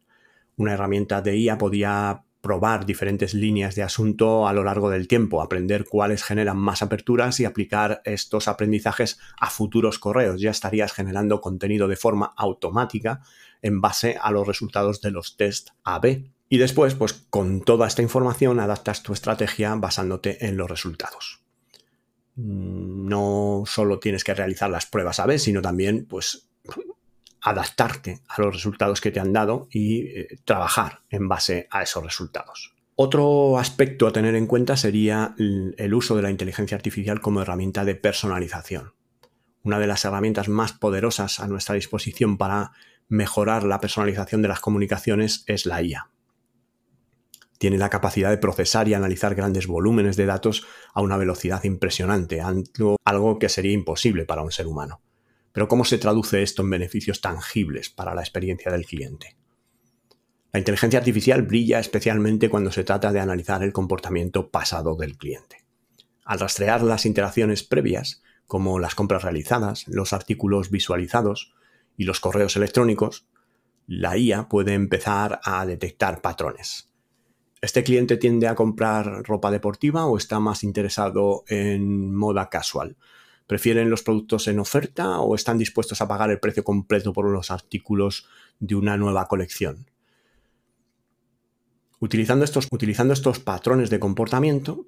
Una 0.57 0.73
herramienta 0.73 1.21
de 1.21 1.37
IA 1.37 1.59
podía 1.59 2.23
probar 2.45 2.85
diferentes 2.85 3.33
líneas 3.33 3.75
de 3.75 3.83
asunto 3.83 4.47
a 4.47 4.53
lo 4.53 4.65
largo 4.65 4.91
del 4.91 5.09
tiempo, 5.09 5.41
aprender 5.41 5.87
cuáles 5.87 6.23
generan 6.23 6.59
más 6.59 6.83
aperturas 6.83 7.41
y 7.41 7.47
aplicar 7.47 8.03
estos 8.05 8.49
aprendizajes 8.49 9.19
a 9.41 9.49
futuros 9.49 9.99
correos. 9.99 10.43
Ya 10.43 10.51
estarías 10.51 10.93
generando 10.93 11.41
contenido 11.41 11.89
de 11.89 11.97
forma 11.97 12.35
automática 12.37 13.23
en 13.63 13.81
base 13.81 14.19
a 14.21 14.31
los 14.31 14.47
resultados 14.47 15.01
de 15.01 15.11
los 15.11 15.39
test 15.39 15.71
AB. 15.85 16.27
Y 16.51 16.59
después, 16.59 16.95
pues 16.95 17.15
con 17.31 17.63
toda 17.63 17.87
esta 17.87 18.03
información 18.03 18.61
adaptas 18.61 19.03
tu 19.03 19.15
estrategia 19.15 19.75
basándote 19.77 20.47
en 20.47 20.59
los 20.59 20.69
resultados. 20.69 21.41
No 22.37 23.63
solo 23.65 24.01
tienes 24.01 24.23
que 24.23 24.35
realizar 24.35 24.69
las 24.69 24.85
pruebas 24.85 25.19
AB, 25.19 25.39
sino 25.39 25.63
también 25.63 26.05
pues 26.05 26.51
adaptarte 27.45 28.21
a 28.27 28.41
los 28.41 28.55
resultados 28.55 29.03
que 29.03 29.11
te 29.11 29.21
han 29.21 29.33
dado 29.33 29.69
y 29.71 30.07
eh, 30.07 30.39
trabajar 30.47 31.01
en 31.11 31.29
base 31.29 31.69
a 31.71 31.83
esos 31.83 32.03
resultados. 32.03 32.75
Otro 32.97 33.59
aspecto 33.59 34.07
a 34.07 34.13
tener 34.13 34.35
en 34.35 34.47
cuenta 34.47 34.77
sería 34.77 35.35
el 35.37 35.95
uso 35.95 36.17
de 36.17 36.23
la 36.23 36.31
inteligencia 36.31 36.77
artificial 36.77 37.21
como 37.21 37.43
herramienta 37.43 37.85
de 37.85 37.97
personalización. 37.97 38.95
Una 39.63 39.79
de 39.79 39.87
las 39.87 40.05
herramientas 40.05 40.49
más 40.49 40.73
poderosas 40.73 41.39
a 41.41 41.47
nuestra 41.47 41.75
disposición 41.75 42.39
para 42.39 42.73
mejorar 43.09 43.65
la 43.65 43.81
personalización 43.81 44.41
de 44.41 44.49
las 44.49 44.61
comunicaciones 44.61 45.45
es 45.47 45.67
la 45.67 45.83
IA. 45.83 46.09
Tiene 47.59 47.77
la 47.77 47.91
capacidad 47.91 48.31
de 48.31 48.39
procesar 48.39 48.89
y 48.89 48.95
analizar 48.95 49.35
grandes 49.35 49.67
volúmenes 49.67 50.17
de 50.17 50.27
datos 50.27 50.67
a 50.95 51.03
una 51.03 51.17
velocidad 51.17 51.63
impresionante, 51.65 52.41
algo 52.41 53.39
que 53.39 53.49
sería 53.49 53.73
imposible 53.73 54.25
para 54.25 54.43
un 54.43 54.51
ser 54.51 54.67
humano. 54.67 55.01
Pero 55.55 55.69
¿cómo 55.69 55.85
se 55.85 55.99
traduce 55.99 56.43
esto 56.43 56.63
en 56.63 56.71
beneficios 56.71 57.21
tangibles 57.21 57.89
para 57.89 58.13
la 58.13 58.23
experiencia 58.23 58.73
del 58.73 58.87
cliente? 58.87 59.37
La 60.53 60.59
inteligencia 60.59 60.99
artificial 60.99 61.43
brilla 61.43 61.79
especialmente 61.79 62.51
cuando 62.51 62.73
se 62.73 62.83
trata 62.83 63.13
de 63.13 63.21
analizar 63.21 63.63
el 63.63 63.73
comportamiento 63.73 64.51
pasado 64.51 64.97
del 64.97 65.17
cliente. 65.17 65.65
Al 66.25 66.41
rastrear 66.41 66.83
las 66.83 67.07
interacciones 67.07 67.63
previas, 67.63 68.21
como 68.49 68.81
las 68.81 68.97
compras 68.97 69.23
realizadas, 69.23 69.87
los 69.87 70.13
artículos 70.13 70.71
visualizados 70.71 71.55
y 71.97 72.03
los 72.03 72.19
correos 72.19 72.57
electrónicos, 72.57 73.29
la 73.87 74.19
IA 74.19 74.49
puede 74.49 74.75
empezar 74.75 75.39
a 75.45 75.65
detectar 75.67 76.21
patrones. 76.21 76.91
¿Este 77.61 77.85
cliente 77.85 78.17
tiende 78.17 78.49
a 78.49 78.57
comprar 78.57 79.23
ropa 79.23 79.53
deportiva 79.53 80.07
o 80.07 80.19
está 80.19 80.41
más 80.41 80.65
interesado 80.65 81.45
en 81.47 82.13
moda 82.13 82.49
casual? 82.49 82.97
¿Prefieren 83.47 83.91
los 83.91 84.03
productos 84.03 84.49
en 84.49 84.59
oferta 84.59 85.21
o 85.21 85.35
están 85.35 85.59
dispuestos 85.59 86.01
a 86.01 86.09
pagar 86.09 86.31
el 86.31 86.41
precio 86.41 86.65
completo 86.65 87.13
por 87.13 87.31
los 87.31 87.51
artículos 87.51 88.27
de 88.59 88.75
una 88.75 88.97
nueva 88.97 89.27
colección? 89.27 89.91
Utilizando 92.01 92.45
estos, 92.45 92.69
utilizando 92.71 93.13
estos 93.13 93.39
patrones 93.39 93.91
de 93.91 94.01
comportamiento, 94.01 94.87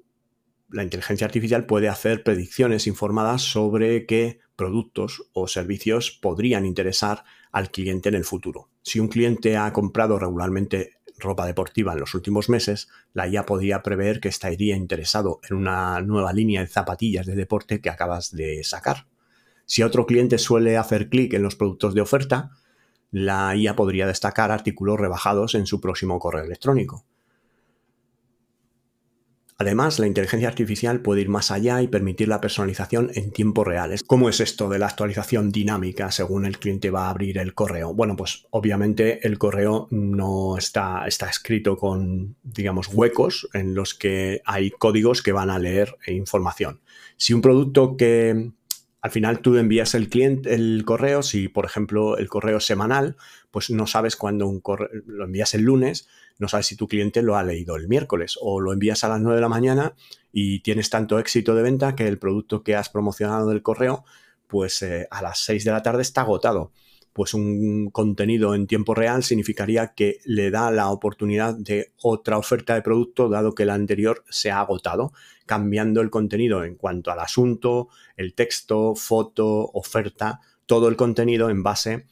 la 0.69 0.83
inteligencia 0.83 1.25
artificial 1.25 1.65
puede 1.65 1.87
hacer 1.87 2.23
predicciones 2.23 2.87
informadas 2.87 3.41
sobre 3.41 4.05
qué 4.05 4.39
productos 4.55 5.29
o 5.33 5.47
servicios 5.47 6.11
podrían 6.11 6.65
interesar 6.65 7.23
al 7.51 7.71
cliente 7.71 8.09
en 8.09 8.15
el 8.15 8.25
futuro. 8.25 8.69
Si 8.81 8.99
un 8.99 9.07
cliente 9.07 9.55
ha 9.55 9.71
comprado 9.71 10.19
regularmente 10.19 10.96
ropa 11.17 11.45
deportiva 11.45 11.93
en 11.93 11.99
los 11.99 12.13
últimos 12.13 12.49
meses, 12.49 12.89
la 13.13 13.27
IA 13.27 13.45
podría 13.45 13.83
prever 13.83 14.19
que 14.19 14.29
estaría 14.29 14.75
interesado 14.75 15.39
en 15.49 15.57
una 15.57 16.01
nueva 16.01 16.33
línea 16.33 16.61
de 16.61 16.67
zapatillas 16.67 17.25
de 17.25 17.35
deporte 17.35 17.81
que 17.81 17.89
acabas 17.89 18.31
de 18.31 18.63
sacar. 18.63 19.07
Si 19.65 19.83
otro 19.83 20.05
cliente 20.05 20.37
suele 20.37 20.77
hacer 20.77 21.09
clic 21.09 21.33
en 21.33 21.43
los 21.43 21.55
productos 21.55 21.93
de 21.93 22.01
oferta, 22.01 22.51
la 23.11 23.55
IA 23.55 23.75
podría 23.75 24.07
destacar 24.07 24.51
artículos 24.51 24.99
rebajados 24.99 25.55
en 25.55 25.65
su 25.65 25.81
próximo 25.81 26.19
correo 26.19 26.43
electrónico. 26.43 27.05
Además, 29.59 29.97
la 29.97 30.05
inteligencia 30.05 30.47
artificial 30.47 31.01
puede 31.01 31.21
ir 31.21 31.29
más 31.29 31.49
allá 31.49 31.81
y 31.81 31.87
permitir 31.87 32.27
la 32.27 32.39
personalización 32.39 33.09
en 33.15 33.31
tiempo 33.31 33.63
real. 33.63 33.95
¿Cómo 34.05 34.29
es 34.29 34.39
esto 34.39 34.69
de 34.69 34.77
la 34.77 34.85
actualización 34.85 35.51
dinámica 35.51 36.11
según 36.11 36.45
el 36.45 36.59
cliente 36.59 36.91
va 36.91 37.07
a 37.07 37.09
abrir 37.09 37.39
el 37.39 37.55
correo? 37.55 37.91
Bueno, 37.91 38.15
pues 38.15 38.45
obviamente 38.51 39.25
el 39.25 39.39
correo 39.39 39.87
no 39.89 40.57
está, 40.57 41.07
está 41.07 41.27
escrito 41.27 41.75
con, 41.75 42.35
digamos, 42.43 42.89
huecos 42.93 43.49
en 43.53 43.73
los 43.73 43.95
que 43.95 44.41
hay 44.45 44.69
códigos 44.69 45.23
que 45.23 45.31
van 45.31 45.49
a 45.49 45.57
leer 45.57 45.97
información. 46.05 46.79
Si 47.17 47.33
un 47.33 47.41
producto 47.41 47.97
que 47.97 48.51
al 49.01 49.11
final 49.11 49.39
tú 49.39 49.55
envías 49.57 49.95
el 49.95 50.09
cliente 50.09 50.53
el 50.53 50.83
correo, 50.85 51.23
si 51.23 51.47
por 51.47 51.65
ejemplo 51.65 52.17
el 52.17 52.29
correo 52.29 52.57
es 52.57 52.65
semanal, 52.65 53.15
pues 53.57 53.71
no 53.71 53.87
sabes 53.87 54.15
cuándo 54.15 54.47
un 54.47 54.59
correo 54.59 54.87
lo 55.07 55.25
envías 55.25 55.55
el 55.55 55.63
lunes, 55.63 56.07
no 56.37 56.47
sabes 56.47 56.67
si 56.67 56.75
tu 56.75 56.87
cliente 56.87 57.23
lo 57.23 57.37
ha 57.37 57.43
leído 57.43 57.75
el 57.75 57.87
miércoles 57.87 58.37
o 58.39 58.61
lo 58.61 58.71
envías 58.71 59.03
a 59.03 59.09
las 59.09 59.19
9 59.19 59.37
de 59.37 59.41
la 59.41 59.49
mañana 59.49 59.95
y 60.31 60.59
tienes 60.59 60.91
tanto 60.91 61.17
éxito 61.17 61.55
de 61.55 61.63
venta 61.63 61.95
que 61.95 62.07
el 62.07 62.19
producto 62.19 62.61
que 62.61 62.75
has 62.75 62.89
promocionado 62.89 63.49
del 63.49 63.63
correo, 63.63 64.05
pues 64.45 64.83
eh, 64.83 65.07
a 65.09 65.23
las 65.23 65.39
6 65.39 65.65
de 65.65 65.71
la 65.71 65.81
tarde 65.81 66.03
está 66.03 66.21
agotado. 66.21 66.71
Pues 67.13 67.33
un 67.33 67.89
contenido 67.89 68.53
en 68.53 68.67
tiempo 68.67 68.93
real 68.93 69.23
significaría 69.23 69.95
que 69.95 70.19
le 70.23 70.51
da 70.51 70.69
la 70.69 70.91
oportunidad 70.91 71.55
de 71.55 71.93
otra 72.03 72.37
oferta 72.37 72.75
de 72.75 72.83
producto 72.83 73.27
dado 73.27 73.55
que 73.55 73.65
la 73.65 73.73
anterior 73.73 74.23
se 74.29 74.51
ha 74.51 74.59
agotado, 74.59 75.13
cambiando 75.47 76.01
el 76.01 76.11
contenido 76.11 76.63
en 76.63 76.75
cuanto 76.75 77.09
al 77.09 77.21
asunto, 77.21 77.89
el 78.17 78.35
texto, 78.35 78.93
foto, 78.93 79.71
oferta, 79.73 80.41
todo 80.67 80.89
el 80.89 80.95
contenido 80.95 81.49
en 81.49 81.63
base 81.63 81.93
a 81.93 82.03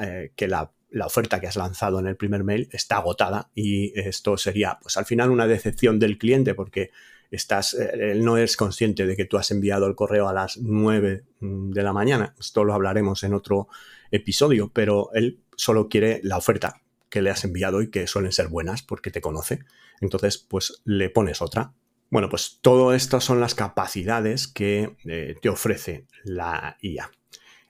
eh, 0.00 0.32
que 0.36 0.48
la, 0.48 0.72
oferta 1.04 1.40
que 1.40 1.46
has 1.46 1.56
lanzado 1.56 2.00
en 2.00 2.06
el 2.06 2.16
primer 2.16 2.44
mail 2.44 2.68
está 2.72 2.96
agotada 2.96 3.50
y 3.54 3.98
esto 3.98 4.36
sería 4.36 4.78
pues 4.82 4.98
al 4.98 5.06
final 5.06 5.30
una 5.30 5.46
decepción 5.46 5.98
del 5.98 6.18
cliente 6.18 6.54
porque 6.54 6.90
estás, 7.30 7.72
eh, 7.74 8.12
él 8.12 8.24
no 8.24 8.36
es 8.36 8.56
consciente 8.56 9.06
de 9.06 9.16
que 9.16 9.24
tú 9.24 9.38
has 9.38 9.50
enviado 9.50 9.86
el 9.86 9.94
correo 9.94 10.28
a 10.28 10.34
las 10.34 10.58
9 10.58 11.24
de 11.40 11.82
la 11.82 11.92
mañana. 11.92 12.34
Esto 12.38 12.64
lo 12.64 12.74
hablaremos 12.74 13.22
en 13.24 13.32
otro 13.32 13.68
episodio, 14.10 14.70
pero 14.72 15.10
él 15.14 15.40
solo 15.56 15.88
quiere 15.88 16.20
la 16.22 16.36
oferta 16.36 16.82
que 17.08 17.22
le 17.22 17.30
has 17.30 17.44
enviado 17.44 17.82
y 17.82 17.90
que 17.90 18.06
suelen 18.06 18.32
ser 18.32 18.48
buenas 18.48 18.82
porque 18.82 19.10
te 19.10 19.20
conoce. 19.20 19.60
Entonces, 20.00 20.38
pues 20.38 20.82
le 20.84 21.10
pones 21.10 21.40
otra. 21.40 21.72
Bueno, 22.10 22.28
pues 22.28 22.58
todo 22.60 22.92
esto 22.92 23.20
son 23.20 23.40
las 23.40 23.54
capacidades 23.54 24.46
que 24.46 24.96
eh, 25.06 25.36
te 25.40 25.48
ofrece 25.48 26.06
la 26.24 26.76
IA. 26.82 27.10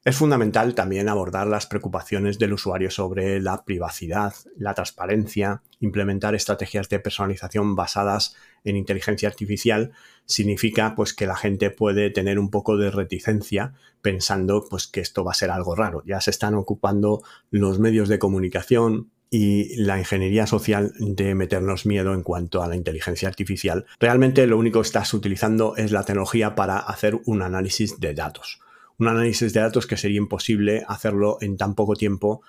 Es 0.04 0.16
fundamental 0.16 0.74
también 0.74 1.08
abordar 1.08 1.46
las 1.46 1.66
preocupaciones 1.66 2.40
del 2.40 2.54
usuario 2.54 2.90
sobre 2.90 3.40
la 3.40 3.64
privacidad, 3.64 4.34
la 4.56 4.74
transparencia, 4.74 5.62
implementar 5.78 6.34
estrategias 6.34 6.88
de 6.88 6.98
personalización 6.98 7.76
basadas 7.76 8.34
en 8.64 8.76
inteligencia 8.76 9.28
artificial 9.28 9.92
significa 10.26 10.96
pues 10.96 11.14
que 11.14 11.28
la 11.28 11.36
gente 11.36 11.70
puede 11.70 12.10
tener 12.10 12.40
un 12.40 12.50
poco 12.50 12.76
de 12.76 12.90
reticencia 12.90 13.74
pensando 14.00 14.66
pues 14.68 14.88
que 14.88 15.00
esto 15.00 15.22
va 15.22 15.30
a 15.30 15.36
ser 15.36 15.50
algo 15.50 15.76
raro. 15.76 16.02
Ya 16.04 16.20
se 16.20 16.32
están 16.32 16.54
ocupando 16.54 17.22
los 17.52 17.78
medios 17.78 18.08
de 18.08 18.18
comunicación, 18.18 19.10
y 19.34 19.76
la 19.76 19.98
ingeniería 19.98 20.46
social 20.46 20.92
de 20.98 21.34
meternos 21.34 21.86
miedo 21.86 22.12
en 22.12 22.22
cuanto 22.22 22.62
a 22.62 22.68
la 22.68 22.76
inteligencia 22.76 23.28
artificial. 23.28 23.86
Realmente 23.98 24.46
lo 24.46 24.58
único 24.58 24.82
que 24.82 24.86
estás 24.86 25.14
utilizando 25.14 25.74
es 25.76 25.90
la 25.90 26.04
tecnología 26.04 26.54
para 26.54 26.76
hacer 26.76 27.18
un 27.24 27.40
análisis 27.40 27.98
de 27.98 28.12
datos 28.12 28.61
un 28.98 29.08
análisis 29.08 29.52
de 29.52 29.60
datos 29.60 29.86
que 29.86 29.96
sería 29.96 30.18
imposible 30.18 30.84
hacerlo 30.88 31.38
en 31.40 31.56
tan 31.56 31.74
poco 31.74 31.94
tiempo 31.94 32.42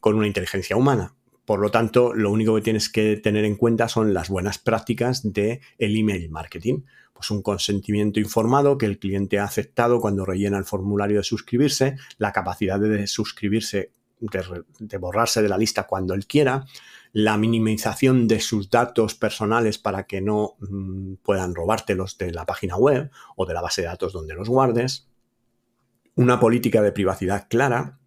con 0.00 0.16
una 0.16 0.26
inteligencia 0.26 0.76
humana. 0.76 1.14
Por 1.44 1.60
lo 1.60 1.70
tanto, 1.70 2.14
lo 2.14 2.30
único 2.30 2.54
que 2.54 2.62
tienes 2.62 2.88
que 2.88 3.16
tener 3.16 3.44
en 3.44 3.56
cuenta 3.56 3.88
son 3.88 4.14
las 4.14 4.30
buenas 4.30 4.58
prácticas 4.58 5.24
el 5.24 5.96
email 5.96 6.30
marketing. 6.30 6.82
Pues 7.12 7.30
un 7.30 7.42
consentimiento 7.42 8.18
informado 8.18 8.78
que 8.78 8.86
el 8.86 8.98
cliente 8.98 9.38
ha 9.38 9.44
aceptado 9.44 10.00
cuando 10.00 10.24
rellena 10.24 10.58
el 10.58 10.64
formulario 10.64 11.18
de 11.18 11.24
suscribirse, 11.24 11.96
la 12.18 12.32
capacidad 12.32 12.80
de 12.80 13.06
suscribirse, 13.06 13.92
de, 14.18 14.98
borrarse 14.98 15.42
de 15.42 15.48
la 15.48 15.58
lista 15.58 15.86
cuando 15.86 16.14
él 16.14 16.26
quiera, 16.26 16.64
la 17.12 17.36
minimización 17.36 18.26
de 18.26 18.40
sus 18.40 18.70
datos 18.70 19.14
personales 19.14 19.78
para 19.78 20.04
que 20.04 20.20
no 20.20 20.56
mm, 20.58 21.14
puedan 21.22 21.54
robártelos 21.54 22.18
de 22.18 22.32
la 22.32 22.46
página 22.46 22.76
web 22.76 23.10
o 23.36 23.46
de 23.46 23.54
la 23.54 23.60
base 23.60 23.82
de 23.82 23.88
datos 23.88 24.12
donde 24.12 24.34
los 24.34 24.48
guardes, 24.48 25.06
una 26.14 26.38
política 26.40 26.82
de 26.82 26.92
privacidad 26.92 27.48
clara, 27.48 27.98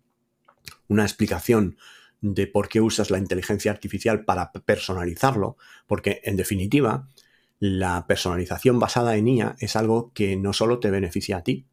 una 0.88 1.03
explicación 1.03 1.78
de 2.22 2.47
por 2.47 2.70
qué 2.70 2.82
usas 2.82 3.12
la 3.12 3.18
inteligencia 3.18 3.72
artificial 3.72 4.26
para 4.26 4.51
personalizarlo, 4.51 5.58
porque 5.86 6.22
en 6.24 6.36
definitiva, 6.36 7.10
la 7.60 8.05
personalización 8.08 8.80
basada 8.80 9.16
en 9.16 9.28
IA 9.28 9.55
es 9.60 9.76
algo 9.76 10.12
que 10.14 10.36
no 10.36 10.53
solo 10.53 10.80
te 10.80 10.91
beneficia 10.91 11.38
a 11.38 11.43
ti. 11.43 11.68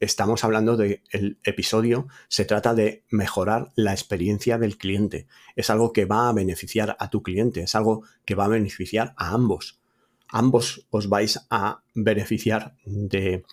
Estamos 0.00 0.44
hablando 0.44 0.76
del 0.76 1.38
episodio, 1.44 2.08
se 2.28 2.44
trata 2.44 2.74
de 2.74 3.04
mejorar 3.10 3.72
la 3.74 3.92
experiencia 3.92 4.58
del 4.58 4.76
cliente. 4.76 5.26
Es 5.56 5.70
algo 5.70 5.92
que 5.92 6.04
va 6.04 6.28
a 6.28 6.32
beneficiar 6.32 6.96
a 6.98 7.10
tu 7.10 7.22
cliente, 7.22 7.62
es 7.62 7.74
algo 7.74 8.02
que 8.24 8.34
va 8.34 8.44
a 8.44 8.48
beneficiar 8.48 9.14
a 9.16 9.30
ambos. 9.30 9.80
Ambos 10.28 10.86
os 10.90 11.08
vais 11.08 11.46
a 11.48 11.84
beneficiar 11.94 12.76
de 12.84 13.44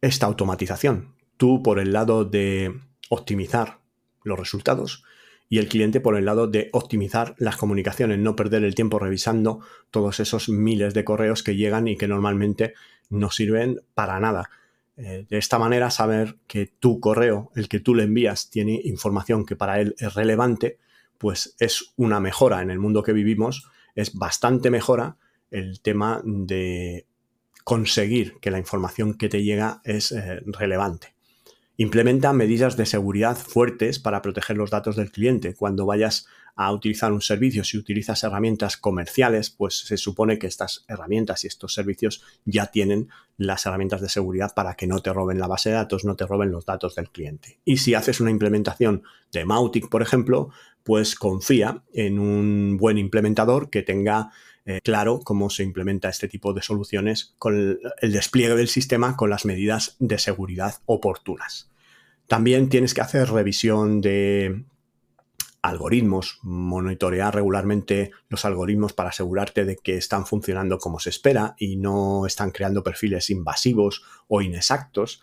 esta 0.00 0.26
automatización. 0.26 1.14
Tú 1.36 1.62
por 1.62 1.78
el 1.78 1.92
lado 1.92 2.24
de 2.24 2.80
optimizar 3.08 3.78
los 4.22 4.38
resultados 4.38 5.04
y 5.48 5.58
el 5.58 5.68
cliente 5.68 6.00
por 6.00 6.16
el 6.16 6.24
lado 6.24 6.46
de 6.46 6.70
optimizar 6.72 7.34
las 7.38 7.56
comunicaciones, 7.56 8.18
no 8.18 8.36
perder 8.36 8.64
el 8.64 8.74
tiempo 8.74 8.98
revisando 8.98 9.60
todos 9.90 10.20
esos 10.20 10.48
miles 10.48 10.94
de 10.94 11.04
correos 11.04 11.42
que 11.42 11.56
llegan 11.56 11.88
y 11.88 11.96
que 11.96 12.06
normalmente 12.06 12.74
no 13.08 13.30
sirven 13.30 13.80
para 13.94 14.20
nada. 14.20 14.48
Eh, 14.96 15.26
de 15.28 15.38
esta 15.38 15.58
manera, 15.58 15.90
saber 15.90 16.36
que 16.46 16.66
tu 16.66 17.00
correo, 17.00 17.50
el 17.56 17.68
que 17.68 17.80
tú 17.80 17.94
le 17.94 18.04
envías, 18.04 18.48
tiene 18.48 18.80
información 18.84 19.44
que 19.44 19.56
para 19.56 19.80
él 19.80 19.96
es 19.98 20.14
relevante, 20.14 20.78
pues 21.18 21.56
es 21.58 21.92
una 21.96 22.20
mejora 22.20 22.62
en 22.62 22.70
el 22.70 22.78
mundo 22.78 23.02
que 23.02 23.12
vivimos, 23.12 23.68
es 23.96 24.14
bastante 24.14 24.70
mejora 24.70 25.16
el 25.50 25.80
tema 25.80 26.22
de 26.24 27.06
conseguir 27.64 28.38
que 28.40 28.50
la 28.50 28.58
información 28.58 29.14
que 29.14 29.28
te 29.28 29.42
llega 29.42 29.80
es 29.84 30.12
eh, 30.12 30.40
relevante. 30.46 31.14
Implementa 31.76 32.32
medidas 32.34 32.76
de 32.76 32.84
seguridad 32.84 33.38
fuertes 33.38 33.98
para 33.98 34.20
proteger 34.20 34.56
los 34.58 34.70
datos 34.70 34.96
del 34.96 35.10
cliente. 35.10 35.54
Cuando 35.54 35.86
vayas 35.86 36.26
a 36.54 36.72
utilizar 36.72 37.10
un 37.10 37.22
servicio, 37.22 37.64
si 37.64 37.78
utilizas 37.78 38.22
herramientas 38.22 38.76
comerciales, 38.76 39.48
pues 39.48 39.78
se 39.78 39.96
supone 39.96 40.38
que 40.38 40.46
estas 40.46 40.84
herramientas 40.88 41.44
y 41.44 41.46
estos 41.46 41.72
servicios 41.72 42.22
ya 42.44 42.66
tienen 42.66 43.08
las 43.38 43.64
herramientas 43.64 44.02
de 44.02 44.10
seguridad 44.10 44.52
para 44.54 44.74
que 44.74 44.86
no 44.86 45.00
te 45.00 45.10
roben 45.10 45.38
la 45.38 45.46
base 45.46 45.70
de 45.70 45.76
datos, 45.76 46.04
no 46.04 46.16
te 46.16 46.26
roben 46.26 46.50
los 46.50 46.66
datos 46.66 46.94
del 46.96 47.10
cliente. 47.10 47.60
Y 47.64 47.78
si 47.78 47.94
haces 47.94 48.20
una 48.20 48.30
implementación 48.30 49.04
de 49.32 49.46
Mautic, 49.46 49.88
por 49.88 50.02
ejemplo, 50.02 50.50
pues 50.82 51.14
confía 51.14 51.82
en 51.94 52.18
un 52.18 52.76
buen 52.76 52.98
implementador 52.98 53.70
que 53.70 53.82
tenga 53.82 54.30
eh, 54.70 54.80
claro 54.82 55.18
cómo 55.24 55.50
se 55.50 55.64
implementa 55.64 56.08
este 56.08 56.28
tipo 56.28 56.52
de 56.52 56.62
soluciones 56.62 57.34
con 57.38 57.56
el, 58.00 58.12
despliegue 58.12 58.54
del 58.54 58.68
sistema 58.68 59.16
con 59.16 59.28
las 59.28 59.44
medidas 59.44 59.96
de 59.98 60.18
seguridad 60.18 60.76
oportunas. 60.86 61.70
También 62.28 62.68
tienes 62.68 62.94
que 62.94 63.00
hacer 63.00 63.30
revisión 63.30 64.00
de 64.00 64.64
algoritmos, 65.60 66.38
monitorear 66.42 67.34
regularmente 67.34 68.12
los 68.28 68.44
algoritmos 68.44 68.92
para 68.92 69.08
asegurarte 69.08 69.64
de 69.64 69.76
que 69.76 69.96
están 69.96 70.24
funcionando 70.24 70.78
como 70.78 71.00
se 71.00 71.10
espera 71.10 71.56
y 71.58 71.76
no 71.76 72.24
están 72.24 72.52
creando 72.52 72.84
perfiles 72.84 73.28
invasivos 73.30 74.04
o 74.28 74.40
inexactos. 74.40 75.20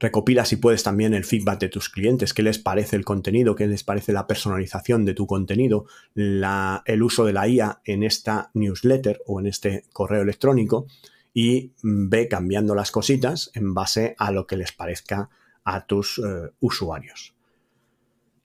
Recopila 0.00 0.46
si 0.46 0.56
puedes 0.56 0.82
también 0.82 1.12
el 1.12 1.26
feedback 1.26 1.60
de 1.60 1.68
tus 1.68 1.90
clientes, 1.90 2.32
qué 2.32 2.42
les 2.42 2.58
parece 2.58 2.96
el 2.96 3.04
contenido, 3.04 3.54
qué 3.54 3.66
les 3.66 3.84
parece 3.84 4.14
la 4.14 4.26
personalización 4.26 5.04
de 5.04 5.12
tu 5.12 5.26
contenido, 5.26 5.84
el 6.14 7.02
uso 7.02 7.26
de 7.26 7.34
la 7.34 7.46
IA 7.46 7.82
en 7.84 8.02
esta 8.02 8.50
newsletter 8.54 9.20
o 9.26 9.40
en 9.40 9.46
este 9.46 9.84
correo 9.92 10.22
electrónico 10.22 10.86
y 11.34 11.72
ve 11.82 12.28
cambiando 12.28 12.74
las 12.74 12.90
cositas 12.90 13.50
en 13.52 13.74
base 13.74 14.14
a 14.18 14.32
lo 14.32 14.46
que 14.46 14.56
les 14.56 14.72
parezca 14.72 15.28
a 15.64 15.84
tus 15.84 16.18
eh, 16.18 16.50
usuarios. 16.60 17.34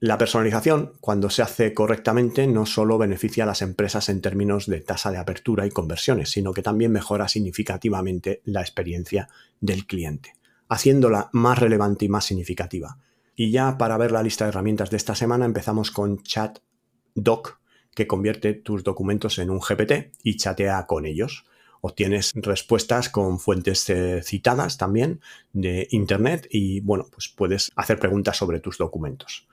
La 0.01 0.17
personalización, 0.17 0.91
cuando 0.99 1.29
se 1.29 1.41
hace 1.41 1.73
correctamente, 1.73 2.47
no 2.47 2.65
solo 2.65 2.97
beneficia 2.97 3.45
a 3.45 3.47
las 3.47 3.61
empresas 3.61 4.09
en 4.09 4.19
términos 4.19 4.67
de 4.67 4.81
tasa 4.81 5.09
de 5.09 5.17
apertura 5.17 5.65
y 5.65 5.71
conversiones, 5.71 6.31
sino 6.31 6.51
que 6.51 6.61
también 6.61 6.91
mejora 6.91 7.29
significativamente 7.29 8.41
la 8.43 8.59
experiencia 8.59 9.29
del 9.61 9.87
cliente 9.87 10.33
haciéndola 10.69 11.29
más 11.33 11.59
relevante 11.59 12.05
y 12.05 12.09
más 12.09 12.25
significativa. 12.25 12.97
Y 13.35 13.51
ya 13.51 13.77
para 13.77 13.97
ver 13.97 14.11
la 14.11 14.23
lista 14.23 14.45
de 14.45 14.49
herramientas 14.49 14.89
de 14.89 14.97
esta 14.97 15.15
semana 15.15 15.45
empezamos 15.45 15.91
con 15.91 16.23
ChatDoc, 16.23 17.59
que 17.93 18.07
convierte 18.07 18.53
tus 18.53 18.83
documentos 18.83 19.39
en 19.39 19.49
un 19.49 19.59
GPT 19.59 20.11
y 20.23 20.37
chatea 20.37 20.85
con 20.85 21.05
ellos. 21.05 21.45
Obtienes 21.81 22.33
respuestas 22.35 23.09
con 23.09 23.39
fuentes 23.39 23.89
eh, 23.89 24.21
citadas 24.23 24.77
también 24.77 25.21
de 25.53 25.87
Internet 25.91 26.47
y 26.49 26.81
bueno, 26.81 27.07
pues 27.11 27.29
puedes 27.29 27.71
hacer 27.75 27.99
preguntas 27.99 28.37
sobre 28.37 28.59
tus 28.59 28.77
documentos. 28.77 29.47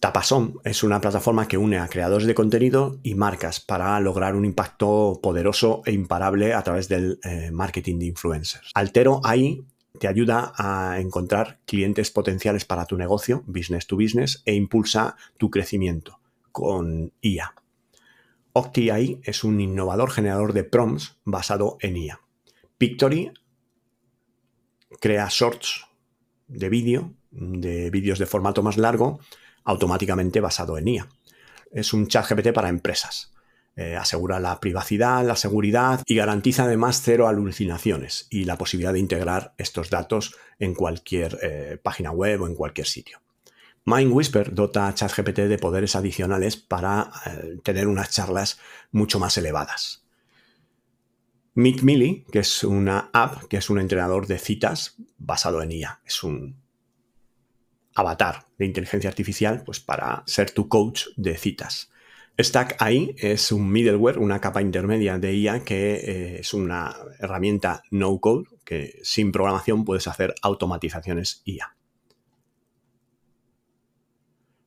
Tapason 0.00 0.60
es 0.64 0.82
una 0.82 1.00
plataforma 1.00 1.46
que 1.46 1.58
une 1.58 1.78
a 1.78 1.88
creadores 1.88 2.26
de 2.26 2.34
contenido 2.34 2.98
y 3.02 3.14
marcas 3.14 3.60
para 3.60 4.00
lograr 4.00 4.34
un 4.34 4.46
impacto 4.46 5.20
poderoso 5.22 5.82
e 5.84 5.92
imparable 5.92 6.54
a 6.54 6.62
través 6.62 6.88
del 6.88 7.20
eh, 7.22 7.50
marketing 7.52 7.98
de 7.98 8.06
influencers. 8.06 8.70
Altero 8.74 9.20
AI 9.24 9.62
te 10.00 10.08
ayuda 10.08 10.54
a 10.56 10.98
encontrar 10.98 11.60
clientes 11.66 12.10
potenciales 12.10 12.64
para 12.64 12.86
tu 12.86 12.96
negocio, 12.96 13.44
business 13.46 13.86
to 13.86 13.96
business, 13.96 14.42
e 14.46 14.54
impulsa 14.54 15.14
tu 15.36 15.50
crecimiento 15.50 16.20
con 16.52 17.12
IA. 17.20 17.54
OctiAI 18.54 19.20
es 19.22 19.44
un 19.44 19.60
innovador 19.60 20.10
generador 20.10 20.54
de 20.54 20.64
prompts 20.64 21.18
basado 21.24 21.76
en 21.80 21.98
IA. 21.98 22.20
Pictory 22.78 23.30
crea 25.00 25.28
shorts 25.30 25.86
de 26.48 26.70
vídeo, 26.70 27.12
de 27.30 27.90
vídeos 27.90 28.18
de 28.18 28.24
formato 28.24 28.62
más 28.62 28.78
largo, 28.78 29.20
automáticamente 29.64 30.40
basado 30.40 30.78
en 30.78 30.88
IA. 30.88 31.08
Es 31.72 31.92
un 31.92 32.08
chat 32.08 32.26
GPT 32.26 32.54
para 32.54 32.70
empresas. 32.70 33.34
Eh, 33.80 33.96
asegura 33.96 34.38
la 34.40 34.60
privacidad, 34.60 35.24
la 35.24 35.36
seguridad 35.36 36.02
y 36.04 36.16
garantiza 36.16 36.64
además 36.64 37.00
cero 37.02 37.28
alucinaciones 37.28 38.26
y 38.28 38.44
la 38.44 38.58
posibilidad 38.58 38.92
de 38.92 38.98
integrar 38.98 39.54
estos 39.56 39.88
datos 39.88 40.36
en 40.58 40.74
cualquier 40.74 41.38
eh, 41.40 41.78
página 41.82 42.10
web 42.10 42.42
o 42.42 42.46
en 42.46 42.56
cualquier 42.56 42.86
sitio. 42.86 43.22
MindWhisper 43.86 44.54
dota 44.54 44.86
a 44.86 44.92
ChatGPT 44.92 45.38
de 45.48 45.56
poderes 45.56 45.96
adicionales 45.96 46.58
para 46.58 47.10
eh, 47.24 47.56
tener 47.62 47.86
unas 47.86 48.10
charlas 48.10 48.58
mucho 48.92 49.18
más 49.18 49.38
elevadas. 49.38 50.04
Meet 51.54 51.80
Millie, 51.80 52.26
que 52.30 52.40
es 52.40 52.62
una 52.64 53.08
app, 53.14 53.44
que 53.44 53.56
es 53.56 53.70
un 53.70 53.80
entrenador 53.80 54.26
de 54.26 54.38
citas 54.38 54.96
basado 55.16 55.62
en 55.62 55.72
IA. 55.72 56.00
Es 56.04 56.22
un 56.22 56.54
avatar 57.94 58.44
de 58.58 58.66
inteligencia 58.66 59.08
artificial 59.08 59.62
pues, 59.64 59.80
para 59.80 60.22
ser 60.26 60.50
tu 60.50 60.68
coach 60.68 61.06
de 61.16 61.38
citas. 61.38 61.90
Stack 62.42 62.76
AI 62.80 63.14
es 63.18 63.52
un 63.52 63.70
middleware, 63.70 64.18
una 64.18 64.40
capa 64.40 64.62
intermedia 64.62 65.18
de 65.18 65.34
IA 65.34 65.64
que 65.64 65.94
eh, 65.94 66.40
es 66.40 66.54
una 66.54 66.94
herramienta 67.18 67.82
no 67.90 68.18
code 68.20 68.44
que 68.64 68.98
sin 69.02 69.32
programación 69.32 69.84
puedes 69.84 70.06
hacer 70.06 70.34
automatizaciones 70.42 71.42
IA. 71.44 71.76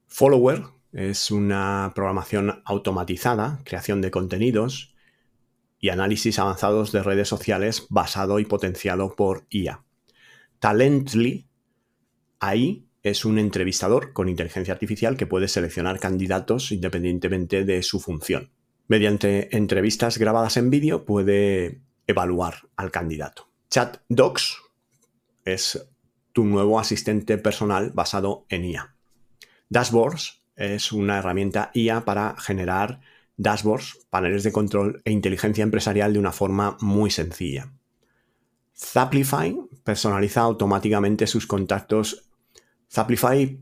Follower 0.07 0.63
es 0.91 1.31
una 1.31 1.91
programación 1.95 2.61
automatizada, 2.65 3.59
creación 3.63 4.01
de 4.01 4.11
contenidos 4.11 4.93
y 5.79 5.89
análisis 5.89 6.39
avanzados 6.39 6.91
de 6.91 7.01
redes 7.01 7.27
sociales 7.27 7.87
basado 7.89 8.39
y 8.39 8.45
potenciado 8.45 9.15
por 9.15 9.45
IA. 9.49 9.83
Talently 10.59 11.47
AI 12.39 12.85
es 13.03 13.25
un 13.25 13.37
entrevistador 13.37 14.13
con 14.13 14.29
inteligencia 14.29 14.73
artificial 14.73 15.17
que 15.17 15.27
puede 15.27 15.49
seleccionar 15.49 15.99
candidatos 15.99 16.71
independientemente 16.71 17.65
de 17.65 17.83
su 17.83 17.99
función. 17.99 18.51
Mediante 18.87 19.55
entrevistas 19.55 20.17
grabadas 20.17 20.57
en 20.57 20.69
vídeo 20.69 21.05
puede 21.05 21.81
evaluar 22.07 22.69
al 22.75 22.91
candidato. 22.91 23.49
ChatDocs 23.69 24.57
es 25.45 25.85
tu 26.31 26.45
nuevo 26.45 26.79
asistente 26.79 27.37
personal 27.37 27.91
basado 27.91 28.45
en 28.49 28.65
IA. 28.65 28.95
Dashboards 29.69 30.43
es 30.55 30.91
una 30.91 31.17
herramienta 31.17 31.71
IA 31.73 32.05
para 32.05 32.35
generar 32.39 33.01
dashboards, 33.37 34.05
paneles 34.09 34.43
de 34.43 34.51
control 34.51 35.01
e 35.05 35.11
inteligencia 35.11 35.63
empresarial 35.63 36.13
de 36.13 36.19
una 36.19 36.31
forma 36.31 36.77
muy 36.81 37.09
sencilla. 37.09 37.73
Zaplify 38.75 39.57
personaliza 39.83 40.41
automáticamente 40.41 41.27
sus 41.27 41.47
contactos 41.47 42.29
Zaplify 42.93 43.59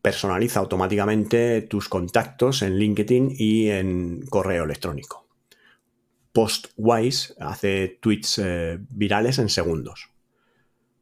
personaliza 0.00 0.60
automáticamente 0.60 1.62
tus 1.62 1.88
contactos 1.88 2.62
en 2.62 2.78
LinkedIn 2.78 3.34
y 3.36 3.68
en 3.68 4.24
correo 4.30 4.64
electrónico. 4.64 5.26
Postwise 6.32 7.34
hace 7.40 7.98
tweets 8.00 8.38
eh, 8.38 8.78
virales 8.88 9.38
en 9.38 9.50
segundos. 9.50 10.08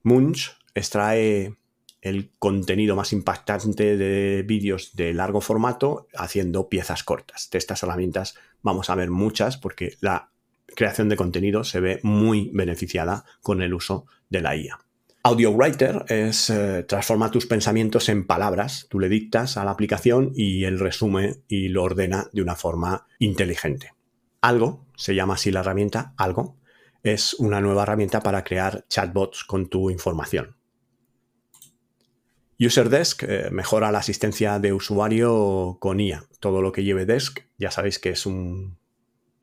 Munch 0.02 0.56
extrae 0.74 1.54
el 2.00 2.30
contenido 2.38 2.96
más 2.96 3.12
impactante 3.12 3.96
de 3.96 4.42
vídeos 4.42 4.96
de 4.96 5.14
largo 5.14 5.40
formato 5.40 6.08
haciendo 6.14 6.68
piezas 6.68 7.04
cortas. 7.04 7.48
De 7.50 7.58
estas 7.58 7.82
herramientas 7.82 8.34
vamos 8.62 8.90
a 8.90 8.94
ver 8.96 9.10
muchas 9.10 9.56
porque 9.56 9.96
la 10.00 10.30
creación 10.74 11.08
de 11.08 11.16
contenido 11.16 11.62
se 11.64 11.80
ve 11.80 12.00
muy 12.02 12.50
beneficiada 12.52 13.24
con 13.40 13.62
el 13.62 13.74
uso 13.74 14.06
de 14.30 14.40
la 14.40 14.56
IA. 14.56 14.85
Audio 15.26 15.50
Writer 15.50 16.04
es 16.06 16.50
eh, 16.50 16.84
transforma 16.84 17.32
tus 17.32 17.46
pensamientos 17.46 18.08
en 18.08 18.28
palabras. 18.28 18.86
Tú 18.88 19.00
le 19.00 19.08
dictas 19.08 19.56
a 19.56 19.64
la 19.64 19.72
aplicación 19.72 20.30
y 20.36 20.62
él 20.62 20.78
resume 20.78 21.42
y 21.48 21.66
lo 21.66 21.82
ordena 21.82 22.28
de 22.32 22.42
una 22.42 22.54
forma 22.54 23.08
inteligente. 23.18 23.92
Algo, 24.40 24.86
se 24.94 25.16
llama 25.16 25.34
así 25.34 25.50
la 25.50 25.60
herramienta, 25.60 26.14
Algo, 26.16 26.60
es 27.02 27.34
una 27.34 27.60
nueva 27.60 27.82
herramienta 27.82 28.20
para 28.20 28.44
crear 28.44 28.86
chatbots 28.88 29.42
con 29.42 29.68
tu 29.68 29.90
información. 29.90 30.54
UserDesk 32.60 33.24
eh, 33.24 33.48
mejora 33.50 33.90
la 33.90 33.98
asistencia 33.98 34.60
de 34.60 34.72
usuario 34.72 35.78
con 35.80 35.98
IA. 35.98 36.22
Todo 36.38 36.62
lo 36.62 36.70
que 36.70 36.84
lleve 36.84 37.04
Desk, 37.04 37.40
ya 37.58 37.72
sabéis 37.72 37.98
que 37.98 38.10
es 38.10 38.26
un, 38.26 38.78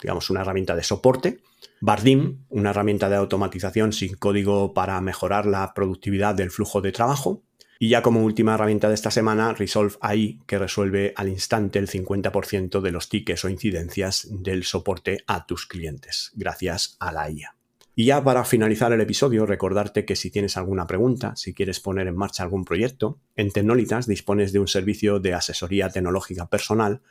digamos, 0.03 0.29
una 0.29 0.41
herramienta 0.41 0.75
de 0.75 0.83
soporte 0.83 1.39
Bardim, 1.85 2.45
una 2.47 2.69
herramienta 2.69 3.09
de 3.09 3.17
automatización 3.17 3.91
sin 3.91 4.15
código 4.15 4.73
para 4.73 5.01
mejorar 5.01 5.45
la 5.45 5.73
productividad 5.73 6.33
del 6.33 6.49
flujo 6.49 6.79
de 6.79 6.93
trabajo. 6.93 7.43
Y 7.77 7.89
ya 7.89 8.01
como 8.01 8.23
última 8.23 8.53
herramienta 8.53 8.87
de 8.87 8.93
esta 8.93 9.11
semana, 9.11 9.53
Resolve 9.53 9.97
AI, 9.99 10.39
que 10.47 10.57
resuelve 10.57 11.13
al 11.17 11.27
instante 11.27 11.79
el 11.79 11.89
50% 11.89 12.79
de 12.79 12.91
los 12.91 13.09
tickets 13.09 13.43
o 13.43 13.49
incidencias 13.49 14.29
del 14.29 14.63
soporte 14.63 15.25
a 15.27 15.45
tus 15.45 15.65
clientes, 15.65 16.31
gracias 16.35 16.95
a 17.01 17.11
la 17.11 17.29
IA. 17.29 17.57
Y 17.95 18.05
ya 18.05 18.23
para 18.23 18.45
finalizar 18.45 18.93
el 18.93 19.01
episodio, 19.01 19.45
recordarte 19.45 20.05
que 20.05 20.15
si 20.15 20.31
tienes 20.31 20.55
alguna 20.55 20.87
pregunta, 20.87 21.35
si 21.35 21.53
quieres 21.53 21.81
poner 21.81 22.07
en 22.07 22.15
marcha 22.15 22.43
algún 22.43 22.63
proyecto, 22.63 23.19
en 23.35 23.51
Tecnolitas 23.51 24.07
dispones 24.07 24.53
de 24.53 24.59
un 24.59 24.69
servicio 24.69 25.19
de 25.19 25.33
asesoría 25.33 25.89
tecnológica 25.89 26.49
personal 26.49 27.01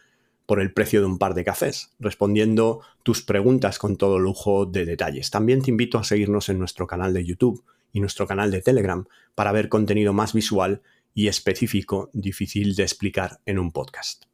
por 0.47 0.61
el 0.61 0.72
precio 0.72 1.01
de 1.01 1.07
un 1.07 1.18
par 1.18 1.34
de 1.34 1.45
cafés, 1.45 1.90
respondiendo 1.99 2.80
tus 3.03 3.22
preguntas 3.22 3.78
con 3.78 3.97
todo 3.97 4.18
lujo 4.18 4.66
de 4.66 4.84
detalles. 4.84 5.30
También 5.30 5.62
te 5.62 5.70
invito 5.70 5.99
a 5.99 6.05
seguirnos 6.05 6.49
en 6.49 6.59
nuestro 6.59 6.86
canal 6.86 7.12
de 7.14 7.24
YouTube 7.24 7.62
y 7.93 8.01
nuestro 8.01 8.26
canal 8.26 8.51
de 8.51 8.62
Telegram 8.62 9.05
para 9.34 9.53
ver 9.53 9.68
contenido 9.68 10.12
más 10.12 10.32
visual 10.32 10.82
y 11.14 11.28
específico, 11.28 12.11
difícil 12.12 12.74
de 12.74 12.82
explicar 12.82 13.40
en 13.47 13.59
un 13.59 13.70
podcast. 13.70 14.24